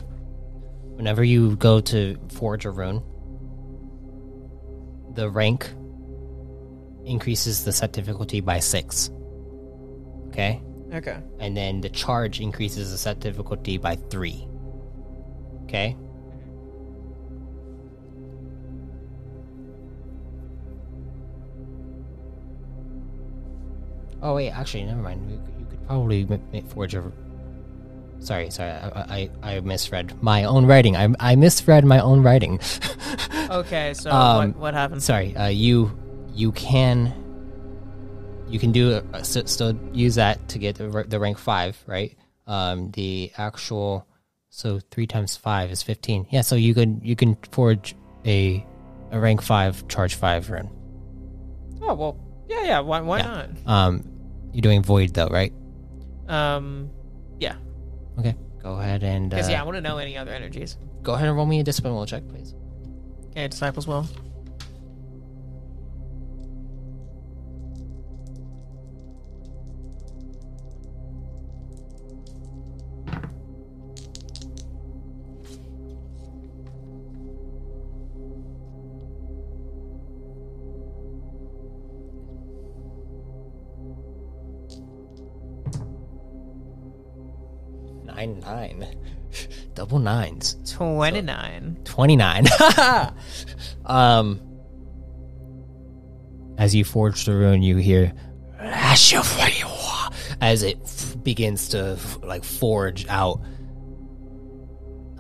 whenever 0.97 1.25
you 1.25 1.57
go 1.57 1.81
to 1.81 2.19
forge 2.29 2.67
a 2.67 2.71
rune, 2.71 3.03
the 5.15 5.31
rank 5.31 5.73
increases 7.07 7.65
the 7.65 7.73
set 7.73 7.93
difficulty 7.93 8.41
by 8.41 8.61
six. 8.61 9.11
Okay. 10.35 10.61
Okay. 10.93 11.17
and 11.41 11.57
then 11.57 11.81
the 11.81 11.89
charge 11.89 12.41
increases 12.41 12.91
the 12.91 12.99
set 12.99 13.19
difficulty 13.21 13.79
by 13.79 13.95
three. 13.97 14.47
Okay. 15.65 15.97
Oh 24.23 24.35
wait, 24.35 24.51
actually, 24.51 24.85
never 24.85 25.03
mind. 25.03 25.31
You 25.31 25.67
could, 25.67 25.87
probably 25.87 26.27
forge 26.69 26.95
a. 26.95 27.13
Sorry, 28.21 28.51
sorry, 28.51 28.71
I, 28.71 29.31
I 29.43 29.55
I 29.57 29.61
misread 29.61 30.21
my 30.23 30.45
own 30.45 30.65
writing. 30.67 30.97
I 30.97 31.09
I 31.21 31.37
misread 31.37 31.85
my 31.85 32.01
own 32.01 32.23
writing. 32.23 32.59
Okay. 33.51 33.93
So 33.95 34.11
Um, 34.11 34.37
what 34.55 34.57
what 34.57 34.75
happens? 34.75 35.05
Sorry, 35.05 35.37
uh, 35.37 35.47
you 35.49 35.93
you 36.33 36.51
can 36.53 37.13
you 38.55 38.61
can 38.61 38.71
do 38.71 38.93
uh, 39.13 39.23
st- 39.25 39.49
still 39.49 39.75
use 39.93 40.15
that 40.15 40.47
to 40.51 40.61
get 40.61 40.77
the, 40.77 41.05
the 41.09 41.19
rank 41.19 41.39
five, 41.39 41.77
right? 41.89 42.17
Um, 42.47 42.93
the 42.93 43.33
actual 43.37 44.07
so 44.49 44.79
three 44.93 45.09
times 45.09 45.37
five 45.37 45.73
is 45.73 45.83
fifteen. 45.83 46.27
Yeah, 46.31 46.43
so 46.43 46.55
you 46.55 46.73
can 46.73 47.01
you 47.03 47.17
can 47.17 47.35
forge 47.51 47.97
a 48.25 48.65
a 49.11 49.19
rank 49.19 49.43
five 49.43 49.87
charge 49.89 50.15
five 50.15 50.49
rune. 50.51 50.71
Oh 51.83 51.95
well, 51.95 52.17
yeah, 52.49 52.63
yeah. 52.65 52.79
Why 52.79 53.01
why 53.01 53.19
Yeah. 53.19 53.47
Um, 53.67 54.05
you're 54.53 54.63
doing 54.63 54.85
void 54.85 55.15
though, 55.15 55.27
right? 55.27 55.53
Um, 56.29 56.91
yeah. 57.41 57.57
Okay, 58.21 58.37
go 58.63 58.79
ahead 58.79 59.03
and 59.03 59.35
uh, 59.35 59.37
Because 59.37 59.51
yeah, 59.51 59.61
I 59.61 59.65
want 59.65 59.77
to 59.79 59.81
know 59.81 59.99
any 59.99 60.17
other 60.17 60.31
energies. 60.31 60.77
go 61.03 61.15
ahead 61.15 61.27
and 61.27 61.37
roll 61.37 61.47
me 61.47 61.59
a 61.59 61.65
discipline 61.65 61.93
roll 61.93 62.07
check, 62.07 62.23
please. 62.29 62.55
Okay, 63.31 63.49
disciples 63.49 63.89
will. 63.89 64.07
Double 89.85 89.99
nines. 89.99 90.57
29. 90.73 91.77
29. 91.85 92.47
um, 93.85 94.41
as 96.57 96.75
you 96.75 96.85
forge 96.85 97.27
the 97.27 97.35
rune, 97.35 97.63
you 97.63 97.77
hear 97.77 98.15
as 100.41 100.63
it 100.63 100.79
f- 100.83 101.23
begins 101.23 101.69
to 101.69 101.99
like 102.23 102.45
forge 102.45 103.07
out. 103.09 103.43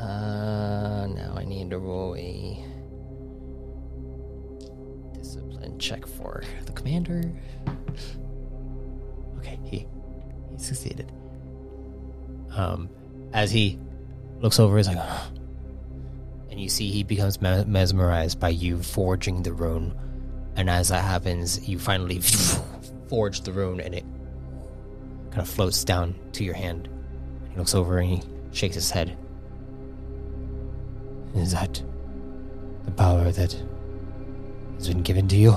Uh, 0.00 1.08
now 1.08 1.34
I 1.36 1.44
need 1.44 1.68
to 1.68 1.78
roll 1.78 2.16
a 2.16 2.64
discipline 5.12 5.78
check 5.78 6.06
for 6.06 6.42
the 6.64 6.72
commander. 6.72 7.30
Okay, 9.40 9.58
he 9.62 9.86
he 10.50 10.58
succeeded. 10.58 11.12
Um, 12.56 12.88
as 13.34 13.50
he 13.50 13.78
looks 14.40 14.58
over, 14.58 14.76
he's 14.76 14.88
like, 14.88 14.98
and 16.50 16.60
you 16.60 16.68
see 16.68 16.90
he 16.90 17.02
becomes 17.02 17.40
me- 17.40 17.64
mesmerized 17.64 18.38
by 18.38 18.50
you 18.50 18.82
forging 18.82 19.42
the 19.42 19.52
rune. 19.52 19.94
And 20.56 20.70
as 20.70 20.88
that 20.88 21.02
happens, 21.02 21.68
you 21.68 21.78
finally 21.78 22.20
forge 23.08 23.40
the 23.40 23.52
rune, 23.52 23.80
and 23.80 23.94
it 23.94 24.04
kind 25.30 25.42
of 25.42 25.48
floats 25.48 25.82
down 25.84 26.14
to 26.32 26.44
your 26.44 26.54
hand. 26.54 26.88
He 27.50 27.56
looks 27.58 27.74
over 27.74 27.98
and 27.98 28.08
he 28.08 28.22
shakes 28.52 28.76
his 28.76 28.90
head. 28.90 29.16
Is 31.34 31.50
that 31.52 31.82
the 32.84 32.92
power 32.92 33.32
that 33.32 33.56
has 34.76 34.88
been 34.88 35.02
given 35.02 35.26
to 35.28 35.36
you? 35.36 35.56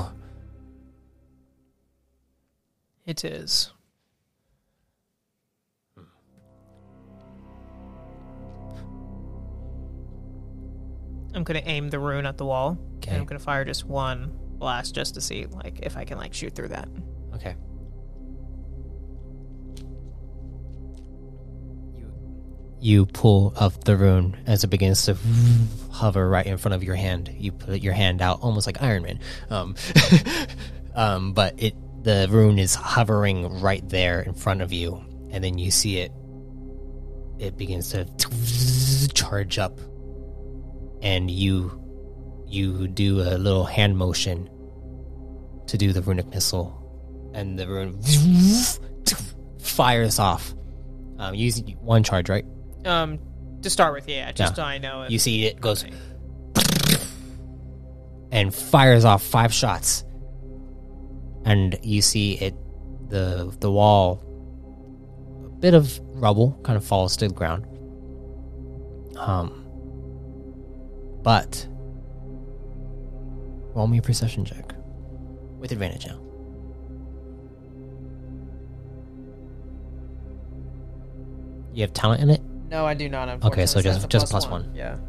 It 3.05 3.23
is. 3.23 3.71
I'm 11.37 11.43
gonna 11.43 11.61
aim 11.65 11.89
the 11.89 11.99
rune 11.99 12.25
at 12.25 12.37
the 12.37 12.45
wall. 12.45 12.79
Okay. 12.97 13.11
And 13.11 13.19
I'm 13.19 13.25
gonna 13.25 13.39
fire 13.39 13.63
just 13.63 13.85
one 13.85 14.31
blast 14.57 14.95
just 14.95 15.13
to 15.13 15.21
see 15.21 15.45
like 15.45 15.79
if 15.83 15.95
I 15.95 16.03
can 16.03 16.17
like 16.17 16.33
shoot 16.33 16.55
through 16.55 16.69
that. 16.69 16.89
Okay. 17.35 17.55
You 21.95 22.11
you 22.81 23.05
pull 23.05 23.53
up 23.55 23.83
the 23.83 23.95
rune 23.95 24.35
as 24.47 24.63
it 24.63 24.67
begins 24.67 25.05
to 25.05 25.15
hover 25.91 26.27
right 26.27 26.45
in 26.45 26.57
front 26.57 26.73
of 26.73 26.83
your 26.83 26.95
hand. 26.95 27.33
You 27.37 27.51
put 27.51 27.81
your 27.81 27.93
hand 27.93 28.23
out 28.23 28.39
almost 28.41 28.65
like 28.65 28.81
Iron 28.81 29.03
Man. 29.03 29.19
Um, 29.51 29.75
um, 30.95 31.33
but 31.33 31.61
it 31.61 31.75
the 32.03 32.27
rune 32.31 32.57
is 32.57 32.73
hovering 32.73 33.61
right 33.61 33.87
there 33.89 34.21
in 34.21 34.33
front 34.33 34.63
of 34.63 34.73
you, 34.73 35.03
and 35.29 35.43
then 35.43 35.59
you 35.59 35.69
see 35.69 35.99
it. 35.99 36.11
It 37.37 37.57
begins 37.57 37.89
to 37.91 38.05
charge 39.13 39.59
up, 39.59 39.79
and 41.01 41.29
you 41.29 41.83
you 42.47 42.87
do 42.87 43.21
a 43.21 43.37
little 43.37 43.65
hand 43.65 43.97
motion 43.97 44.49
to 45.67 45.77
do 45.77 45.91
the 45.91 46.01
runic 46.01 46.27
missile 46.27 47.31
and 47.33 47.59
the 47.59 47.67
rune 47.67 47.99
fires 49.59 50.19
off. 50.19 50.53
Um, 51.19 51.33
using 51.33 51.75
one 51.81 52.03
charge, 52.03 52.29
right? 52.29 52.45
Um, 52.85 53.19
to 53.63 53.69
start 53.69 53.93
with, 53.93 54.07
yeah, 54.07 54.31
just 54.31 54.55
so 54.55 54.63
I 54.63 54.77
know. 54.77 55.01
It. 55.01 55.11
You 55.11 55.19
see 55.19 55.45
it 55.45 55.59
goes 55.59 55.83
and 58.31 58.53
fires 58.53 59.05
off 59.05 59.23
five 59.23 59.53
shots, 59.53 60.03
and 61.43 61.77
you 61.81 62.01
see 62.01 62.33
it 62.33 62.55
the 63.09 63.55
the 63.59 63.71
wall, 63.71 64.21
a 65.45 65.49
bit 65.59 65.73
of 65.73 65.99
rubble, 66.13 66.59
kind 66.63 66.77
of 66.77 66.85
falls 66.85 67.17
to 67.17 67.27
the 67.27 67.33
ground. 67.33 67.65
Um, 69.17 69.66
but 71.27 71.67
roll 73.75 73.85
me 73.85 73.97
a 73.97 74.01
perception 74.01 74.45
check 74.45 74.73
with 75.59 75.73
advantage 75.73 76.07
now. 76.07 76.17
You 81.73 81.81
have 81.81 81.91
talent 81.91 82.21
in 82.21 82.29
it. 82.29 82.41
no, 82.71 82.85
I 82.85 82.93
do 82.93 83.09
not. 83.09 83.43
Okay, 83.43 83.65
so 83.65 83.81
just- 83.81 84.07
just 84.07 84.27
a 84.27 84.29
plus 84.29 84.45
plus 84.45 84.47
one. 84.47 84.71
Yeah. 84.73 84.95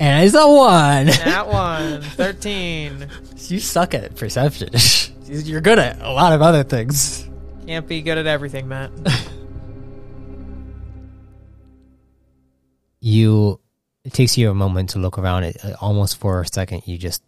And 0.00 0.24
it's 0.26 0.34
a 0.36 0.46
one. 0.46 1.06
That 1.06 1.48
one. 1.52 2.02
13. 2.02 3.08
You 3.48 3.58
suck 3.60 3.94
at 3.94 4.14
perception. 4.14 4.68
You're 5.26 5.60
good 5.62 5.78
at 5.80 6.00
a 6.02 6.10
lot 6.12 6.32
of 6.32 6.42
other 6.42 6.62
things. 6.62 7.28
Can't 7.66 7.86
be 7.88 8.02
good 8.02 8.18
at 8.18 8.26
everything, 8.26 8.68
Matt. 8.68 8.90
You, 13.04 13.60
it 14.02 14.14
takes 14.14 14.38
you 14.38 14.48
a 14.50 14.54
moment 14.54 14.88
to 14.90 14.98
look 14.98 15.18
around. 15.18 15.44
It 15.44 15.62
uh, 15.62 15.74
almost 15.78 16.16
for 16.16 16.40
a 16.40 16.46
second, 16.46 16.84
you 16.86 16.96
just 16.96 17.22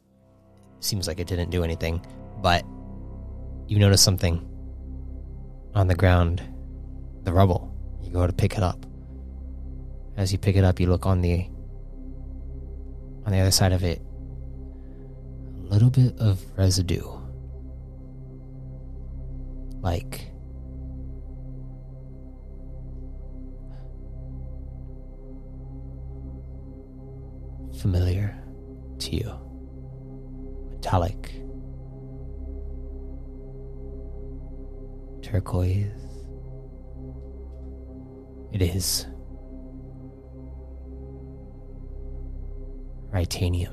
seems 0.80 1.06
like 1.06 1.20
it 1.20 1.26
didn't 1.26 1.50
do 1.50 1.62
anything, 1.62 2.00
but 2.40 2.64
you 3.68 3.78
notice 3.78 4.00
something 4.00 4.40
on 5.74 5.86
the 5.86 5.94
ground, 5.94 6.42
the 7.24 7.32
rubble. 7.34 7.76
You 8.02 8.10
go 8.10 8.26
to 8.26 8.32
pick 8.32 8.56
it 8.56 8.62
up. 8.62 8.86
As 10.16 10.32
you 10.32 10.38
pick 10.38 10.56
it 10.56 10.64
up, 10.64 10.80
you 10.80 10.86
look 10.86 11.04
on 11.04 11.20
the 11.20 11.46
on 13.26 13.32
the 13.32 13.40
other 13.40 13.50
side 13.50 13.72
of 13.72 13.84
it. 13.84 14.00
A 15.58 15.68
little 15.68 15.90
bit 15.90 16.18
of 16.18 16.40
residue, 16.56 17.06
like 19.82 20.25
familiar 27.76 28.36
to 28.98 29.16
you. 29.16 29.32
Metallic. 30.70 31.32
Turquoise. 35.22 35.92
It 38.52 38.62
is. 38.62 39.06
Titanium. 43.12 43.72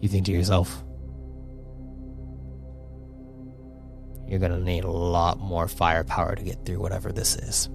You 0.00 0.08
think 0.08 0.26
to 0.26 0.32
yourself, 0.32 0.84
you're 4.28 4.38
gonna 4.38 4.60
need 4.60 4.84
a 4.84 4.90
lot 4.90 5.38
more 5.38 5.68
firepower 5.68 6.34
to 6.34 6.42
get 6.42 6.64
through 6.66 6.80
whatever 6.80 7.12
this 7.12 7.36
is. 7.36 7.68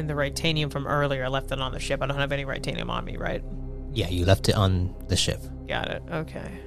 And 0.00 0.08
the 0.08 0.14
Ritanium 0.14 0.72
from 0.72 0.86
earlier, 0.86 1.26
I 1.26 1.28
left 1.28 1.52
it 1.52 1.60
on 1.60 1.72
the 1.72 1.78
ship. 1.78 2.00
I 2.00 2.06
don't 2.06 2.16
have 2.16 2.32
any 2.32 2.46
Ritanium 2.46 2.88
on 2.88 3.04
me, 3.04 3.18
right? 3.18 3.44
Yeah, 3.92 4.08
you 4.08 4.24
left 4.24 4.48
it 4.48 4.54
on 4.54 4.94
the 5.08 5.16
ship. 5.16 5.42
Got 5.68 5.90
it. 5.90 6.02
Okay. 6.10 6.58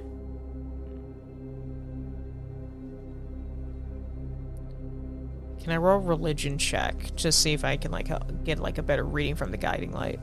Can 5.60 5.72
I 5.72 5.78
roll 5.78 5.98
religion 5.98 6.58
check 6.58 7.16
just 7.16 7.40
see 7.40 7.54
if 7.54 7.64
I 7.64 7.76
can 7.76 7.90
like 7.90 8.08
get 8.44 8.60
like 8.60 8.78
a 8.78 8.84
better 8.84 9.02
reading 9.02 9.34
from 9.34 9.50
the 9.50 9.56
guiding 9.56 9.90
light? 9.90 10.20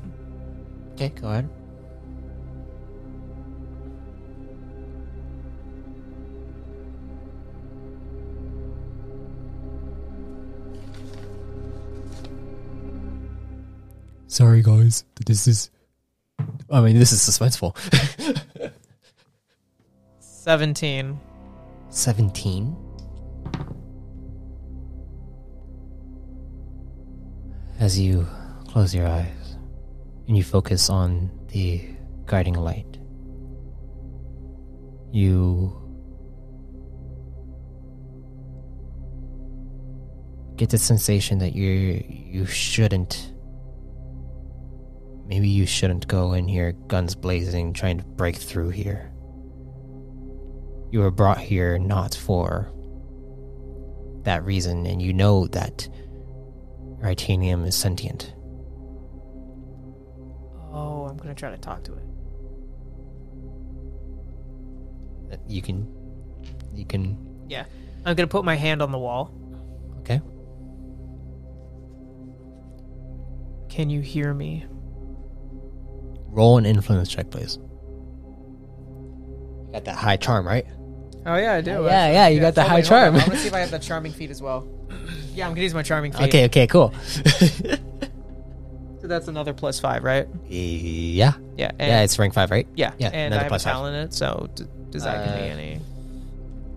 Okay, 0.94 1.10
go 1.10 1.28
ahead. 1.28 1.50
Sorry, 14.32 14.62
guys. 14.62 15.04
This 15.26 15.46
is. 15.46 15.70
I 16.70 16.80
mean, 16.80 16.98
this 16.98 17.12
is 17.12 17.20
suspenseful. 17.20 17.76
17. 20.20 21.20
17. 21.90 22.78
As 27.82 28.00
you 28.00 28.26
close 28.70 28.96
your 28.96 29.06
eyes 29.06 29.58
and 30.30 30.38
you 30.38 30.46
focus 30.46 30.90
on 30.90 31.30
the 31.50 31.84
guiding 32.26 32.54
light, 32.54 33.00
you 35.12 35.76
get 40.56 40.70
the 40.70 40.78
sensation 40.78 41.40
that 41.40 41.54
you 41.54 42.02
you 42.08 42.46
shouldn't 42.46 43.31
maybe 45.32 45.48
you 45.48 45.66
shouldn't 45.66 46.08
go 46.08 46.34
in 46.34 46.48
here 46.48 46.74
guns 46.88 47.16
blazing 47.16 47.74
trying 47.74 47.98
to 47.98 48.04
break 48.04 48.36
through 48.36 48.70
here 48.70 49.12
you 50.92 51.00
were 51.00 51.12
brought 51.12 51.40
here 51.40 51.80
not 51.80 52.14
for 52.14 52.70
that 54.24 54.44
reason, 54.44 54.86
and 54.86 55.02
you 55.02 55.14
know 55.14 55.48
that 55.48 55.88
Ritanium 57.00 57.66
is 57.66 57.76
sentient. 57.76 58.34
Oh, 60.72 61.08
I'm 61.10 61.18
gonna 61.18 61.34
try 61.34 61.50
to 61.52 61.58
talk 61.58 61.84
to 61.86 61.94
it. 61.94 62.04
You 65.48 65.62
can, 65.62 65.88
you 66.74 66.86
can. 66.86 67.18
Yeah. 67.48 67.66
I'm 68.06 68.16
gonna 68.16 68.28
put 68.28 68.44
my 68.44 68.56
hand 68.56 68.82
on 68.82 68.92
the 68.92 69.00
wall. 69.00 69.32
Okay. 70.00 70.22
Can 73.70 73.90
you 73.90 74.02
hear 74.02 74.34
me? 74.34 74.66
Roll 76.32 76.58
an 76.58 76.66
influence 76.66 77.10
check, 77.10 77.30
please. 77.30 77.58
You 79.68 79.70
got 79.74 79.86
that 79.86 79.96
high 79.96 80.18
charm, 80.18 80.48
right? 80.48 80.66
Oh 81.26 81.36
yeah, 81.36 81.54
I 81.54 81.62
do. 81.62 81.72
Yeah, 81.84 82.12
yeah, 82.12 82.28
you 82.30 82.40
got 82.40 82.56
the 82.56 82.64
Oh, 82.64 82.68
high 82.68 82.76
wait, 82.76 82.86
charm. 82.86 83.16
I 83.16 83.20
want 83.20 83.32
to 83.34 83.38
see 83.38 83.48
if 83.48 83.54
I 83.54 83.60
have 83.60 83.70
the 83.72 83.80
charming 83.80 84.12
feat 84.12 84.32
as 84.32 84.42
well. 84.42 84.68
Yeah, 85.34 85.46
I'm 85.48 85.52
gonna 85.54 85.62
use 85.62 85.74
my 85.74 85.82
charming 85.84 86.12
feat. 86.12 86.24
Okay, 86.28 86.44
okay, 86.46 86.68
cool. 86.68 86.94
So 89.00 89.08
that's 89.08 89.28
another 89.30 89.54
plus 89.54 89.80
five, 89.80 90.04
right? 90.04 90.28
yeah, 90.48 91.34
Yeah. 91.58 91.72
And, 91.80 91.88
yeah, 91.90 92.02
it's 92.02 92.20
rank 92.20 92.34
five, 92.34 92.52
right? 92.52 92.68
yeah. 92.76 92.92
yeah, 92.98 93.08
And 93.14 93.34
another 93.34 93.40
I 93.40 93.44
have 93.44 93.46
a 93.46 93.50
plus 93.50 93.64
five. 93.64 93.74
talent 93.74 93.96
in 93.96 94.02
it, 94.04 94.14
so 94.14 94.50
d- 94.56 94.66
does 94.92 95.04
that 95.06 95.26
give 95.26 95.36
me 95.36 95.50
Uh, 95.50 95.54
any? 95.54 95.80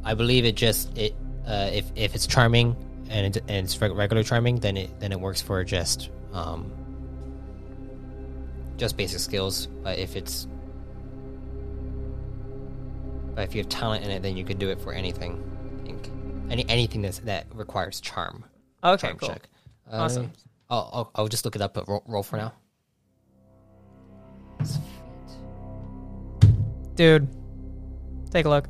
I 0.04 0.14
believe 0.14 0.44
it 0.44 0.54
just 0.54 0.96
it 0.96 1.14
uh, 1.46 1.70
if 1.72 1.84
if 1.96 2.14
it's 2.14 2.26
charming 2.28 2.76
and, 3.10 3.36
it, 3.36 3.42
and 3.48 3.64
it's 3.66 3.78
regular 3.80 4.22
charming, 4.22 4.60
then 4.60 4.76
it 4.76 5.00
then 5.00 5.10
it 5.12 5.20
works 5.20 5.42
for 5.42 5.62
just 5.64 6.10
um 6.32 6.70
just 8.84 8.96
basic 8.98 9.18
skills. 9.18 9.66
But 9.82 9.98
if 9.98 10.14
it's 10.14 10.46
but 13.34 13.44
if 13.44 13.54
you 13.54 13.62
have 13.62 13.68
talent 13.68 14.04
in 14.04 14.10
it, 14.10 14.22
then 14.22 14.36
you 14.36 14.44
could 14.44 14.58
do 14.58 14.68
it 14.70 14.80
for 14.80 14.92
anything. 14.92 15.42
I 15.80 15.86
think 15.86 16.10
any 16.50 16.68
anything 16.68 17.00
that's 17.02 17.18
that 17.20 17.46
requires 17.54 18.00
charm. 18.00 18.44
Okay, 18.82 19.08
charm 19.08 19.18
cool. 19.18 19.28
check. 19.30 19.48
Uh, 19.90 19.96
Awesome. 19.96 20.32
I'll, 20.68 20.90
I'll 20.92 21.10
I'll 21.14 21.28
just 21.28 21.44
look 21.44 21.56
it 21.56 21.62
up, 21.62 21.72
but 21.74 21.88
roll, 21.88 22.02
roll 22.06 22.22
for 22.22 22.36
now. 22.36 22.52
Dude, 26.94 27.26
take 28.30 28.44
a 28.44 28.48
look. 28.50 28.68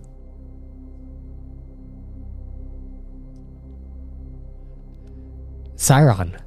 Siron. 5.77 6.41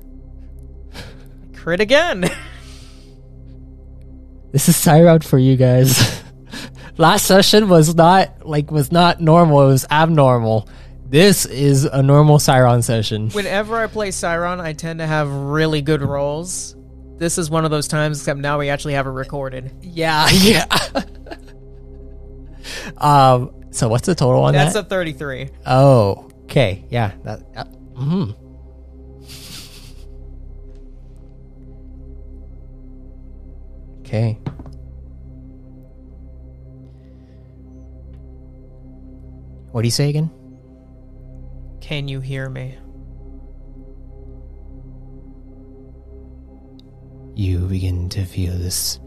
Crit 1.54 1.82
again. 1.82 2.30
This 4.58 4.70
is 4.70 4.76
Siron 4.76 5.24
for 5.24 5.38
you 5.38 5.56
guys. 5.56 6.20
Last 6.98 7.28
session 7.28 7.70
was 7.70 7.94
not 7.94 8.44
like 8.44 8.72
was 8.72 8.92
not 8.92 9.22
normal, 9.22 9.62
it 9.62 9.68
was 9.68 9.86
abnormal. 9.92 10.68
This 11.06 11.46
is 11.46 11.86
a 11.86 12.02
normal 12.02 12.40
Siron 12.40 12.84
session. 12.84 13.30
Whenever 13.30 13.76
I 13.76 13.86
play 13.86 14.10
Siron, 14.10 14.60
I 14.60 14.74
tend 14.74 14.98
to 14.98 15.06
have 15.06 15.32
really 15.32 15.84
good 15.84 16.02
rolls. 16.02 16.76
This 17.20 17.38
is 17.38 17.52
one 17.52 17.66
of 17.66 17.70
those 17.70 17.88
times, 17.88 18.18
except 18.18 18.40
now 18.40 18.58
we 18.58 18.70
actually 18.70 18.96
have 18.96 19.06
it 19.06 19.12
recorded. 19.12 19.76
Yeah, 19.84 20.28
yeah. 20.34 20.66
um 22.98 23.54
so 23.70 23.90
what's 23.90 24.08
the 24.08 24.16
total 24.16 24.42
on 24.42 24.54
That's 24.56 24.74
that? 24.74 24.90
That's 24.90 24.92
a 24.92 24.96
33. 24.96 25.50
oh, 25.68 26.32
okay. 26.46 26.84
Yeah, 26.90 27.12
that 27.26 27.44
uh, 27.56 27.64
mhm. 27.96 28.36
Okay. 34.08 34.40
What 39.72 39.82
do 39.82 39.88
you 39.88 39.92
say 39.92 40.10
again? 40.10 40.32
Can 41.82 42.08
you 42.08 42.22
hear 42.22 42.50
me? 42.50 42.78
you 47.38 47.60
begin 47.60 48.10
to 48.10 48.26
feel 48.26 48.58
this 48.58 49.00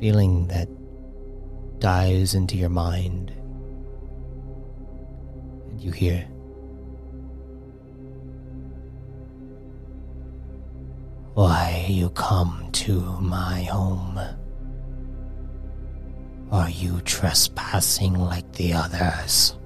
feeling 0.00 0.46
that 0.48 0.68
dives 1.78 2.34
into 2.34 2.56
your 2.56 2.70
mind. 2.70 3.30
And 5.68 5.78
you 5.78 5.92
hear. 5.92 6.26
Why 11.36 11.84
you 11.86 12.08
come 12.10 12.70
to 12.72 12.98
my 13.20 13.64
home? 13.64 14.18
Are 16.50 16.70
you 16.70 17.02
trespassing 17.02 18.14
like 18.14 18.50
the 18.52 18.72
others? 18.72 19.58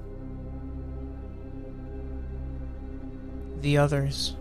The 3.61 3.77
others. 3.77 4.35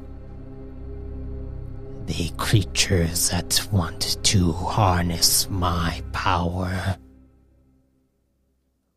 the 2.10 2.30
creatures 2.38 3.30
that 3.30 3.64
want 3.70 4.18
to 4.24 4.50
harness 4.50 5.48
my 5.48 6.02
power. 6.10 6.96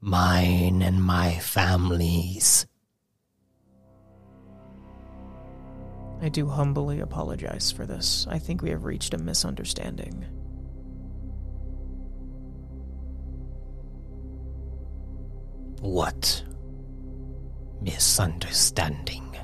Mine 0.01 0.81
and 0.81 1.03
my 1.03 1.35
family's. 1.35 2.65
I 6.23 6.29
do 6.29 6.47
humbly 6.47 7.01
apologize 7.01 7.69
for 7.69 7.85
this. 7.85 8.25
I 8.29 8.39
think 8.39 8.61
we 8.61 8.69
have 8.69 8.85
reached 8.85 9.13
a 9.13 9.17
misunderstanding. 9.17 10.23
What 15.81 16.45
misunderstanding? 17.81 19.35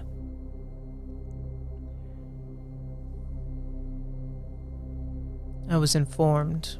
I 5.69 5.75
was 5.75 5.95
informed 5.95 6.77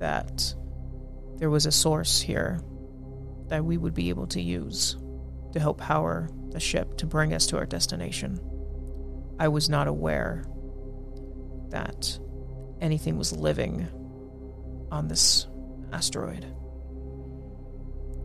that 0.00 0.56
there 1.36 1.50
was 1.50 1.66
a 1.66 1.72
source 1.72 2.20
here 2.20 2.60
that 3.46 3.64
we 3.64 3.78
would 3.78 3.94
be 3.94 4.08
able 4.08 4.26
to 4.26 4.42
use 4.42 4.96
to 5.52 5.60
help 5.60 5.78
power 5.78 6.28
the 6.50 6.58
ship 6.58 6.96
to 6.96 7.06
bring 7.06 7.32
us 7.32 7.46
to 7.46 7.58
our 7.58 7.64
destination. 7.64 8.40
I 9.38 9.48
was 9.48 9.68
not 9.68 9.86
aware 9.86 10.44
that 11.68 12.18
anything 12.80 13.18
was 13.18 13.32
living 13.32 13.86
on 14.90 15.08
this 15.08 15.46
asteroid. 15.92 16.46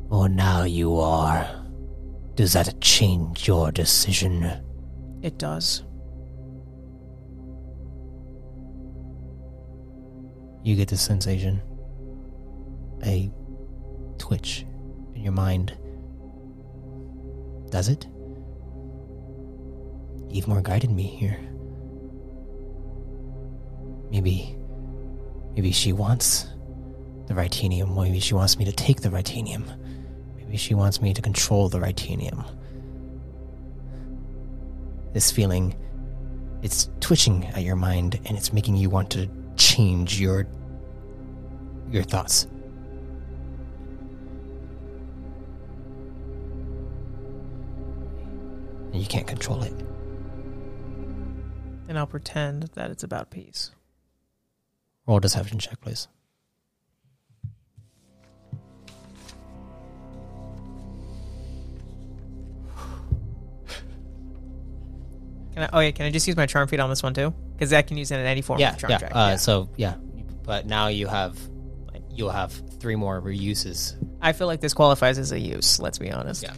Well, 0.10 0.28
now 0.30 0.64
you 0.64 0.98
are. 0.98 1.50
Does 2.36 2.54
that 2.54 2.80
change 2.82 3.48
your 3.48 3.72
decision? 3.72 4.44
It 5.22 5.38
does. 5.38 5.84
You 10.64 10.76
get 10.76 10.90
the 10.90 10.98
sensation. 10.98 11.62
A 13.04 13.32
twitch 14.18 14.66
in 15.16 15.24
your 15.24 15.34
mind. 15.34 15.78
Does 17.70 17.90
it? 17.90 18.08
Evemore 20.32 20.64
guided 20.64 20.92
me 20.92 21.04
here. 21.04 21.38
Maybe. 24.12 24.56
Maybe 25.56 25.72
she 25.72 25.94
wants 25.94 26.48
the 27.28 27.34
Rytanium. 27.34 27.96
Maybe 27.96 28.20
she 28.20 28.34
wants 28.34 28.58
me 28.58 28.66
to 28.66 28.72
take 28.72 29.02
the 29.02 29.10
Rytanium. 29.10 29.66
Maybe 30.38 30.58
she 30.58 30.74
wants 30.74 31.02
me 31.02 31.14
to 31.14 31.22
control 31.22 31.70
the 31.70 31.80
Rytanium. 31.80 32.46
This 35.14 35.32
feeling, 35.32 35.76
it's 36.62 36.90
twitching 37.00 37.46
at 37.48 37.64
your 37.64 37.76
mind 37.76 38.20
and 38.26 38.38
it's 38.38 38.54
making 38.54 38.76
you 38.76 38.90
want 38.90 39.10
to 39.12 39.30
change 39.56 40.20
your 40.20 40.48
your 41.90 42.04
thoughts. 42.04 42.48
And 48.94 48.96
you 48.96 49.06
can't 49.06 49.28
control 49.28 49.64
it. 49.64 49.74
And 51.92 52.00
I'll 52.00 52.08
pretend 52.08 52.70
that 52.76 52.90
it's 52.90 53.04
about 53.04 53.32
peace. 53.32 53.72
Roll 55.06 55.18
a 55.18 55.20
deception 55.20 55.60
check, 55.60 55.82
please. 55.82 56.08
Can 65.54 65.64
I, 65.64 65.70
oh 65.74 65.80
yeah, 65.82 65.92
can 65.92 66.06
I 66.06 66.12
just 66.12 66.26
use 66.26 66.38
my 66.38 66.46
charm 66.46 66.70
feat 66.70 66.80
on 66.80 66.90
this 66.90 67.04
one 67.04 67.14
too? 67.14 67.34
Because 67.56 67.74
I 67.74 67.82
can 67.82 67.98
use 67.98 68.10
it 68.10 68.22
in 68.22 68.26
any 68.26 68.42
form 68.42 68.62
yeah, 68.62 68.72
of 68.72 68.78
charm 68.78 68.92
yeah. 68.92 69.10
Uh, 69.12 69.36
So 69.36 69.68
yeah, 69.76 69.96
but 70.44 70.66
now 70.66 70.88
you 70.88 71.08
have 71.08 71.38
you'll 72.10 72.30
have 72.30 72.54
three 72.80 72.96
more 72.96 73.22
reuses. 73.22 74.02
I 74.22 74.32
feel 74.32 74.48
like 74.48 74.62
this 74.62 74.74
qualifies 74.74 75.18
as 75.18 75.34
a 75.34 75.40
use. 75.40 75.78
Let's 75.78 75.98
be 75.98 76.10
honest. 76.10 76.44
Yeah. 76.44 76.54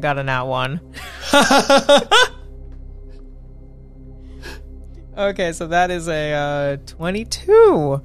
Got 0.00 0.18
a 0.18 0.22
nat 0.22 0.44
one. 0.44 0.80
okay, 5.16 5.52
so 5.52 5.66
that 5.68 5.90
is 5.90 6.08
a 6.08 6.32
uh, 6.32 6.76
22. 6.86 8.02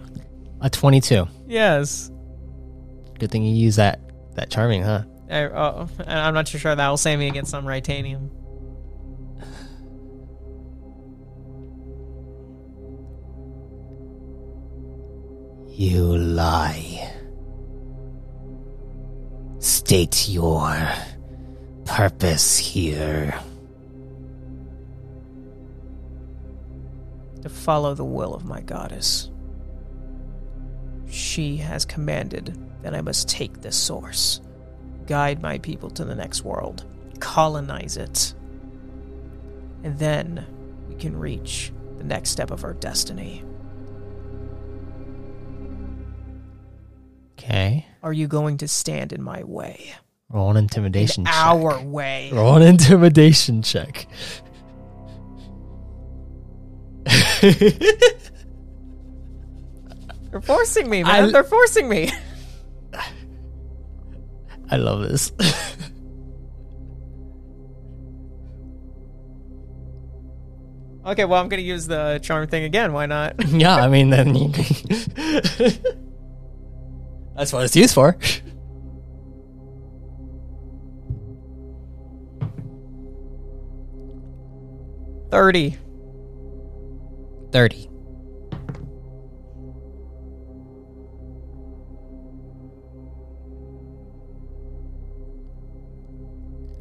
A 0.62 0.70
22. 0.70 1.28
Yes. 1.48 2.12
Good 3.20 3.32
thing 3.32 3.44
you 3.44 3.56
use 3.56 3.78
that 3.78 4.02
that 4.36 4.50
charming, 4.50 4.84
huh? 4.84 5.04
I, 5.30 5.44
oh, 5.46 5.88
I'm 6.06 6.34
not 6.34 6.48
too 6.48 6.58
sure 6.58 6.76
that 6.76 6.90
will 6.90 6.98
save 6.98 7.20
me 7.20 7.28
against 7.28 7.52
some 7.52 7.66
Ritanium. 7.66 8.30
You 15.78 16.18
lie. 16.18 17.12
State 19.60 20.30
your 20.30 20.72
purpose 21.96 22.58
here. 22.58 23.40
To 27.42 27.48
follow 27.48 27.94
the 27.94 28.04
will 28.04 28.36
of 28.36 28.44
my 28.44 28.60
goddess. 28.60 29.32
She 31.08 31.56
has 31.56 31.86
commanded 31.86 32.60
that 32.82 32.94
I 32.94 33.00
must 33.00 33.30
take 33.30 33.62
this 33.62 33.78
source, 33.78 34.42
guide 35.08 35.42
my 35.42 35.58
people 35.60 35.90
to 35.92 36.04
the 36.04 36.16
next 36.16 36.44
world, 36.44 36.84
colonize 37.22 37.96
it, 37.96 38.34
and 39.86 39.98
then 39.98 40.46
we 40.90 40.96
can 40.96 41.18
reach 41.18 41.72
the 41.98 42.04
next 42.04 42.32
step 42.32 42.52
of 42.52 42.66
our 42.66 42.74
destiny. 42.74 43.42
Okay. 47.40 47.86
Are 48.04 48.12
you 48.12 48.28
going 48.28 48.58
to 48.58 48.68
stand 48.68 49.14
in 49.14 49.24
my 49.24 49.46
way? 49.46 49.94
Roll 50.36 50.52
an 50.52 50.58
intimidation 50.58 51.22
In 51.22 51.28
check. 51.28 51.34
our 51.34 51.82
way. 51.82 52.30
Roll 52.34 52.58
an 52.58 52.62
intimidation 52.62 53.62
check. 53.62 54.06
They're 60.32 60.42
forcing 60.42 60.90
me, 60.90 61.04
man. 61.04 61.24
I- 61.26 61.32
They're 61.32 61.46
forcing 61.46 61.88
me. 61.88 62.12
I 64.70 64.76
love 64.76 65.04
this. 65.04 65.32
Okay, 71.06 71.24
well, 71.26 71.40
I'm 71.40 71.50
going 71.50 71.62
to 71.62 71.68
use 71.68 71.86
the 71.86 72.20
charm 72.24 72.48
thing 72.48 72.64
again. 72.64 72.92
Why 72.92 73.06
not? 73.06 73.36
yeah, 73.50 73.76
I 73.76 73.88
mean, 73.88 74.10
then 74.10 74.36
you 74.36 74.50
That's 77.36 77.54
what 77.54 77.64
it's 77.66 77.76
used 77.76 77.94
for. 77.94 78.18
Thirty. 85.36 85.78
30. 87.52 87.90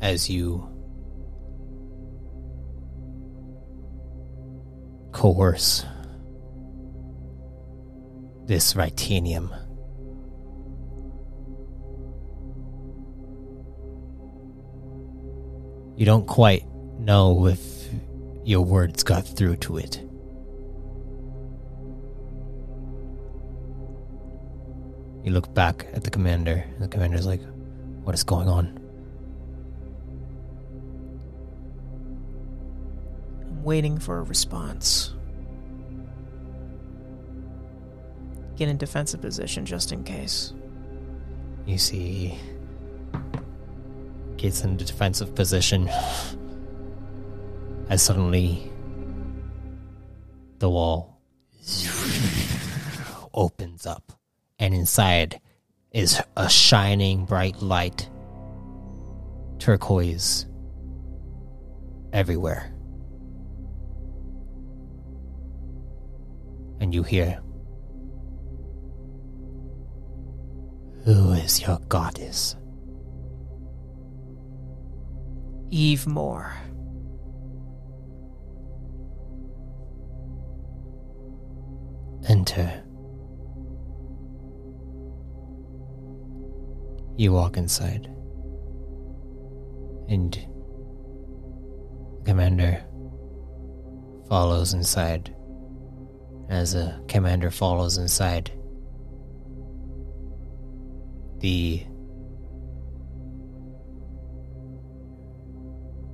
As 0.01 0.31
you 0.31 0.69
coerce 5.11 5.85
this 8.47 8.75
Ritanium. 8.75 9.51
You 15.97 16.07
don't 16.07 16.29
quite 16.29 16.63
know 17.01 17.49
if 17.49 17.84
your 18.45 18.65
words 18.65 19.03
got 19.03 19.27
through 19.27 19.57
to 19.57 19.79
it. 19.79 20.01
You 25.25 25.33
look 25.33 25.53
back 25.55 25.87
at 25.95 26.05
the 26.05 26.11
commander, 26.11 26.65
and 26.75 26.83
the 26.83 26.89
commander's 26.89 27.27
like, 27.27 27.41
What 28.03 28.15
is 28.15 28.23
going 28.23 28.49
on? 28.49 28.79
I'm 33.41 33.65
waiting 33.65 33.99
for 33.99 34.19
a 34.19 34.23
response. 34.23 35.15
Get 38.57 38.69
in 38.69 38.77
defensive 38.77 39.23
position 39.23 39.65
just 39.65 39.91
in 39.93 40.05
case. 40.05 40.53
You 41.65 41.79
see, 41.79 42.39
gets 44.37 44.63
into 44.63 44.85
defensive 44.85 45.35
position 45.35 45.89
as 47.89 48.03
suddenly 48.03 48.71
the 50.59 50.71
wall 50.71 51.21
opens 53.35 53.87
up, 53.87 54.13
and 54.59 54.75
inside 54.75 55.41
is 55.93 56.21
a 56.37 56.49
shining 56.49 57.25
bright 57.25 57.61
light, 57.63 58.09
turquoise 59.59 60.47
everywhere. 62.13 62.71
And 66.81 66.95
you 66.95 67.03
hear, 67.03 67.41
Who 71.05 71.33
is 71.33 71.61
your 71.61 71.79
goddess? 71.89 72.57
Evemore. 75.71 76.53
Enter. 82.29 82.83
You 87.17 87.33
walk 87.33 87.57
inside. 87.57 88.07
And 90.09 90.33
the 90.33 92.31
Commander 92.31 92.85
follows 94.29 94.73
inside. 94.75 95.35
As 96.49 96.75
a 96.75 97.01
commander 97.09 97.51
follows 97.51 97.97
inside, 97.99 98.51
the 101.39 101.83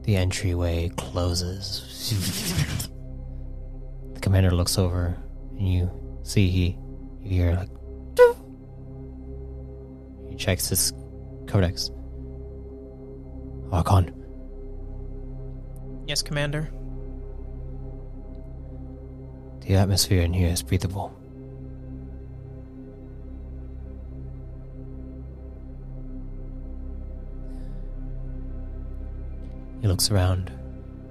the 0.03 0.17
entryway 0.17 0.91
closes. 0.97 2.87
The 4.15 4.25
commander 4.25 4.51
looks 4.51 4.77
over 4.77 5.17
and 5.57 5.67
you 5.73 5.91
see 6.23 6.49
he 6.49 6.79
you 7.23 7.31
hear 7.31 7.55
like 7.55 7.69
"Doo." 8.15 8.37
he 10.29 10.37
checks 10.37 10.69
his 10.69 10.93
codex. 11.47 11.91
Archon, 13.73 14.13
Yes, 16.07 16.23
Commander. 16.23 16.69
the 19.61 19.75
atmosphere 19.77 20.23
in 20.23 20.33
here 20.33 20.49
is 20.49 20.63
breathable. 20.63 21.15
He 29.81 29.89
looks 29.89 30.11
around, 30.11 30.51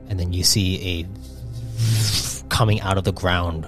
and 0.10 0.20
then 0.20 0.32
you 0.32 0.44
see 0.44 1.02
a 1.02 2.46
coming 2.50 2.82
out 2.82 2.98
of 2.98 3.04
the 3.04 3.14
ground 3.14 3.68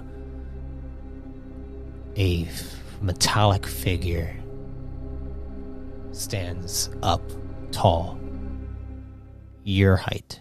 a 2.22 2.48
metallic 3.02 3.66
figure 3.66 4.32
stands 6.12 6.92
up 7.02 7.24
tall, 7.72 8.20
your 9.64 9.96
height, 9.96 10.40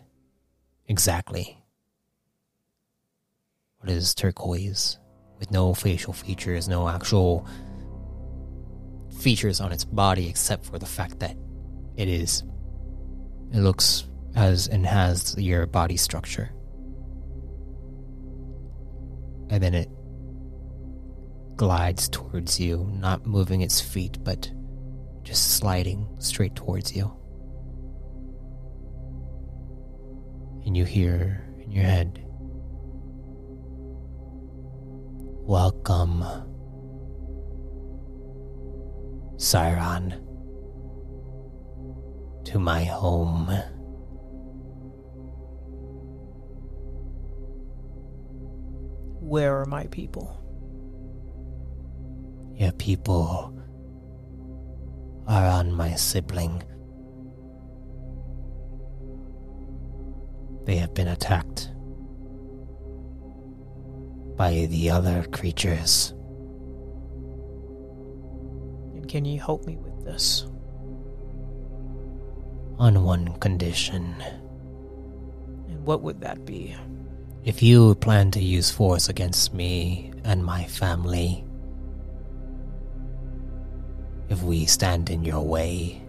exactly. 0.89 1.57
What 3.79 3.89
is 3.89 4.15
turquoise, 4.15 4.99
with 5.39 5.51
no 5.51 5.73
facial 5.73 6.13
features, 6.13 6.69
no 6.69 6.87
actual 6.87 7.47
features 9.19 9.59
on 9.59 9.73
its 9.73 9.87
body 9.87 10.29
except 10.29 10.67
for 10.67 10.79
the 10.79 10.85
fact 10.85 11.21
that 11.21 11.35
it 11.97 12.09
is. 12.09 12.43
It 13.55 13.61
looks 13.61 14.07
as 14.35 14.69
and 14.69 14.85
has 14.85 15.35
your 15.39 15.67
body 15.67 15.97
structure. 15.97 16.51
And 19.49 19.63
then 19.63 19.73
it 19.73 19.89
glides 21.61 22.09
towards 22.09 22.59
you, 22.59 22.91
not 22.95 23.27
moving 23.27 23.61
its 23.61 23.83
feet, 23.83 24.17
but 24.25 24.51
just 25.23 25.59
sliding 25.59 26.09
straight 26.19 26.57
towards 26.57 26.97
you. 26.97 27.15
And 30.65 30.75
you 30.75 30.87
hear 30.87 31.47
in 31.63 31.71
your 31.71 31.85
head, 31.85 32.25
Welcome, 35.45 36.25
Siron, 39.37 40.13
to 42.47 42.59
my 42.59 42.85
home. 42.85 43.49
Where 49.21 49.61
are 49.61 49.67
my 49.67 49.87
people? 49.89 50.40
Your 52.61 52.73
people 52.73 53.55
are 55.27 55.47
on 55.47 55.73
my 55.73 55.95
sibling. 55.95 56.63
They 60.67 60.77
have 60.77 60.93
been 60.93 61.09
attacked 61.09 61.71
by 64.37 64.67
the 64.67 64.91
other 64.91 65.25
creatures. 65.33 66.13
And 68.93 69.09
can 69.09 69.25
you 69.25 69.41
help 69.41 69.65
me 69.65 69.79
with 69.79 70.05
this? 70.05 70.43
On 72.79 73.05
one 73.05 73.39
condition. 73.39 74.23
And 75.71 75.87
what 75.87 76.03
would 76.03 76.21
that 76.21 76.45
be? 76.45 76.77
If 77.43 77.63
you 77.63 77.95
plan 77.95 78.31
to 78.33 78.43
use 78.43 78.71
force 78.71 79.09
against 79.09 79.55
me 79.55 80.13
and 80.25 80.45
my 80.45 80.65
family, 80.65 81.47
if 84.31 84.43
we 84.43 84.65
stand 84.65 85.11
in 85.11 85.23
your 85.25 85.45
way, 85.45 86.01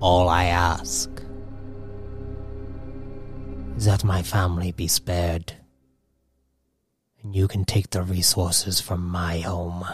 all 0.00 0.28
I 0.28 0.44
ask 0.44 1.08
is 3.76 3.86
that 3.86 4.04
my 4.04 4.22
family 4.22 4.72
be 4.72 4.88
spared, 4.88 5.54
and 7.22 7.34
you 7.34 7.48
can 7.48 7.64
take 7.64 7.90
the 7.90 8.02
resources 8.02 8.80
from 8.80 9.08
my 9.08 9.38
home. 9.38 9.86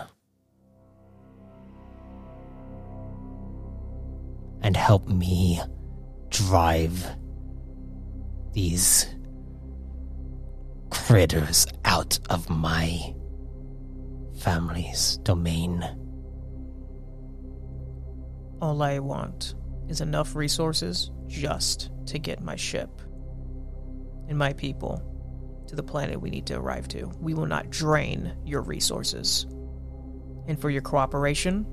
and 4.65 4.78
help 4.78 5.06
me 5.06 5.61
drive 6.31 7.06
these 8.55 9.14
critters 11.15 11.65
out 11.85 12.19
of 12.28 12.51
my 12.51 13.15
family's 14.41 15.19
domain. 15.19 15.81
All 18.61 18.82
I 18.82 18.99
want 18.99 19.55
is 19.89 20.01
enough 20.01 20.35
resources 20.35 21.12
just 21.28 21.93
to 22.07 22.19
get 22.19 22.43
my 22.43 22.57
ship 22.57 23.01
and 24.28 24.36
my 24.36 24.55
people 24.55 25.01
to 25.69 25.77
the 25.77 25.85
planet 25.85 26.20
we 26.20 26.31
need 26.31 26.47
to 26.47 26.59
arrive 26.59 26.89
to. 26.89 27.12
We 27.20 27.32
will 27.32 27.47
not 27.47 27.70
drain 27.70 28.36
your 28.45 28.62
resources. 28.62 29.47
And 30.49 30.61
for 30.61 30.69
your 30.69 30.82
cooperation, 30.82 31.65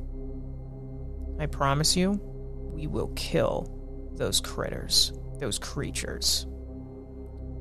I 1.39 1.47
promise 1.47 1.97
you, 1.97 2.11
we 2.71 2.85
will 2.85 3.11
kill 3.15 4.11
those 4.17 4.39
critters, 4.39 5.13
those 5.39 5.57
creatures, 5.57 6.45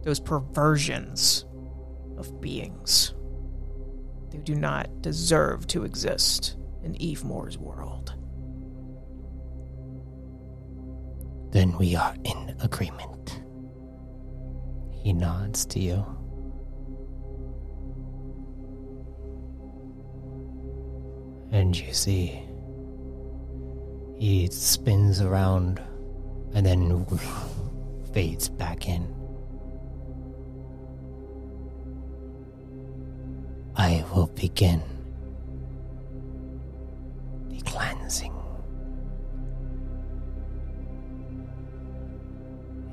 those 0.04 0.20
perversions 0.20 1.46
of 2.20 2.40
beings. 2.40 3.14
They 4.30 4.38
do 4.38 4.54
not 4.54 5.02
deserve 5.02 5.66
to 5.68 5.84
exist 5.84 6.56
in 6.84 6.94
Evemore's 7.02 7.58
world. 7.58 8.14
Then 11.50 11.76
we 11.78 11.96
are 11.96 12.14
in 12.22 12.54
agreement. 12.60 13.42
He 14.92 15.12
nods 15.12 15.66
to 15.66 15.80
you. 15.80 16.04
And 21.50 21.76
you 21.76 21.92
see, 21.92 22.40
he 24.16 24.46
spins 24.52 25.20
around 25.20 25.82
and 26.54 26.64
then 26.64 27.04
fades 28.12 28.48
back 28.48 28.88
in. 28.88 29.19
I 33.76 34.04
will 34.12 34.26
begin 34.28 34.82
the 37.48 37.60
cleansing. 37.62 38.34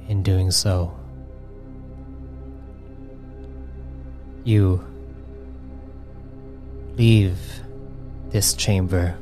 In 0.07 0.23
doing 0.23 0.51
so, 0.51 0.97
you 4.43 4.81
leave 6.95 7.37
this 8.29 8.53
chamber 8.53 9.17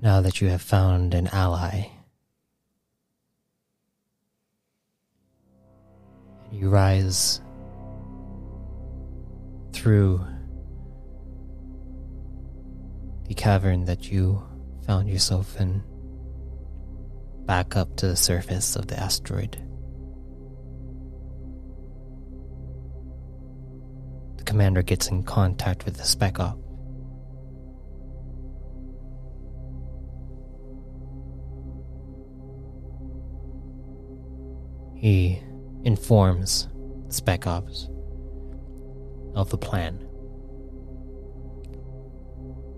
now 0.00 0.20
that 0.20 0.40
you 0.40 0.48
have 0.48 0.62
found 0.62 1.12
an 1.14 1.28
ally. 1.28 1.88
You 6.50 6.70
rise 6.70 7.40
through 9.84 10.18
the 13.28 13.34
cavern 13.34 13.84
that 13.84 14.10
you 14.10 14.42
found 14.86 15.06
yourself 15.06 15.60
in 15.60 15.82
back 17.44 17.76
up 17.76 17.94
to 17.94 18.06
the 18.06 18.16
surface 18.16 18.76
of 18.76 18.86
the 18.86 18.98
asteroid. 18.98 19.62
The 24.38 24.44
commander 24.44 24.80
gets 24.82 25.08
in 25.08 25.22
contact 25.22 25.84
with 25.84 25.98
the 25.98 26.04
spec 26.04 26.40
op. 26.40 26.58
He 34.96 35.42
informs 35.84 36.68
spec 37.10 37.46
ops 37.46 37.90
of 39.34 39.50
the 39.50 39.58
plan 39.58 39.98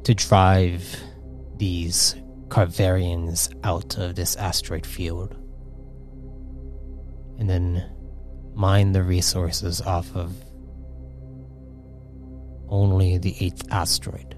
to 0.04 0.14
drive 0.14 0.96
these 1.56 2.14
Carvarians 2.48 3.52
out 3.64 3.98
of 3.98 4.14
this 4.14 4.36
asteroid 4.36 4.86
field 4.86 5.36
and 7.38 7.50
then 7.50 7.84
mine 8.54 8.92
the 8.92 9.02
resources 9.02 9.80
off 9.82 10.14
of 10.14 10.32
only 12.68 13.18
the 13.18 13.34
eighth 13.40 13.62
asteroid, 13.70 14.36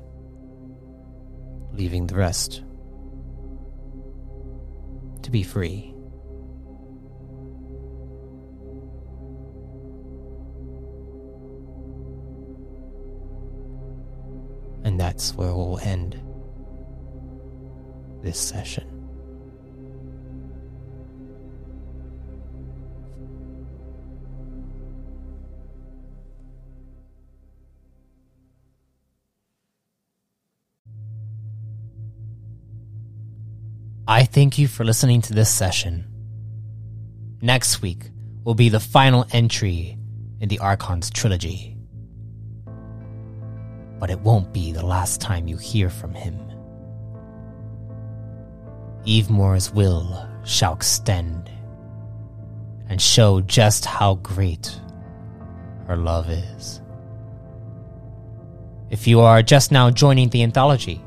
leaving 1.72 2.06
the 2.06 2.14
rest 2.14 2.62
to 5.22 5.30
be 5.30 5.42
free. 5.42 5.94
That's 15.18 15.34
where 15.34 15.52
we'll 15.52 15.80
end 15.80 16.14
this 18.22 18.38
session. 18.38 18.86
I 34.06 34.22
thank 34.22 34.56
you 34.56 34.68
for 34.68 34.84
listening 34.84 35.20
to 35.22 35.32
this 35.32 35.52
session. 35.52 36.06
Next 37.42 37.82
week 37.82 38.10
will 38.44 38.54
be 38.54 38.68
the 38.68 38.78
final 38.78 39.26
entry 39.32 39.98
in 40.40 40.48
the 40.48 40.60
Archon's 40.60 41.10
trilogy. 41.10 41.77
But 43.98 44.10
it 44.10 44.20
won't 44.20 44.52
be 44.52 44.72
the 44.72 44.86
last 44.86 45.20
time 45.20 45.48
you 45.48 45.56
hear 45.56 45.90
from 45.90 46.14
him. 46.14 46.38
Evemore's 49.04 49.72
will 49.72 50.28
shall 50.44 50.74
extend 50.74 51.50
and 52.88 53.00
show 53.00 53.40
just 53.40 53.84
how 53.84 54.14
great 54.16 54.80
her 55.86 55.96
love 55.96 56.28
is. 56.28 56.80
If 58.90 59.06
you 59.06 59.20
are 59.20 59.42
just 59.42 59.72
now 59.72 59.90
joining 59.90 60.28
the 60.28 60.42
anthology, 60.42 61.02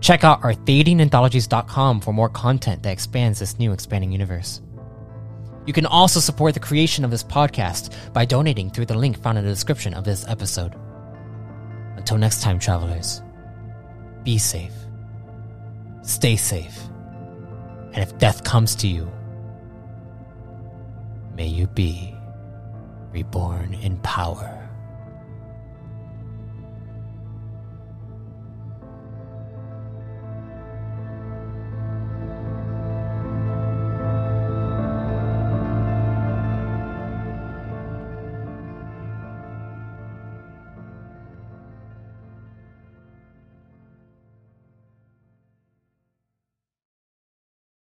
check 0.00 0.24
out 0.24 0.44
our 0.44 0.52
theatinanthologies.com 0.52 2.00
for 2.00 2.12
more 2.12 2.28
content 2.28 2.82
that 2.82 2.92
expands 2.92 3.38
this 3.38 3.58
new 3.58 3.72
expanding 3.72 4.12
universe. 4.12 4.60
You 5.66 5.72
can 5.72 5.86
also 5.86 6.20
support 6.20 6.54
the 6.54 6.60
creation 6.60 7.04
of 7.04 7.10
this 7.10 7.22
podcast 7.22 8.12
by 8.12 8.24
donating 8.24 8.70
through 8.70 8.86
the 8.86 8.96
link 8.96 9.18
found 9.22 9.38
in 9.38 9.44
the 9.44 9.50
description 9.50 9.94
of 9.94 10.04
this 10.04 10.26
episode. 10.26 10.74
Until 12.10 12.22
next 12.22 12.42
time, 12.42 12.58
travelers, 12.58 13.22
be 14.24 14.36
safe, 14.36 14.74
stay 16.02 16.34
safe, 16.34 16.76
and 17.92 17.98
if 17.98 18.18
death 18.18 18.42
comes 18.42 18.74
to 18.82 18.88
you, 18.88 19.08
may 21.36 21.46
you 21.46 21.68
be 21.68 22.12
reborn 23.12 23.74
in 23.74 23.96
power. 23.98 24.59